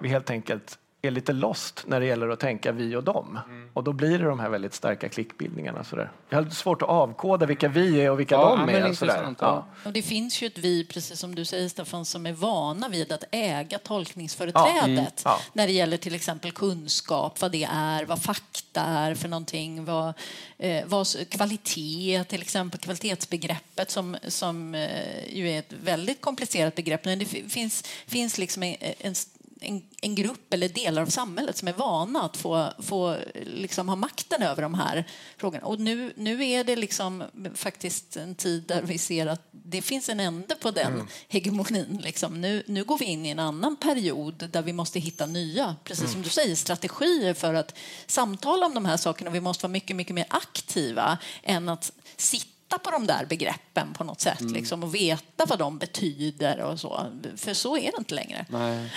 vi 0.00 0.08
helt 0.08 0.30
enkelt 0.30 0.78
är 1.02 1.10
lite 1.10 1.32
lost 1.32 1.84
när 1.86 2.00
det 2.00 2.06
gäller 2.06 2.28
att 2.28 2.40
tänka 2.40 2.72
vi 2.72 2.96
och 2.96 3.04
dem. 3.04 3.38
Mm. 3.46 3.70
Och 3.74 3.84
då 3.84 3.92
blir 3.92 4.18
det 4.18 4.24
de 4.24 4.40
här 4.40 4.48
väldigt 4.48 4.74
starka 4.74 5.08
klickbildningarna. 5.08 5.84
Sådär. 5.84 6.10
Jag 6.28 6.42
har 6.42 6.50
svårt 6.50 6.82
att 6.82 6.88
avkoda 6.88 7.46
vilka 7.46 7.68
vi 7.68 8.00
är 8.00 8.10
och 8.10 8.20
vilka 8.20 8.34
Ja, 8.34 8.56
de 8.66 8.74
är. 8.74 8.92
Sådär. 8.92 9.34
ja. 9.40 9.66
Och 9.84 9.92
det 9.92 10.02
finns 10.02 10.42
ju 10.42 10.46
ett 10.46 10.58
vi, 10.58 10.84
precis 10.84 11.18
som 11.20 11.34
du 11.34 11.44
säger 11.44 11.68
Staffan, 11.68 12.04
som 12.04 12.26
är 12.26 12.32
vana 12.32 12.88
vid 12.88 13.12
att 13.12 13.24
äga 13.30 13.78
tolkningsföreträdet 13.78 15.22
Ja. 15.24 15.40
när 15.52 15.66
det 15.66 15.72
gäller 15.72 15.96
till 15.96 16.14
exempel 16.14 16.52
kunskap, 16.52 17.40
vad 17.40 17.52
det 17.52 17.68
är, 17.72 18.04
vad 18.04 18.22
fakta 18.22 18.80
är 18.80 19.14
för 19.14 19.28
någonting, 19.28 19.84
vad, 19.84 20.12
eh, 20.58 20.84
vad 20.86 21.06
kvalitet, 21.30 22.24
till 22.24 22.42
exempel 22.42 22.80
kvalitetsbegreppet 22.80 23.90
som, 23.90 24.16
som 24.28 24.74
eh, 24.74 25.28
ju 25.36 25.50
är 25.50 25.58
ett 25.58 25.72
väldigt 25.82 26.20
komplicerat 26.20 26.74
begrepp. 26.74 27.04
Men 27.04 27.18
det 27.18 27.24
fi- 27.24 27.48
finns, 27.48 27.82
finns 28.06 28.38
liksom 28.38 28.62
en, 28.62 28.76
en 28.98 29.14
en, 29.60 29.82
en 30.02 30.14
grupp 30.14 30.54
eller 30.54 30.68
delar 30.68 31.02
av 31.02 31.06
samhället 31.06 31.56
som 31.56 31.68
är 31.68 31.72
vana 31.72 32.22
att 32.22 32.36
få, 32.36 32.72
få 32.78 33.16
liksom 33.34 33.88
ha 33.88 33.96
makten 33.96 34.42
över 34.42 34.62
de 34.62 34.74
här 34.74 35.04
frågorna. 35.36 35.66
Och 35.66 35.80
nu, 35.80 36.12
nu 36.16 36.48
är 36.48 36.64
det 36.64 36.76
liksom 36.76 37.24
faktiskt 37.54 38.16
en 38.16 38.34
tid 38.34 38.62
där 38.62 38.82
vi 38.82 38.98
ser 38.98 39.26
att 39.26 39.48
det 39.50 39.82
finns 39.82 40.08
en 40.08 40.20
ände 40.20 40.54
på 40.54 40.70
den 40.70 41.08
hegemonin. 41.28 42.00
Liksom. 42.02 42.40
Nu, 42.40 42.62
nu 42.66 42.84
går 42.84 42.98
vi 42.98 43.04
in 43.04 43.26
i 43.26 43.28
en 43.28 43.38
annan 43.38 43.76
period 43.76 44.48
där 44.52 44.62
vi 44.62 44.72
måste 44.72 44.98
hitta 44.98 45.26
nya, 45.26 45.76
precis 45.84 46.12
som 46.12 46.22
du 46.22 46.28
säger, 46.28 46.56
strategier 46.56 47.34
för 47.34 47.54
att 47.54 47.74
samtala 48.06 48.66
om 48.66 48.74
de 48.74 48.84
här 48.84 48.96
sakerna. 48.96 49.30
Vi 49.30 49.40
måste 49.40 49.62
vara 49.62 49.72
mycket, 49.72 49.96
mycket 49.96 50.14
mer 50.14 50.26
aktiva 50.30 51.18
än 51.42 51.68
att 51.68 51.92
sitta 52.16 52.78
på 52.78 52.90
de 52.90 53.06
där 53.06 53.26
begreppen 53.28 53.94
på 53.94 54.04
något 54.04 54.20
sätt 54.20 54.40
liksom, 54.40 54.82
och 54.82 54.94
veta 54.94 55.46
vad 55.46 55.58
de 55.58 55.78
betyder 55.78 56.60
och 56.60 56.80
så. 56.80 57.06
För 57.36 57.54
så 57.54 57.76
är 57.76 57.90
det 57.90 57.98
inte 57.98 58.14
längre. 58.14 58.46
Nej. 58.48 58.90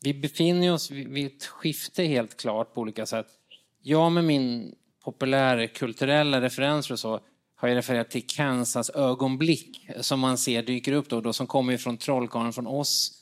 Vi 0.00 0.14
befinner 0.14 0.72
oss 0.72 0.90
vid 0.90 1.26
ett 1.26 1.46
skifte 1.46 2.02
helt 2.02 2.36
klart 2.36 2.74
på 2.74 2.80
olika 2.80 3.06
sätt. 3.06 3.26
Jag 3.82 4.12
med 4.12 4.24
min 4.24 4.74
populärkulturella 5.04 6.40
referenser 6.40 6.94
och 6.94 6.98
så 6.98 7.20
har 7.56 7.68
jag 7.68 7.76
refererat 7.76 8.10
till 8.10 8.26
Kansas 8.26 8.90
ögonblick 8.90 9.90
som 10.00 10.20
man 10.20 10.38
ser 10.38 10.62
dyker 10.62 10.92
upp 10.92 11.08
då, 11.08 11.16
och 11.16 11.22
då 11.22 11.32
som 11.32 11.46
kommer 11.46 11.76
från 11.76 11.96
Trollkarlen 11.96 12.52
från 12.52 12.66
oss. 12.66 13.12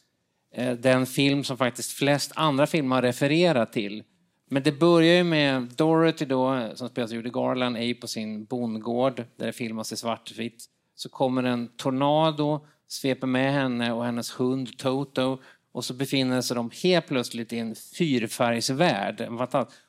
Eh, 0.54 0.72
den 0.72 1.06
film 1.06 1.44
som 1.44 1.56
faktiskt 1.56 1.92
flest 1.92 2.32
andra 2.34 2.66
filmer 2.66 2.96
har 2.96 3.02
refererat 3.02 3.72
till. 3.72 4.02
Men 4.50 4.62
det 4.62 4.72
börjar 4.72 5.14
ju 5.14 5.24
med 5.24 5.62
Dorothy 5.62 6.24
då, 6.24 6.70
som 6.74 6.88
spelas 6.88 7.10
av 7.10 7.16
Judy 7.16 7.30
Garland, 7.30 7.76
är 7.76 7.82
ju 7.82 7.94
på 7.94 8.06
sin 8.06 8.44
bondgård 8.44 9.24
där 9.36 9.46
det 9.46 9.52
filmas 9.52 9.92
i 9.92 9.96
svartvitt. 9.96 10.64
Så 10.94 11.08
kommer 11.08 11.42
en 11.42 11.68
tornado, 11.76 12.66
sveper 12.88 13.26
med 13.26 13.52
henne 13.52 13.92
och 13.92 14.04
hennes 14.04 14.40
hund 14.40 14.78
Toto 14.78 15.38
och 15.76 15.84
så 15.84 15.94
befinner 15.94 16.40
sig 16.40 16.54
de 16.54 16.70
helt 16.82 17.06
plötsligt 17.06 17.52
i 17.52 17.58
en 17.58 17.74
fyrfärgsvärld. 17.74 19.28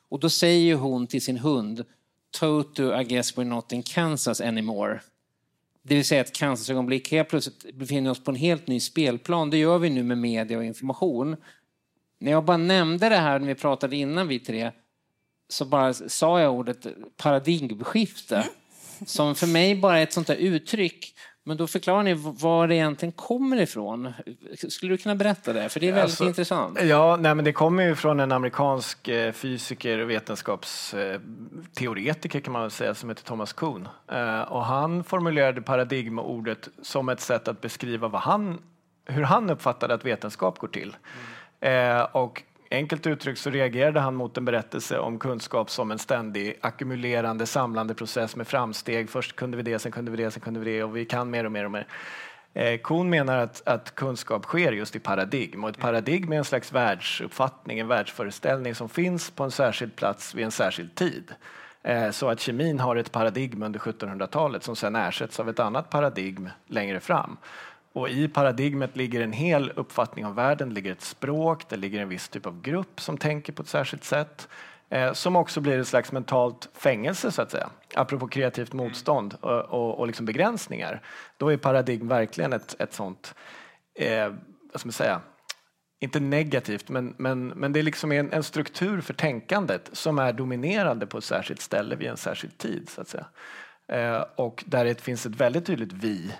Och 0.08 0.20
då 0.20 0.30
säger 0.30 0.74
hon 0.74 1.06
till 1.06 1.22
sin 1.22 1.36
hund 1.36 1.84
Toto, 2.30 3.00
I 3.00 3.04
guess 3.04 3.36
we're 3.36 3.44
not 3.44 3.72
in 3.72 3.82
Kansas 3.82 4.40
anymore. 4.40 5.00
Det 5.82 5.94
vill 5.94 6.04
säga 6.04 6.20
ett 6.20 6.32
Kansas-ögonblick. 6.32 7.10
Helt 7.10 7.28
plötsligt 7.28 7.74
befinner 7.74 8.10
oss 8.10 8.24
på 8.24 8.30
en 8.30 8.36
helt 8.36 8.66
ny 8.66 8.80
spelplan. 8.80 9.50
Det 9.50 9.58
gör 9.58 9.78
vi 9.78 9.90
nu 9.90 10.02
med 10.02 10.18
media 10.18 10.58
och 10.58 10.64
information. 10.64 11.36
När 12.18 12.30
jag 12.30 12.44
bara 12.44 12.56
nämnde 12.56 13.08
det 13.08 13.16
här 13.16 13.38
när 13.38 13.46
vi 13.46 13.54
pratade 13.54 13.96
innan 13.96 14.28
vi 14.28 14.38
tre 14.38 14.70
så 15.48 15.64
bara 15.64 15.94
sa 15.94 16.40
jag 16.40 16.54
ordet 16.54 16.86
paradigmskifte. 17.16 18.48
Som 19.06 19.34
för 19.34 19.46
mig 19.46 19.76
bara 19.76 19.98
är 19.98 20.02
ett 20.02 20.12
sånt 20.12 20.26
där 20.26 20.36
uttryck. 20.36 21.14
Men 21.48 21.56
då 21.56 21.66
förklarar 21.66 22.02
ni 22.02 22.14
var 22.14 22.68
det 22.68 22.74
egentligen 22.74 23.12
kommer 23.12 23.56
ifrån. 23.56 24.12
Skulle 24.68 24.94
du 24.94 24.98
kunna 24.98 25.14
berätta 25.14 25.52
det? 25.52 25.68
För 25.68 25.80
det 25.80 25.88
är 25.88 25.92
väldigt 25.92 26.04
Alltså, 26.04 26.26
intressant. 26.26 26.78
Ja, 26.82 27.16
nej, 27.20 27.34
men 27.34 27.44
det 27.44 27.52
kommer 27.52 27.82
ju 27.82 27.94
från 27.94 28.20
en 28.20 28.32
amerikansk 28.32 29.08
eh, 29.08 29.32
fysiker 29.32 29.98
och 29.98 30.10
vetenskapsteoretiker 30.10 32.40
kan 32.40 32.52
man 32.52 32.62
väl 32.62 32.70
säga 32.70 32.94
som 32.94 33.08
heter 33.08 33.24
Thomas 33.24 33.52
Kuhn. 33.52 33.88
Eh, 34.12 34.40
och 34.40 34.64
han 34.64 35.04
formulerade 35.04 35.62
paradigmordet 35.62 36.68
som 36.82 37.08
ett 37.08 37.20
sätt 37.20 37.48
att 37.48 37.60
beskriva 37.60 38.18
han, 38.18 38.58
hur 39.06 39.22
han 39.22 39.50
uppfattade 39.50 39.94
att 39.94 40.04
vetenskap 40.04 40.58
går 40.58 40.68
till. 40.68 40.96
Eh, 41.60 42.02
och 42.02 42.42
enkelt 42.70 43.06
uttryckt 43.06 43.40
så 43.40 43.50
reagerade 43.50 44.00
han 44.00 44.14
mot 44.14 44.36
en 44.36 44.44
berättelse 44.44 44.98
om 44.98 45.18
kunskap 45.18 45.70
som 45.70 45.90
en 45.90 45.98
ständig 45.98 46.58
ackumulerande, 46.60 47.46
samlande 47.46 47.94
process 47.94 48.36
med 48.36 48.46
framsteg. 48.48 49.10
Först 49.10 49.36
kunde 49.36 49.56
vi 49.56 49.62
det, 49.62 49.78
sen 49.78 49.92
kunde 49.92 50.10
vi 50.10 50.16
det, 50.16 50.30
sen 50.30 50.42
kunde 50.42 50.60
vi 50.60 50.72
det 50.72 50.84
och 50.84 50.96
vi 50.96 51.04
kan 51.04 51.30
mer 51.30 51.44
och 51.44 51.52
mer 51.52 51.64
och 51.64 51.70
mer. 51.70 51.86
Eh, 52.54 52.78
Kuhn 52.78 53.10
menar 53.10 53.38
att, 53.38 53.68
att 53.68 53.94
kunskap 53.94 54.44
sker 54.44 54.72
just 54.72 54.96
i 54.96 54.98
paradigm 54.98 55.64
och 55.64 55.70
ett 55.70 55.78
paradigm 55.78 56.32
är 56.32 56.36
en 56.36 56.44
slags 56.44 56.72
världsuppfattning, 56.72 57.78
en 57.78 57.88
världsföreställning 57.88 58.74
som 58.74 58.88
finns 58.88 59.30
på 59.30 59.44
en 59.44 59.50
särskild 59.50 59.96
plats 59.96 60.34
vid 60.34 60.44
en 60.44 60.50
särskild 60.50 60.94
tid. 60.94 61.34
Eh, 61.82 62.10
så 62.10 62.28
att 62.28 62.40
kemin 62.40 62.80
har 62.80 62.96
ett 62.96 63.12
paradigm 63.12 63.62
under 63.62 63.80
1700-talet 63.80 64.62
som 64.62 64.76
sedan 64.76 64.96
ersätts 64.96 65.40
av 65.40 65.48
ett 65.48 65.60
annat 65.60 65.90
paradigm 65.90 66.50
längre 66.66 67.00
fram. 67.00 67.36
Och 67.98 68.08
i 68.08 68.28
paradigmet 68.28 68.96
ligger 68.96 69.20
en 69.20 69.32
hel 69.32 69.70
uppfattning 69.76 70.26
om 70.26 70.34
världen, 70.34 70.68
det 70.68 70.74
ligger 70.74 70.92
ett 70.92 71.02
språk, 71.02 71.68
det 71.68 71.76
ligger 71.76 72.00
en 72.00 72.08
viss 72.08 72.28
typ 72.28 72.46
av 72.46 72.62
grupp 72.62 73.00
som 73.00 73.18
tänker 73.18 73.52
på 73.52 73.62
ett 73.62 73.68
särskilt 73.68 74.04
sätt. 74.04 74.48
Eh, 74.90 75.12
som 75.12 75.36
också 75.36 75.60
blir 75.60 75.78
ett 75.78 75.88
slags 75.88 76.12
mentalt 76.12 76.68
fängelse, 76.74 77.32
så 77.32 77.42
att 77.42 77.50
säga. 77.50 77.70
Apropå 77.94 78.28
kreativt 78.28 78.72
motstånd 78.72 79.34
och, 79.40 79.60
och, 79.60 79.98
och 79.98 80.06
liksom 80.06 80.26
begränsningar. 80.26 81.02
Då 81.36 81.48
är 81.48 81.56
paradigm 81.56 82.08
verkligen 82.08 82.52
ett, 82.52 82.76
ett 82.78 82.94
sånt, 82.94 83.34
eh, 83.94 84.28
vad 84.72 84.80
ska 84.80 84.86
man 84.86 84.92
säga, 84.92 85.20
inte 86.00 86.20
negativt, 86.20 86.88
men, 86.88 87.14
men, 87.16 87.48
men 87.48 87.72
det 87.72 87.78
är 87.78 87.82
liksom 87.82 88.12
en, 88.12 88.32
en 88.32 88.42
struktur 88.42 89.00
för 89.00 89.14
tänkandet 89.14 89.90
som 89.92 90.18
är 90.18 90.32
dominerande 90.32 91.06
på 91.06 91.18
ett 91.18 91.24
särskilt 91.24 91.60
ställe 91.60 91.96
vid 91.96 92.08
en 92.08 92.16
särskild 92.16 92.58
tid. 92.58 92.88
Så 92.88 93.00
att 93.00 93.08
säga. 93.08 93.26
Eh, 93.92 94.24
och 94.36 94.64
där 94.66 94.84
det 94.84 95.00
finns 95.00 95.26
ett 95.26 95.36
väldigt 95.36 95.66
tydligt 95.66 95.92
vi. 95.92 96.32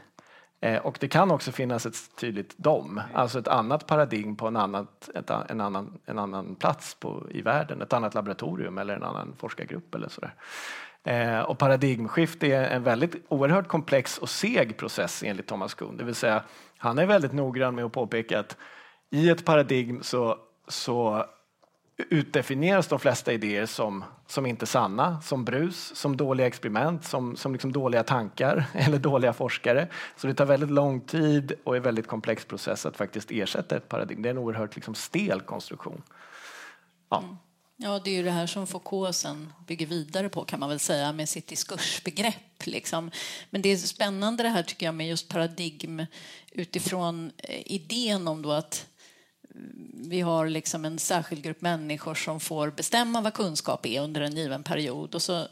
Eh, 0.61 0.78
och 0.78 0.96
det 1.00 1.09
kan 1.09 1.30
också 1.30 1.52
finnas 1.52 1.86
ett 1.86 2.16
tydligt 2.16 2.59
dom, 2.59 3.00
alltså 3.14 3.38
ett 3.38 3.48
annat 3.48 3.86
paradigm 3.86 4.36
på 4.36 4.46
en, 4.46 4.56
annat, 4.56 5.11
ett, 5.14 5.30
en, 5.30 5.61
annan, 5.61 5.98
en 6.06 6.18
annan 6.18 6.54
plats 6.54 6.94
på, 6.94 7.26
i 7.30 7.42
världen, 7.42 7.82
ett 7.82 7.92
annat 7.92 8.14
laboratorium 8.14 8.78
eller 8.78 8.96
en 8.96 9.02
annan 9.02 9.34
forskargrupp 9.38 9.94
eller 9.94 10.09
sådär. 10.09 10.34
Eh, 11.04 11.40
och 11.40 11.59
paradigmskifte 11.59 12.46
är 12.46 12.70
en 12.70 12.82
väldigt 12.82 13.14
oerhört 13.28 13.68
komplex 13.68 14.18
och 14.18 14.28
seg 14.28 14.76
process 14.76 15.22
enligt 15.26 15.46
Thomas 15.46 15.74
Kuhn. 15.74 15.96
Det 15.96 16.04
vill 16.04 16.14
säga, 16.14 16.42
han 16.76 16.98
är 16.98 17.06
väldigt 17.06 17.32
noggrann 17.32 17.74
med 17.74 17.84
att 17.84 17.92
påpeka 17.92 18.40
att 18.40 18.56
i 19.11 19.30
ett 19.30 19.44
paradigm 19.44 20.02
så, 20.02 20.38
så 20.68 21.24
utdefinieras 21.99 22.86
de 22.86 22.99
flesta 22.99 23.32
idéer 23.32 23.66
som, 23.66 24.05
som 24.26 24.46
inte 24.46 24.66
sanna, 24.66 25.20
som 25.20 25.44
brus, 25.44 25.96
som 25.96 26.16
dåliga 26.16 26.46
experiment, 26.46 27.05
som, 27.05 27.36
som 27.36 27.53
liksom 27.53 27.72
dåliga 27.72 28.03
tankar 28.03 28.64
eller 28.72 28.99
dåliga 28.99 29.32
forskare. 29.32 29.88
Så 30.16 30.26
det 30.26 30.34
tar 30.34 30.44
väldigt 30.44 30.70
lång 30.70 31.01
tid 31.01 31.53
och 31.64 31.74
är 31.74 31.76
en 31.76 31.82
väldigt 31.82 32.07
komplex 32.07 32.44
process 32.44 32.86
att 32.86 32.96
faktiskt 32.96 33.30
ersätta 33.30 33.76
ett 33.76 33.88
paradigm. 33.88 34.22
Det 34.22 34.28
är 34.28 34.30
en 34.30 34.38
oerhört 34.38 34.74
liksom 34.74 34.94
stel 34.94 35.40
konstruktion. 35.40 36.03
Ja. 37.11 37.18
Mm. 37.18 37.36
Ja, 37.80 38.01
det 38.05 38.11
är 38.11 38.14
ju 38.14 38.22
det 38.22 38.30
här 38.30 38.46
som 38.46 38.66
Foucault 38.66 39.16
sen 39.16 39.53
bygger 39.66 39.86
vidare 39.86 40.28
på 40.28 40.44
kan 40.44 40.61
man 40.61 40.68
väl 40.68 40.78
säga 40.78 41.12
med 41.12 41.28
sitt 41.28 41.46
diskursbegrepp. 41.46 42.66
Liksom. 42.66 43.11
Men 43.51 43.62
det 43.62 43.68
är 43.68 43.76
spännande 43.76 44.42
det 44.42 44.49
här 44.49 44.62
tycker 44.62 44.86
jag 44.86 44.94
med 44.94 45.09
just 45.09 45.28
paradigm 45.28 46.07
utifrån 46.53 47.32
eh, 47.38 47.72
idén 47.72 48.28
om 48.28 48.42
då 48.42 48.53
att 48.53 48.86
vi 50.09 50.20
har 50.20 50.49
liksom 50.49 50.84
en 50.84 50.99
särskild 50.99 51.42
grupp 51.42 51.61
människor 51.61 52.14
som 52.14 52.40
får 52.40 52.70
bestämma 52.70 53.20
vad 53.20 53.34
kunskap 53.34 53.86
är 53.86 54.01
under 54.01 54.20
en 54.20 54.36
given 54.36 54.62
period. 54.62 55.14
Och 55.14 55.22
så 55.22 55.38
eh, 55.38 55.46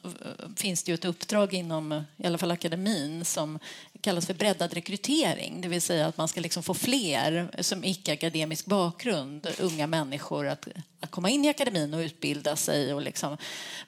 finns 0.56 0.82
det 0.82 0.90
ju 0.90 0.94
ett 0.94 1.04
uppdrag 1.04 1.54
inom 1.54 2.02
i 2.16 2.26
alla 2.26 2.38
fall 2.38 2.50
akademin 2.50 3.24
som 3.24 3.58
kallas 4.00 4.26
för 4.26 4.34
breddad 4.34 4.72
rekrytering. 4.72 5.60
Det 5.60 5.68
vill 5.68 5.82
säga 5.82 6.06
att 6.06 6.16
man 6.16 6.28
ska 6.28 6.40
liksom 6.40 6.62
få 6.62 6.74
fler 6.74 7.48
som 7.60 7.84
icke-akademisk 7.84 8.66
bakgrund, 8.66 9.48
unga 9.60 9.86
människor 9.86 10.46
att, 10.46 10.68
att 11.00 11.10
komma 11.10 11.30
in 11.30 11.44
i 11.44 11.48
akademin 11.48 11.94
och 11.94 12.00
utbilda 12.00 12.56
sig. 12.56 12.94
Och 12.94 13.02
liksom. 13.02 13.36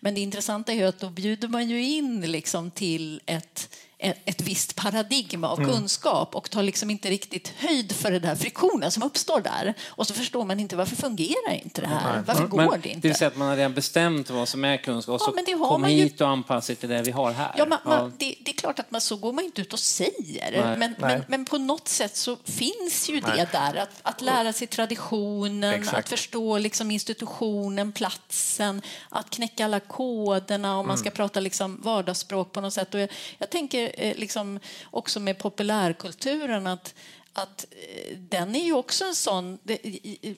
Men 0.01 0.15
det 0.15 0.21
intressanta 0.21 0.73
är 0.73 0.77
ju 0.77 0.85
att 0.85 1.01
då 1.01 1.11
bjuder 1.11 1.49
man 1.49 1.71
ju 1.71 1.85
in 1.85 2.21
liksom 2.21 2.71
till 2.71 3.21
ett 3.27 3.69
ett, 4.01 4.41
visst 4.41 4.75
paradigm 4.77 5.45
av 5.45 5.57
kunskap 5.57 6.35
och 6.37 6.51
tar 6.51 6.63
liksom 6.63 6.91
inte 6.91 7.11
riktigt 7.11 7.53
höjd 7.57 7.93
för 7.93 8.11
den 8.11 8.23
där 8.23 8.35
friktionen 8.37 8.91
som 8.91 9.03
uppstår 9.03 9.41
där. 9.41 9.75
Och 9.89 10.07
så 10.07 10.15
förstår 10.15 10.45
man 10.45 10.61
inte 10.61 10.77
varför 10.77 10.97
fungerar 10.97 11.55
inte 11.65 11.81
det 11.81 11.87
här? 11.87 12.23
Varför 12.27 12.47
går 12.47 12.59
Men 12.59 12.71
det 12.71 12.77
Det 12.83 12.89
inte? 12.89 13.09
vill 13.09 13.17
säga 13.17 13.29
att 13.29 13.37
man 13.37 13.49
har 13.49 13.57
redan 13.57 13.75
bestämt 13.75 14.31
vad 14.31 14.49
som 14.49 14.65
är 14.65 14.77
kunskap 14.77 15.15
och 15.15 15.21
Ja, 15.21 15.27
så 15.27 15.33
men 15.35 15.45
det 15.45 15.53
har 15.53 15.69
kom 15.69 15.81
man 15.81 15.93
ju- 15.93 16.03
hit 16.03 16.21
och 16.21 16.29
anpassa 16.29 16.67
sig 16.67 16.77
till 16.77 16.89
det 16.89 17.03
vi 17.03 17.11
har 17.11 17.33
här. 17.33 17.55
Ja, 17.59 17.67
man, 17.67 17.79
Ja. 17.85 17.91
man, 17.91 18.13
det, 18.19 18.35
det 18.41 18.51
är 18.51 18.57
klart 18.57 18.79
att 18.79 18.91
man, 18.91 19.01
så 19.01 19.17
går 19.17 19.33
man 19.33 19.45
inte 19.45 19.61
ut 19.61 19.73
och 19.73 19.79
säger. 19.79 20.51
Nej. 20.53 20.77
men, 20.77 20.79
Nej. 20.79 20.95
men, 20.99 21.25
men 21.29 21.45
på 21.45 21.59
något 21.59 21.89
sätt 21.89 22.17
så 22.17 22.37
finns 22.45 23.09
ju 23.11 23.21
det 23.21 23.49
där. 23.53 23.77
Att, 23.77 23.91
att 24.03 24.21
lära 24.23 24.53
sig 24.53 24.67
traditionen, 24.67 25.75
Exakt. 25.75 25.99
att 25.99 26.09
förstå 26.09 26.59
liksom 26.59 26.91
institutionen, 26.91 27.93
platsen, 27.93 28.83
att 29.09 29.31
knäcka 29.31 29.65
alla 29.65 29.81
koderna 29.81 30.71
om 30.79 30.87
man 30.87 30.95
Mm. 30.95 30.97
ska 30.99 31.11
prata 31.11 31.41
liksom 31.41 31.81
vardagsspråk 31.83 32.53
på 32.53 32.61
något 32.61 32.73
sätt. 32.73 32.95
Och 32.95 33.01
jag, 33.01 33.09
jag 33.39 33.51
tänker 33.51 33.88
eh, 33.95 34.17
liksom 34.17 34.61
också 34.91 35.21
med 35.21 35.39
populärkulturen 35.39 36.67
att 36.67 36.95
att 37.33 37.67
eh, 37.71 38.17
den 38.19 38.57
är 38.57 38.65
ju 38.65 38.73
också 38.73 39.05
en 39.05 39.15
sån... 39.15 39.59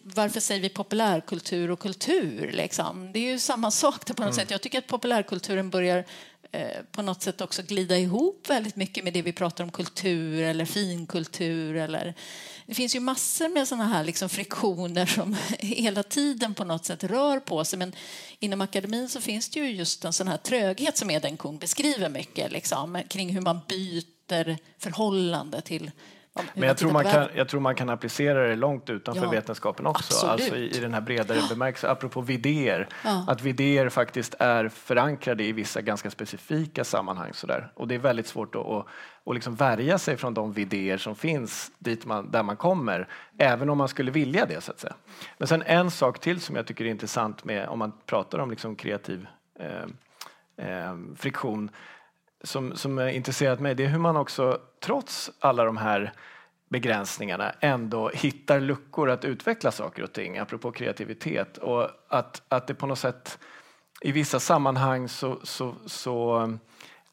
Varför 0.02 0.40
säger 0.40 0.60
vi 0.60 0.68
populärkultur 0.68 1.70
och 1.70 1.80
kultur? 1.80 2.52
Liksom? 2.52 3.12
Det 3.12 3.18
är 3.18 3.32
ju 3.32 3.38
samma 3.38 3.70
sak 3.82 4.06
på 4.06 4.12
något 4.12 4.20
mm. 4.20 4.32
sätt. 4.32 4.50
Jag 4.50 4.60
tycker 4.60 4.78
att 4.78 4.86
populärkulturen 4.86 5.70
börjar 5.70 6.04
Eh, 6.52 6.82
på 6.92 7.02
något 7.02 7.22
sätt 7.22 7.40
också 7.40 7.62
glida 7.62 7.98
ihop 7.98 8.46
väldigt 8.48 8.76
mycket 8.76 9.04
med 9.04 9.12
det 9.12 9.22
vi 9.22 9.32
pratar 9.32 9.64
om 9.64 9.70
kultur 9.70 10.42
eller 10.42 10.64
finkultur. 10.64 11.76
Eller, 11.76 12.14
det 12.66 12.74
finns 12.74 12.96
ju 12.96 13.00
massor 13.00 13.48
med 13.48 13.68
såna 13.68 13.84
här 13.84 14.04
liksom 14.04 14.28
friktioner 14.28 15.06
som 15.06 15.36
hela 15.58 16.02
tiden 16.02 16.54
på 16.54 16.64
något 16.64 16.84
sätt 16.84 17.04
rör 17.04 17.40
på 17.40 17.64
sig. 17.64 17.78
Men 17.78 17.92
inom 18.38 18.60
akademin 18.60 19.08
så 19.08 19.20
finns 19.20 19.48
det 19.48 19.60
ju 19.60 19.70
just 19.70 20.04
en 20.04 20.12
sån 20.12 20.28
här 20.28 20.36
tröghet 20.36 20.96
som 20.96 21.10
Eden 21.10 21.36
Kung 21.36 21.58
beskriver 21.58 22.08
mycket 22.08 22.52
liksom, 22.52 23.02
kring 23.08 23.30
hur 23.34 23.40
man 23.40 23.60
byter 23.68 24.56
förhållande 24.78 25.60
till 25.60 25.90
men 26.54 26.68
jag 26.68 26.76
tror, 26.76 26.90
man 26.90 27.04
kan, 27.04 27.28
jag 27.34 27.48
tror 27.48 27.60
man 27.60 27.74
kan 27.74 27.90
applicera 27.90 28.48
det 28.48 28.56
långt 28.56 28.90
utanför 28.90 29.24
ja, 29.24 29.30
vetenskapen 29.30 29.86
också. 29.86 30.26
Alltså 30.26 30.56
i, 30.56 30.76
i 30.76 30.80
den 30.80 30.94
här 30.94 31.00
bredare 31.00 31.38
bemärkelsen. 31.48 31.90
Apropå 31.90 32.20
vidéer. 32.20 32.88
Ja. 33.04 33.24
Att 33.28 33.42
vidéer 33.42 33.88
faktiskt 33.88 34.34
är 34.38 34.68
förankrade 34.68 35.44
i 35.44 35.52
vissa 35.52 35.80
ganska 35.80 36.10
specifika 36.10 36.84
sammanhang. 36.84 37.32
Sådär. 37.32 37.72
Och 37.74 37.88
det 37.88 37.94
är 37.94 37.98
väldigt 37.98 38.26
svårt 38.26 38.54
att, 38.54 38.66
att, 38.66 38.86
att 39.26 39.34
liksom 39.34 39.54
värja 39.54 39.98
sig 39.98 40.16
från 40.16 40.34
de 40.34 40.52
vidéer 40.52 40.98
som 40.98 41.16
finns 41.16 41.70
dit 41.78 42.06
man, 42.06 42.30
där 42.30 42.42
man 42.42 42.56
kommer. 42.56 43.08
Även 43.38 43.70
om 43.70 43.78
man 43.78 43.88
skulle 43.88 44.10
vilja 44.10 44.46
det. 44.46 44.60
Så 44.60 44.72
att 44.72 44.80
säga. 44.80 44.94
Men 45.38 45.48
sen 45.48 45.62
en 45.66 45.90
sak 45.90 46.18
till 46.18 46.40
som 46.40 46.56
jag 46.56 46.66
tycker 46.66 46.84
är 46.84 46.88
intressant 46.88 47.44
med 47.44 47.68
om 47.68 47.78
man 47.78 47.92
pratar 48.06 48.38
om 48.38 48.50
liksom 48.50 48.76
kreativ 48.76 49.26
eh, 49.58 49.82
eh, 50.66 50.96
friktion 51.16 51.70
som, 52.42 52.76
som 52.76 53.00
intresserat 53.00 53.60
mig 53.60 53.74
det 53.74 53.84
är 53.84 53.88
hur 53.88 53.98
man 53.98 54.16
också 54.16 54.58
trots 54.80 55.30
alla 55.38 55.64
de 55.64 55.76
här 55.76 56.12
begränsningarna 56.68 57.52
ändå 57.60 58.10
hittar 58.14 58.60
luckor 58.60 59.10
att 59.10 59.24
utveckla 59.24 59.70
saker 59.70 60.02
och 60.02 60.12
ting, 60.12 60.38
apropå 60.38 60.72
kreativitet. 60.72 61.58
Och 61.58 61.88
att, 62.08 62.42
att 62.48 62.66
det 62.66 62.74
på 62.74 62.86
något 62.86 62.98
sätt 62.98 63.38
i 64.00 64.12
vissa 64.12 64.40
sammanhang 64.40 65.08
så, 65.08 65.38
så, 65.42 65.74
så 65.86 66.48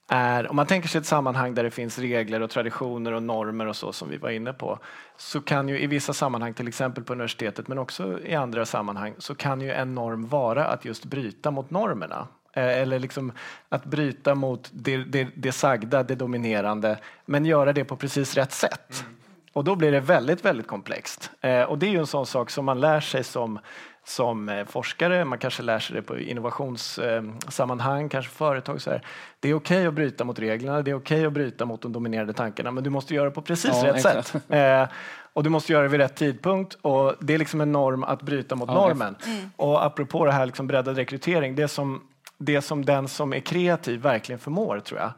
är, 0.08 0.50
om 0.50 0.56
man 0.56 0.66
tänker 0.66 0.90
sig 0.90 1.00
ett 1.00 1.08
sammanhang 1.08 1.54
där 1.54 1.64
det 1.64 1.72
finns 1.72 2.00
regler 2.00 2.42
och 2.42 2.50
traditioner 2.50 3.12
och 3.12 3.24
normer 3.24 3.66
och 3.66 3.76
så 3.76 3.94
som 3.94 4.10
vi 4.10 4.18
var 4.18 4.30
inne 4.30 4.54
på, 4.54 4.80
så 5.18 5.42
kan 5.42 5.70
ju 5.70 5.80
i 5.80 5.88
vissa 5.88 6.14
sammanhang, 6.14 6.54
till 6.54 6.68
exempel 6.68 7.04
på 7.04 7.14
universitetet 7.14 7.68
men 7.68 7.78
också 7.78 8.20
i 8.22 8.36
andra 8.36 8.66
sammanhang, 8.66 9.16
så 9.18 9.36
kan 9.36 9.62
ju 9.62 9.72
en 9.72 9.96
norm 9.96 10.28
vara 10.28 10.66
att 10.66 10.86
just 10.86 11.06
bryta 11.06 11.52
mot 11.52 11.70
normerna. 11.70 12.28
Eh, 12.58 12.82
eller 12.82 13.00
liksom 13.00 13.32
att 13.70 13.86
bryta 13.86 14.36
mot 14.36 14.70
det, 14.74 14.98
det, 14.98 15.28
det 15.36 15.52
sagda, 15.52 16.04
det 16.04 16.16
dominerande, 16.16 16.98
men 17.26 17.46
göra 17.46 17.74
det 17.74 17.86
på 17.86 17.96
precis 17.96 18.36
rätt 18.36 18.52
sätt. 18.52 19.04
Mm. 19.06 19.16
Och 19.54 19.64
då 19.64 19.76
blir 19.76 19.92
det 19.92 20.00
väldigt, 20.00 20.46
väldigt 20.46 20.68
komplext. 20.68 21.32
Eh, 21.42 21.62
och 21.62 21.78
det 21.78 21.86
är 21.86 21.90
ju 21.90 22.00
en 22.00 22.08
sån 22.08 22.26
sak 22.26 22.50
som 22.50 22.66
man 22.66 22.80
lär 22.80 23.00
sig 23.00 23.24
som, 23.24 23.60
som 24.06 24.50
eh, 24.50 24.66
forskare, 24.66 25.26
man 25.26 25.40
kanske 25.40 25.64
lär 25.64 25.80
sig 25.80 25.96
det 25.96 26.02
på 26.02 26.20
innovationssammanhang, 26.20 28.10
kanske 28.10 28.32
företag. 28.32 28.82
Så 28.82 28.90
här. 28.90 29.02
Det 29.40 29.50
är 29.50 29.54
okej 29.54 29.78
okay 29.78 29.88
att 29.88 29.94
bryta 29.94 30.24
mot 30.24 30.40
reglerna, 30.40 30.82
det 30.82 30.92
är 30.92 30.96
okej 30.96 31.16
okay 31.16 31.26
att 31.26 31.34
bryta 31.34 31.66
mot 31.66 31.82
de 31.82 31.94
dominerande 31.94 32.34
tankarna, 32.34 32.72
men 32.72 32.84
du 32.84 32.90
måste 32.90 33.16
göra 33.16 33.26
det 33.26 33.32
på 33.32 33.42
precis 33.42 33.72
ja, 33.74 33.88
rätt 33.88 33.96
exakt. 33.96 34.28
sätt. 34.28 34.90
och 35.34 35.44
du 35.44 35.50
måste 35.50 35.74
göra 35.74 35.84
det 35.84 35.90
vid 35.90 36.00
rätt 36.00 36.16
tidpunkt 36.16 36.78
och 36.82 37.14
det 37.20 37.34
är 37.34 37.38
liksom 37.38 37.62
en 37.62 37.72
norm 37.72 38.04
att 38.04 38.22
bryta 38.22 38.56
mot 38.56 38.70
ja, 38.70 38.74
normen. 38.74 39.16
Mm. 39.26 39.50
Och 39.56 39.86
apropå 39.86 40.26
det 40.26 40.32
här 40.32 40.46
liksom 40.46 40.68
breddad 40.68 40.98
rekrytering, 40.98 41.56
det 41.56 41.68
som 41.68 42.02
det 42.38 42.62
som 42.62 42.86
den 42.86 43.08
som 43.08 43.34
är 43.34 43.40
kreativ 43.40 44.02
verkligen 44.02 44.40
förmår, 44.40 44.80
tror 44.80 45.00
jag, 45.00 45.12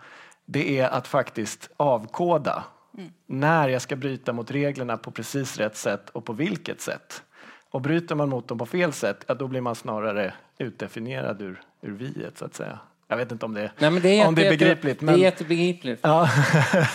det 0.46 0.80
är 0.80 0.90
att 0.90 1.08
faktiskt 1.08 1.70
avkoda 1.78 2.64
mm. 2.98 3.12
när 3.26 3.70
jag 3.70 3.82
ska 3.82 3.96
bryta 3.96 4.34
mot 4.34 4.52
reglerna 4.52 4.98
på 4.98 5.12
precis 5.12 5.58
rätt 5.58 5.78
sätt 5.78 6.10
och 6.10 6.26
på 6.26 6.34
vilket 6.34 6.82
sätt. 6.82 7.24
Och 7.72 7.82
bryter 7.82 8.16
man 8.16 8.30
mot 8.30 8.48
dem 8.48 8.58
på 8.58 8.66
fel 8.66 8.94
sätt, 8.94 9.26
ja, 9.28 9.34
då 9.34 9.48
blir 9.48 9.62
man 9.62 9.76
snarare 9.76 10.34
utdefinierad 10.58 11.42
ur, 11.42 11.62
ur 11.82 11.92
viet, 11.92 12.38
så 12.38 12.46
att 12.46 12.56
säga. 12.56 12.80
Jag 13.08 13.18
vet 13.18 13.32
inte 13.32 13.46
om 13.46 13.54
det, 13.54 13.72
Nej, 13.78 13.92
men 13.92 14.02
det 14.02 14.20
är, 14.20 14.28
om 14.28 14.36
det 14.36 14.48
är 14.48 14.50
begripligt. 14.50 15.02
Men... 15.02 15.16
Det 15.16 15.22
är 15.22 15.24
jättebegripligt. 15.24 16.00
Ja. 16.04 16.30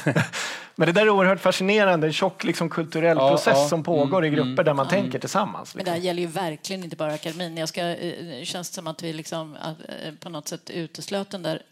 men 0.77 0.87
det 0.87 0.93
där 0.93 1.03
är 1.03 1.11
oerhört 1.11 1.41
fascinerande, 1.41 2.07
en 2.07 2.13
tjock 2.13 2.45
liksom, 2.45 2.69
kulturell 2.69 3.17
ja, 3.17 3.31
process 3.31 3.57
ja. 3.57 3.69
som 3.69 3.83
pågår 3.83 4.19
mm, 4.19 4.33
i 4.33 4.37
grupper 4.37 4.53
mm, 4.53 4.65
där 4.65 4.75
man 4.75 4.87
mm. 4.87 5.03
tänker 5.03 5.19
tillsammans. 5.19 5.75
Liksom. 5.75 5.79
Men 5.79 5.85
det 5.85 5.91
här 5.91 5.99
gäller 5.99 6.21
ju 6.21 6.29
verkligen 6.29 6.85
inte 6.85 6.97
bara 6.97 7.13
akademin. 7.13 7.57
Jag 7.57 7.69
ska, 7.69 7.81
eh, 7.81 8.25
det 8.25 8.47
känns 8.47 8.69
som 8.69 8.87
att 8.87 9.03
vi 9.03 9.13
liksom, 9.13 9.57
eh, 9.57 10.15
på 10.21 10.29
något 10.29 10.49
sätt 10.49 10.71
uteslöt 10.71 11.31
den 11.31 11.43
där 11.43 11.63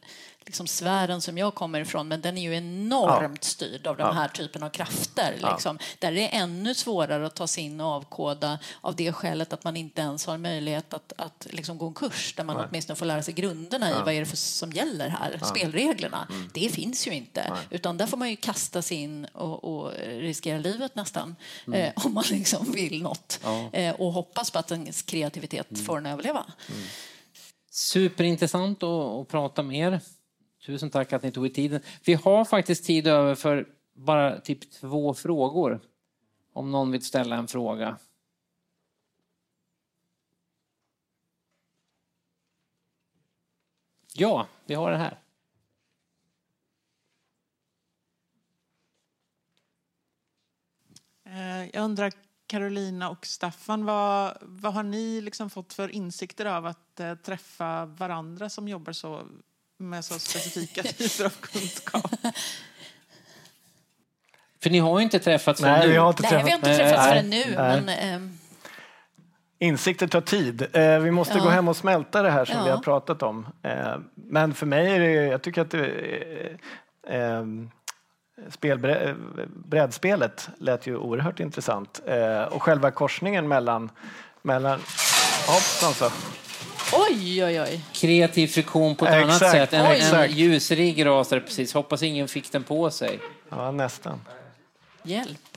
liksom 0.46 0.66
sfären 0.66 1.20
som 1.20 1.38
jag 1.38 1.54
kommer 1.54 1.80
ifrån, 1.80 2.08
men 2.08 2.20
den 2.20 2.38
är 2.38 2.42
ju 2.42 2.54
enormt 2.54 3.38
ja. 3.42 3.48
styrd 3.48 3.86
av 3.86 3.96
den 3.96 4.06
ja. 4.06 4.12
här 4.12 4.28
typen 4.28 4.62
av 4.62 4.70
krafter. 4.70 5.34
Liksom, 5.52 5.78
ja. 5.80 5.86
Där 5.98 6.12
det 6.12 6.34
är 6.34 6.42
ännu 6.42 6.74
svårare 6.74 7.26
att 7.26 7.34
ta 7.34 7.46
sig 7.46 7.64
in 7.64 7.80
och 7.80 7.86
avkoda 7.86 8.58
av 8.80 8.96
det 8.96 9.12
skälet 9.12 9.52
att 9.52 9.64
man 9.64 9.76
inte 9.76 10.00
ens 10.00 10.26
har 10.26 10.38
möjlighet 10.38 10.94
att, 10.94 11.12
att 11.16 11.46
liksom 11.50 11.78
gå 11.78 11.86
en 11.86 11.94
kurs 11.94 12.34
där 12.36 12.44
man 12.44 12.56
Nej. 12.56 12.66
åtminstone 12.68 12.96
får 12.96 13.06
lära 13.06 13.22
sig 13.22 13.34
grunderna 13.34 13.90
i 13.90 13.94
vad 14.04 14.14
är 14.14 14.20
det 14.20 14.26
för, 14.26 14.36
som 14.36 14.72
gäller 14.72 15.08
här, 15.08 15.40
spelreglerna. 15.44 16.26
Mm. 16.30 16.50
Det 16.54 16.68
finns 16.68 17.06
ju 17.06 17.10
inte, 17.10 17.46
Nej. 17.50 17.60
utan 17.70 17.96
där 17.96 18.06
får 18.06 18.16
man 18.16 18.30
ju 18.30 18.36
kasta 18.36 18.82
sig 18.82 18.96
in 18.96 19.24
och, 19.24 19.64
och 19.64 19.92
riskera 20.06 20.58
livet 20.58 20.94
nästan 20.94 21.36
mm. 21.66 21.80
eh, 21.80 21.92
om 22.06 22.14
man 22.14 22.24
liksom 22.30 22.72
vill 22.72 23.02
något 23.02 23.40
eh, 23.72 23.94
och 23.94 24.12
hoppas 24.12 24.50
på 24.50 24.58
att 24.58 24.70
ens 24.70 25.02
kreativitet 25.02 25.70
mm. 25.70 25.84
får 25.84 25.96
den 25.96 26.06
överleva. 26.06 26.46
Mm. 26.68 26.82
Superintressant 27.70 28.82
att, 28.82 28.88
att 28.88 29.28
prata 29.28 29.62
med 29.62 29.92
er. 29.92 30.00
Tusen 30.66 30.90
tack 30.90 31.12
att 31.12 31.22
ni 31.22 31.32
tog 31.32 31.46
er 31.46 31.50
tiden. 31.50 31.80
Vi 32.04 32.14
har 32.14 32.44
faktiskt 32.44 32.84
tid 32.84 33.06
över 33.06 33.34
för 33.34 33.68
bara 33.92 34.40
typ 34.40 34.70
två 34.70 35.14
frågor. 35.14 35.80
Om 36.52 36.70
någon 36.70 36.90
vill 36.90 37.04
ställa 37.04 37.36
en 37.36 37.48
fråga. 37.48 37.98
Ja, 44.14 44.46
vi 44.66 44.74
har 44.74 44.90
det 44.90 44.96
här. 44.96 45.18
Eh, 51.24 51.70
jag 51.72 51.84
undrar, 51.84 52.12
Carolina 52.46 53.10
och 53.10 53.26
Staffan, 53.26 53.84
vad, 53.84 54.38
vad 54.40 54.74
har 54.74 54.82
ni 54.82 55.20
liksom 55.20 55.50
fått 55.50 55.72
för 55.72 55.88
insikter 55.88 56.46
av 56.46 56.66
att 56.66 57.00
eh, 57.00 57.14
träffa 57.14 57.86
varandra 57.86 58.48
som 58.48 58.68
jobbar 58.68 58.92
så 58.92 59.26
med 59.82 60.04
så 60.04 60.18
specifika 60.18 60.82
typer 60.98 61.24
av 61.24 61.30
kunskap. 61.40 62.10
För 64.62 64.70
ni 64.70 64.78
har 64.78 64.98
ju 64.98 65.04
inte 65.04 65.18
träffats 65.18 65.60
förrän 65.60 65.80
nu. 65.80 65.88
Vi 65.88 65.96
har 65.96 66.08
inte 66.08 66.22
Nej, 66.22 66.44
vi 66.44 66.50
har 66.50 66.56
inte 66.56 66.76
träffats 66.76 67.08
förrän 67.08 67.30
nu. 67.30 67.44
Men, 67.56 67.88
ähm... 67.88 68.38
Insikter 69.62 70.06
tar 70.06 70.20
tid. 70.20 70.66
Eh, 70.72 70.98
vi 70.98 71.10
måste 71.10 71.38
ja. 71.38 71.44
gå 71.44 71.50
hem 71.50 71.68
och 71.68 71.76
smälta 71.76 72.22
det 72.22 72.30
här 72.30 72.44
som 72.44 72.56
ja. 72.56 72.64
vi 72.64 72.70
har 72.70 72.78
pratat 72.78 73.22
om. 73.22 73.46
Eh, 73.62 73.96
men 74.14 74.54
för 74.54 74.66
mig 74.66 74.92
är 74.94 75.00
det, 75.00 75.12
jag 75.12 75.42
tycker 75.42 75.62
att 75.62 75.70
det, 75.70 76.58
eh, 77.08 77.44
spel, 78.50 78.78
brädspelet 79.48 80.48
lät 80.58 80.86
ju 80.86 80.96
oerhört 80.96 81.40
intressant. 81.40 82.00
Och 82.50 82.62
själva 82.62 82.90
korsningen 82.90 83.48
mellan, 83.48 83.90
mellan 84.42 84.80
hoppsan 85.46 85.94
så. 85.94 86.10
Oj, 86.92 87.44
oj, 87.44 87.60
oj. 87.60 87.80
Kreativ 87.92 88.46
friktion 88.48 88.96
på 88.96 89.06
ett 89.06 89.24
exakt, 89.24 89.42
annat 89.42 89.70
sätt. 89.70 89.72
En, 89.72 90.20
en 90.20 90.30
ljusrigg 90.30 91.06
rasade 91.06 91.40
precis. 91.40 91.74
Hoppas 91.74 92.02
ingen 92.02 92.28
fick 92.28 92.52
den 92.52 92.62
på 92.62 92.90
sig. 92.90 93.18
Ja, 93.48 93.70
nästan. 93.70 94.20
Hjälp. 95.02 95.51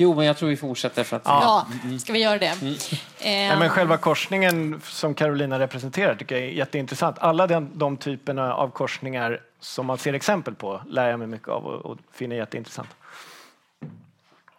Jo, 0.00 0.14
men 0.14 0.26
jag 0.26 0.36
tror 0.36 0.48
vi 0.48 0.56
fortsätter 0.56 1.04
för 1.04 1.16
att... 1.16 1.22
Ja, 1.24 1.66
ska 2.00 2.12
vi 2.12 2.18
göra 2.18 2.38
det? 2.38 2.62
Mm. 2.62 2.74
Ja, 3.48 3.58
men 3.58 3.68
själva 3.68 3.96
korsningen 3.96 4.80
som 4.84 5.14
Carolina 5.14 5.58
representerar 5.58 6.14
tycker 6.14 6.34
jag 6.34 6.44
är 6.44 6.48
jätteintressant. 6.48 7.16
Alla 7.18 7.46
den, 7.46 7.70
de 7.74 7.96
typerna 7.96 8.54
av 8.54 8.70
korsningar 8.70 9.40
som 9.60 9.86
man 9.86 9.98
ser 9.98 10.12
exempel 10.12 10.54
på 10.54 10.80
lär 10.86 11.10
jag 11.10 11.18
mig 11.18 11.28
mycket 11.28 11.48
av 11.48 11.66
och, 11.66 11.86
och 11.86 11.98
finner 12.12 12.36
jätteintressant. 12.36 12.88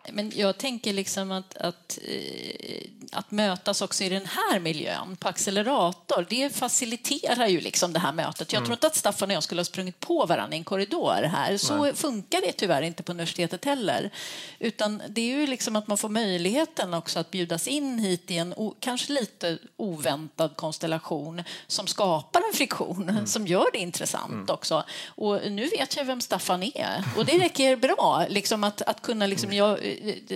Men 0.10 0.32
jag 0.36 0.58
tänker 0.58 0.94
liksom 0.94 1.32
att, 1.32 1.58
att, 1.58 2.00
eh, 2.08 2.82
att 3.12 3.32
mötas 3.32 3.82
också 3.82 4.04
i 4.04 4.10
den 4.10 4.26
här 4.26 4.60
miljön 4.60 5.16
på 5.16 5.28
accelerator, 5.28 6.26
det 6.30 6.56
faciliterar 6.56 7.48
ju 7.48 7.62
liksom 7.62 7.94
det 7.94 8.00
här 8.00 8.12
mötet. 8.12 8.54
Jag 8.54 8.58
mm. 8.58 8.66
tror 8.66 8.76
inte 8.76 8.88
att 8.88 8.96
Staffan 8.96 9.30
och 9.30 9.36
jag 9.36 9.44
skulle 9.44 9.60
ha 9.60 9.66
sprungit 9.66 10.00
på 10.00 10.26
varandra 10.26 10.56
i 10.56 10.58
en 10.58 10.64
korridor 10.64 11.24
här. 11.24 11.58
Så 11.58 11.84
Nej. 11.84 11.94
funkar 11.94 12.42
det 12.42 12.52
tyvärr 12.52 12.82
inte 12.82 13.04
på 13.04 13.12
universitetet 13.12 13.66
heller. 13.66 14.12
Utan 14.60 15.02
det 15.10 15.22
är 15.22 15.40
ju 15.40 15.48
liksom 15.48 15.76
att 15.76 15.88
man 15.88 15.98
får 15.98 16.10
möjligheten 16.10 16.94
också 16.94 17.20
att 17.20 17.32
bjudas 17.32 17.68
in 17.68 18.00
hit 18.00 18.32
i 18.32 18.38
en 18.38 18.54
kanske 18.80 19.14
lite 19.14 19.58
oväntad 19.78 20.56
konstellation 20.56 21.44
som 21.68 21.88
skapar 21.88 22.42
en 22.50 22.58
friktion 22.58 23.10
mm. 23.10 23.28
som 23.28 23.48
gör 23.48 23.66
det 23.74 23.80
intressant 23.80 24.32
mm. 24.32 24.50
också. 24.50 24.84
Och 25.06 25.52
nu 25.52 25.68
vet 25.68 25.98
jag 25.98 26.06
vem 26.06 26.22
Staffan 26.22 26.64
är 26.64 27.04
och 27.18 27.26
det 27.26 27.40
räcker 27.40 27.76
bra 27.76 28.26
liksom 28.30 28.64
att, 28.64 28.82
att 28.82 29.02
kunna 29.02 29.28
liksom, 29.28 29.54
jag, 29.54 29.86
eh, 29.86 29.91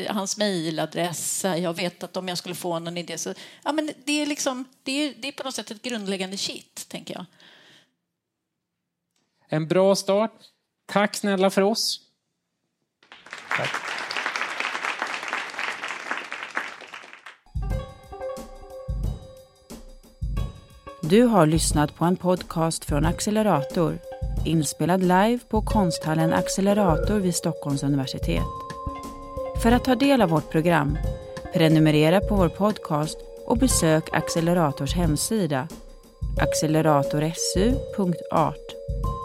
hans 0.09 0.37
mejladress. 0.37 1.43
Jag 1.43 1.73
vet 1.73 2.03
att 2.03 2.17
om 2.17 2.27
jag 2.27 2.37
skulle 2.37 2.55
få 2.55 2.79
någon 2.79 2.97
idé 2.97 3.17
så... 3.17 3.33
Ja, 3.63 3.71
men 3.71 3.91
det, 4.05 4.21
är 4.21 4.25
liksom, 4.25 4.65
det, 4.83 4.91
är, 4.91 5.13
det 5.19 5.27
är 5.27 5.31
på 5.31 5.43
något 5.43 5.55
sätt 5.55 5.71
ett 5.71 5.81
grundläggande 5.81 6.37
shit, 6.37 6.85
tänker 6.89 7.13
jag. 7.13 7.25
En 9.47 9.67
bra 9.67 9.95
start. 9.95 10.31
Tack 10.85 11.15
snälla 11.15 11.49
för 11.49 11.61
oss. 11.61 12.01
Tack. 13.57 13.69
Du 21.01 21.23
har 21.23 21.45
lyssnat 21.45 21.95
på 21.95 22.05
en 22.05 22.17
podcast 22.17 22.85
från 22.85 23.05
Accelerator 23.05 23.99
inspelad 24.45 25.01
live 25.01 25.39
på 25.49 25.61
konsthallen 25.61 26.33
Accelerator 26.33 27.19
vid 27.19 27.35
Stockholms 27.35 27.83
universitet. 27.83 28.64
För 29.65 29.71
att 29.71 29.83
ta 29.83 29.95
del 29.95 30.21
av 30.21 30.29
vårt 30.29 30.51
program, 30.51 30.97
prenumerera 31.53 32.19
på 32.19 32.35
vår 32.35 32.49
podcast 32.49 33.17
och 33.45 33.57
besök 33.57 34.03
Accelerators 34.11 34.95
hemsida 34.95 35.67
acceleratorsu.art 36.41 38.75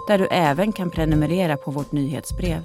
där 0.09 0.19
du 0.19 0.27
även 0.27 0.73
kan 0.73 0.91
prenumerera 0.91 1.57
på 1.57 1.71
vårt 1.71 1.93
nyhetsbrev. 1.93 2.63